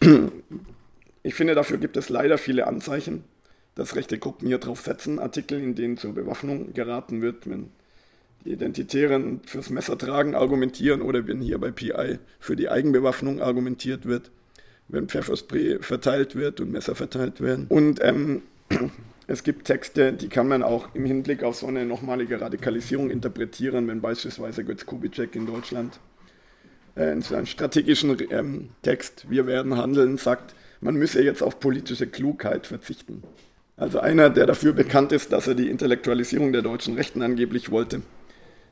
Ich 1.24 1.36
finde, 1.36 1.54
dafür 1.54 1.78
gibt 1.78 1.96
es 1.96 2.08
leider 2.08 2.36
viele 2.36 2.66
Anzeichen, 2.66 3.22
dass 3.76 3.94
rechte 3.94 4.18
Gruppen 4.18 4.48
hier 4.48 4.58
drauf 4.58 4.80
setzen. 4.80 5.20
Artikel, 5.20 5.60
in 5.60 5.76
denen 5.76 5.96
zur 5.96 6.14
Bewaffnung 6.14 6.72
geraten 6.74 7.22
wird, 7.22 7.48
wenn 7.48 7.70
die 8.44 8.50
Identitären 8.50 9.40
fürs 9.46 9.70
Messer 9.70 9.96
tragen 9.96 10.34
argumentieren 10.34 11.00
oder 11.00 11.28
wenn 11.28 11.40
hier 11.40 11.58
bei 11.58 11.70
PI 11.70 12.18
für 12.40 12.56
die 12.56 12.68
Eigenbewaffnung 12.68 13.40
argumentiert 13.40 14.04
wird, 14.04 14.32
wenn 14.88 15.08
Pfefferspray 15.08 15.78
verteilt 15.80 16.34
wird 16.34 16.60
und 16.60 16.72
Messer 16.72 16.96
verteilt 16.96 17.40
werden. 17.40 17.66
Und 17.68 18.02
ähm, 18.02 18.42
es 19.26 19.44
gibt 19.44 19.66
Texte, 19.66 20.12
die 20.12 20.28
kann 20.28 20.48
man 20.48 20.62
auch 20.62 20.94
im 20.94 21.04
Hinblick 21.04 21.42
auf 21.42 21.56
so 21.56 21.66
eine 21.66 21.84
nochmalige 21.84 22.40
Radikalisierung 22.40 23.10
interpretieren, 23.10 23.88
wenn 23.88 24.00
beispielsweise 24.00 24.64
Götz 24.64 24.84
Kubitschek 24.84 25.36
in 25.36 25.46
Deutschland 25.46 26.00
äh, 26.96 27.12
in 27.12 27.22
seinem 27.22 27.46
strategischen 27.46 28.16
ähm, 28.30 28.70
Text 28.82 29.30
Wir 29.30 29.46
werden 29.46 29.76
handeln 29.76 30.18
sagt, 30.18 30.54
man 30.80 30.96
müsse 30.96 31.22
jetzt 31.22 31.42
auf 31.42 31.60
politische 31.60 32.08
Klugheit 32.08 32.66
verzichten. 32.66 33.22
Also 33.76 34.00
einer, 34.00 34.30
der 34.30 34.46
dafür 34.46 34.72
bekannt 34.72 35.12
ist, 35.12 35.32
dass 35.32 35.46
er 35.46 35.54
die 35.54 35.70
Intellektualisierung 35.70 36.52
der 36.52 36.62
deutschen 36.62 36.94
Rechten 36.94 37.22
angeblich 37.22 37.70
wollte, 37.70 38.02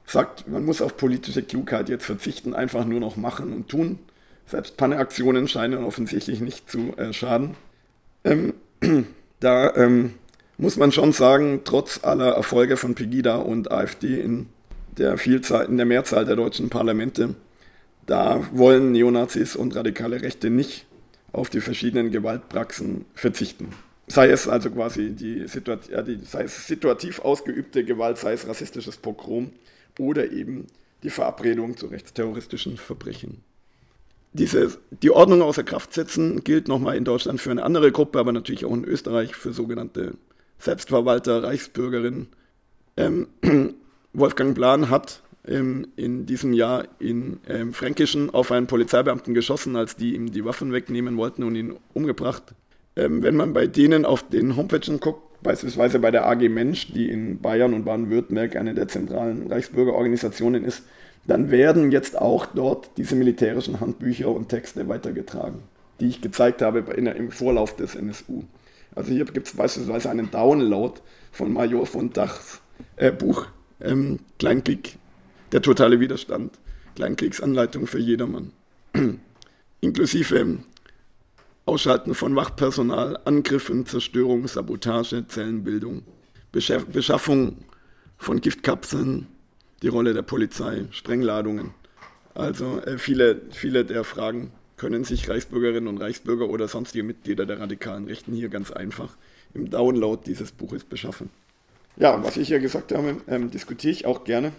sagt, 0.04 0.48
man 0.48 0.64
muss 0.64 0.82
auf 0.82 0.96
politische 0.96 1.42
Klugheit 1.42 1.88
jetzt 1.88 2.04
verzichten, 2.04 2.54
einfach 2.54 2.84
nur 2.84 3.00
noch 3.00 3.16
machen 3.16 3.52
und 3.52 3.68
tun. 3.68 4.00
Selbst 4.46 4.76
Panneraktionen 4.76 5.46
scheinen 5.46 5.84
offensichtlich 5.84 6.40
nicht 6.40 6.68
zu 6.68 6.96
äh, 6.96 7.12
schaden. 7.12 7.54
Ähm, 8.24 8.54
da 9.40 9.74
ähm, 9.76 10.14
muss 10.60 10.76
man 10.76 10.92
schon 10.92 11.12
sagen, 11.12 11.62
trotz 11.64 12.04
aller 12.04 12.32
Erfolge 12.32 12.76
von 12.76 12.94
Pegida 12.94 13.36
und 13.36 13.70
AfD 13.72 14.20
in 14.20 14.46
der, 14.98 15.16
Vielzahl, 15.16 15.64
in 15.66 15.78
der 15.78 15.86
Mehrzahl 15.86 16.26
der 16.26 16.36
deutschen 16.36 16.68
Parlamente, 16.68 17.34
da 18.06 18.44
wollen 18.52 18.92
Neonazis 18.92 19.56
und 19.56 19.74
radikale 19.74 20.20
Rechte 20.20 20.50
nicht 20.50 20.86
auf 21.32 21.48
die 21.48 21.60
verschiedenen 21.60 22.10
Gewaltpraxen 22.10 23.06
verzichten. 23.14 23.70
Sei 24.08 24.28
es 24.28 24.48
also 24.48 24.70
quasi 24.70 25.10
die, 25.10 25.46
Situat 25.46 25.88
ja, 25.88 26.02
die 26.02 26.18
sei 26.24 26.42
es 26.42 26.66
situativ 26.66 27.20
ausgeübte 27.20 27.84
Gewalt, 27.84 28.18
sei 28.18 28.32
es 28.32 28.46
rassistisches 28.46 28.96
Pogrom 28.96 29.52
oder 29.98 30.30
eben 30.30 30.66
die 31.02 31.10
Verabredung 31.10 31.76
zu 31.76 31.86
rechtsterroristischen 31.86 32.76
Verbrechen. 32.76 33.42
Diese, 34.32 34.76
die 34.90 35.10
Ordnung 35.10 35.42
außer 35.42 35.62
Kraft 35.62 35.94
setzen 35.94 36.44
gilt 36.44 36.68
nochmal 36.68 36.96
in 36.96 37.04
Deutschland 37.04 37.40
für 37.40 37.50
eine 37.50 37.62
andere 37.62 37.92
Gruppe, 37.92 38.18
aber 38.18 38.32
natürlich 38.32 38.64
auch 38.64 38.74
in 38.74 38.84
Österreich 38.84 39.34
für 39.34 39.52
sogenannte 39.52 40.14
Selbstverwalter, 40.60 41.42
Reichsbürgerin. 41.42 42.28
Ähm, 42.96 43.28
Wolfgang 44.12 44.54
Plan 44.54 44.90
hat 44.90 45.22
ähm, 45.46 45.88
in 45.96 46.26
diesem 46.26 46.52
Jahr 46.52 46.84
in 46.98 47.40
ähm, 47.48 47.72
Fränkischen 47.72 48.30
auf 48.30 48.52
einen 48.52 48.66
Polizeibeamten 48.66 49.34
geschossen, 49.34 49.76
als 49.76 49.96
die 49.96 50.14
ihm 50.14 50.30
die 50.30 50.44
Waffen 50.44 50.72
wegnehmen 50.72 51.16
wollten 51.16 51.42
und 51.42 51.56
ihn 51.56 51.74
umgebracht. 51.94 52.54
Ähm, 52.96 53.22
wenn 53.22 53.36
man 53.36 53.52
bei 53.52 53.66
denen 53.66 54.04
auf 54.04 54.28
den 54.28 54.56
Homepagen 54.56 55.00
guckt, 55.00 55.42
beispielsweise 55.42 55.98
bei 55.98 56.10
der 56.10 56.26
AG 56.26 56.48
Mensch, 56.48 56.92
die 56.92 57.08
in 57.08 57.40
Bayern 57.40 57.72
und 57.72 57.84
Baden-Württemberg 57.84 58.56
eine 58.56 58.74
der 58.74 58.88
zentralen 58.88 59.50
Reichsbürgerorganisationen 59.50 60.64
ist, 60.64 60.82
dann 61.26 61.50
werden 61.50 61.92
jetzt 61.92 62.18
auch 62.18 62.46
dort 62.46 62.90
diese 62.96 63.14
militärischen 63.14 63.80
Handbücher 63.80 64.28
und 64.28 64.48
Texte 64.48 64.88
weitergetragen, 64.88 65.62
die 66.00 66.08
ich 66.08 66.20
gezeigt 66.20 66.62
habe 66.62 66.80
in, 66.94 67.06
im 67.06 67.30
Vorlauf 67.30 67.76
des 67.76 67.94
NSU. 67.94 68.44
Also 68.94 69.12
hier 69.12 69.24
gibt 69.24 69.46
es 69.46 69.54
beispielsweise 69.54 70.10
einen 70.10 70.30
Download 70.30 71.00
von 71.32 71.52
Major 71.52 71.86
von 71.86 72.12
Dachs 72.12 72.60
äh, 72.96 73.12
Buch 73.12 73.46
ähm, 73.80 74.18
Kleinkrieg, 74.38 74.98
der 75.52 75.62
totale 75.62 76.00
Widerstand, 76.00 76.58
Kleinkriegsanleitung 76.96 77.86
für 77.86 77.98
jedermann. 77.98 78.52
Inklusive 79.80 80.58
Ausschalten 81.66 82.14
von 82.14 82.34
Wachpersonal, 82.34 83.18
Angriffen, 83.24 83.86
Zerstörung, 83.86 84.48
Sabotage, 84.48 85.26
Zellenbildung, 85.28 86.02
Beschaffung 86.50 87.58
von 88.18 88.40
Giftkapseln, 88.40 89.28
die 89.82 89.88
Rolle 89.88 90.12
der 90.12 90.22
Polizei, 90.22 90.86
Sprengladungen. 90.90 91.72
Also 92.34 92.80
äh, 92.80 92.98
viele, 92.98 93.42
viele 93.52 93.84
der 93.84 94.04
Fragen 94.04 94.52
können 94.80 95.04
sich 95.04 95.28
Reichsbürgerinnen 95.28 95.88
und 95.88 95.98
Reichsbürger 95.98 96.48
oder 96.48 96.66
sonstige 96.66 97.04
Mitglieder 97.04 97.44
der 97.44 97.60
radikalen 97.60 98.06
Rechten 98.06 98.32
hier 98.32 98.48
ganz 98.48 98.70
einfach 98.70 99.14
im 99.52 99.68
Download 99.68 100.22
dieses 100.24 100.52
Buches 100.52 100.84
beschaffen. 100.84 101.28
Ja, 101.98 102.24
was 102.24 102.38
ich 102.38 102.48
hier 102.48 102.60
gesagt 102.60 102.92
habe, 102.92 103.18
ähm, 103.28 103.50
diskutiere 103.50 103.92
ich 103.92 104.06
auch 104.06 104.24
gerne 104.24 104.52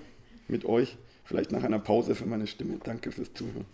mit 0.47 0.63
euch, 0.63 0.95
vielleicht 1.23 1.51
nach 1.51 1.63
einer 1.63 1.79
Pause 1.79 2.13
für 2.13 2.27
meine 2.27 2.45
Stimme. 2.45 2.77
Danke 2.83 3.11
fürs 3.11 3.33
Zuhören. 3.33 3.65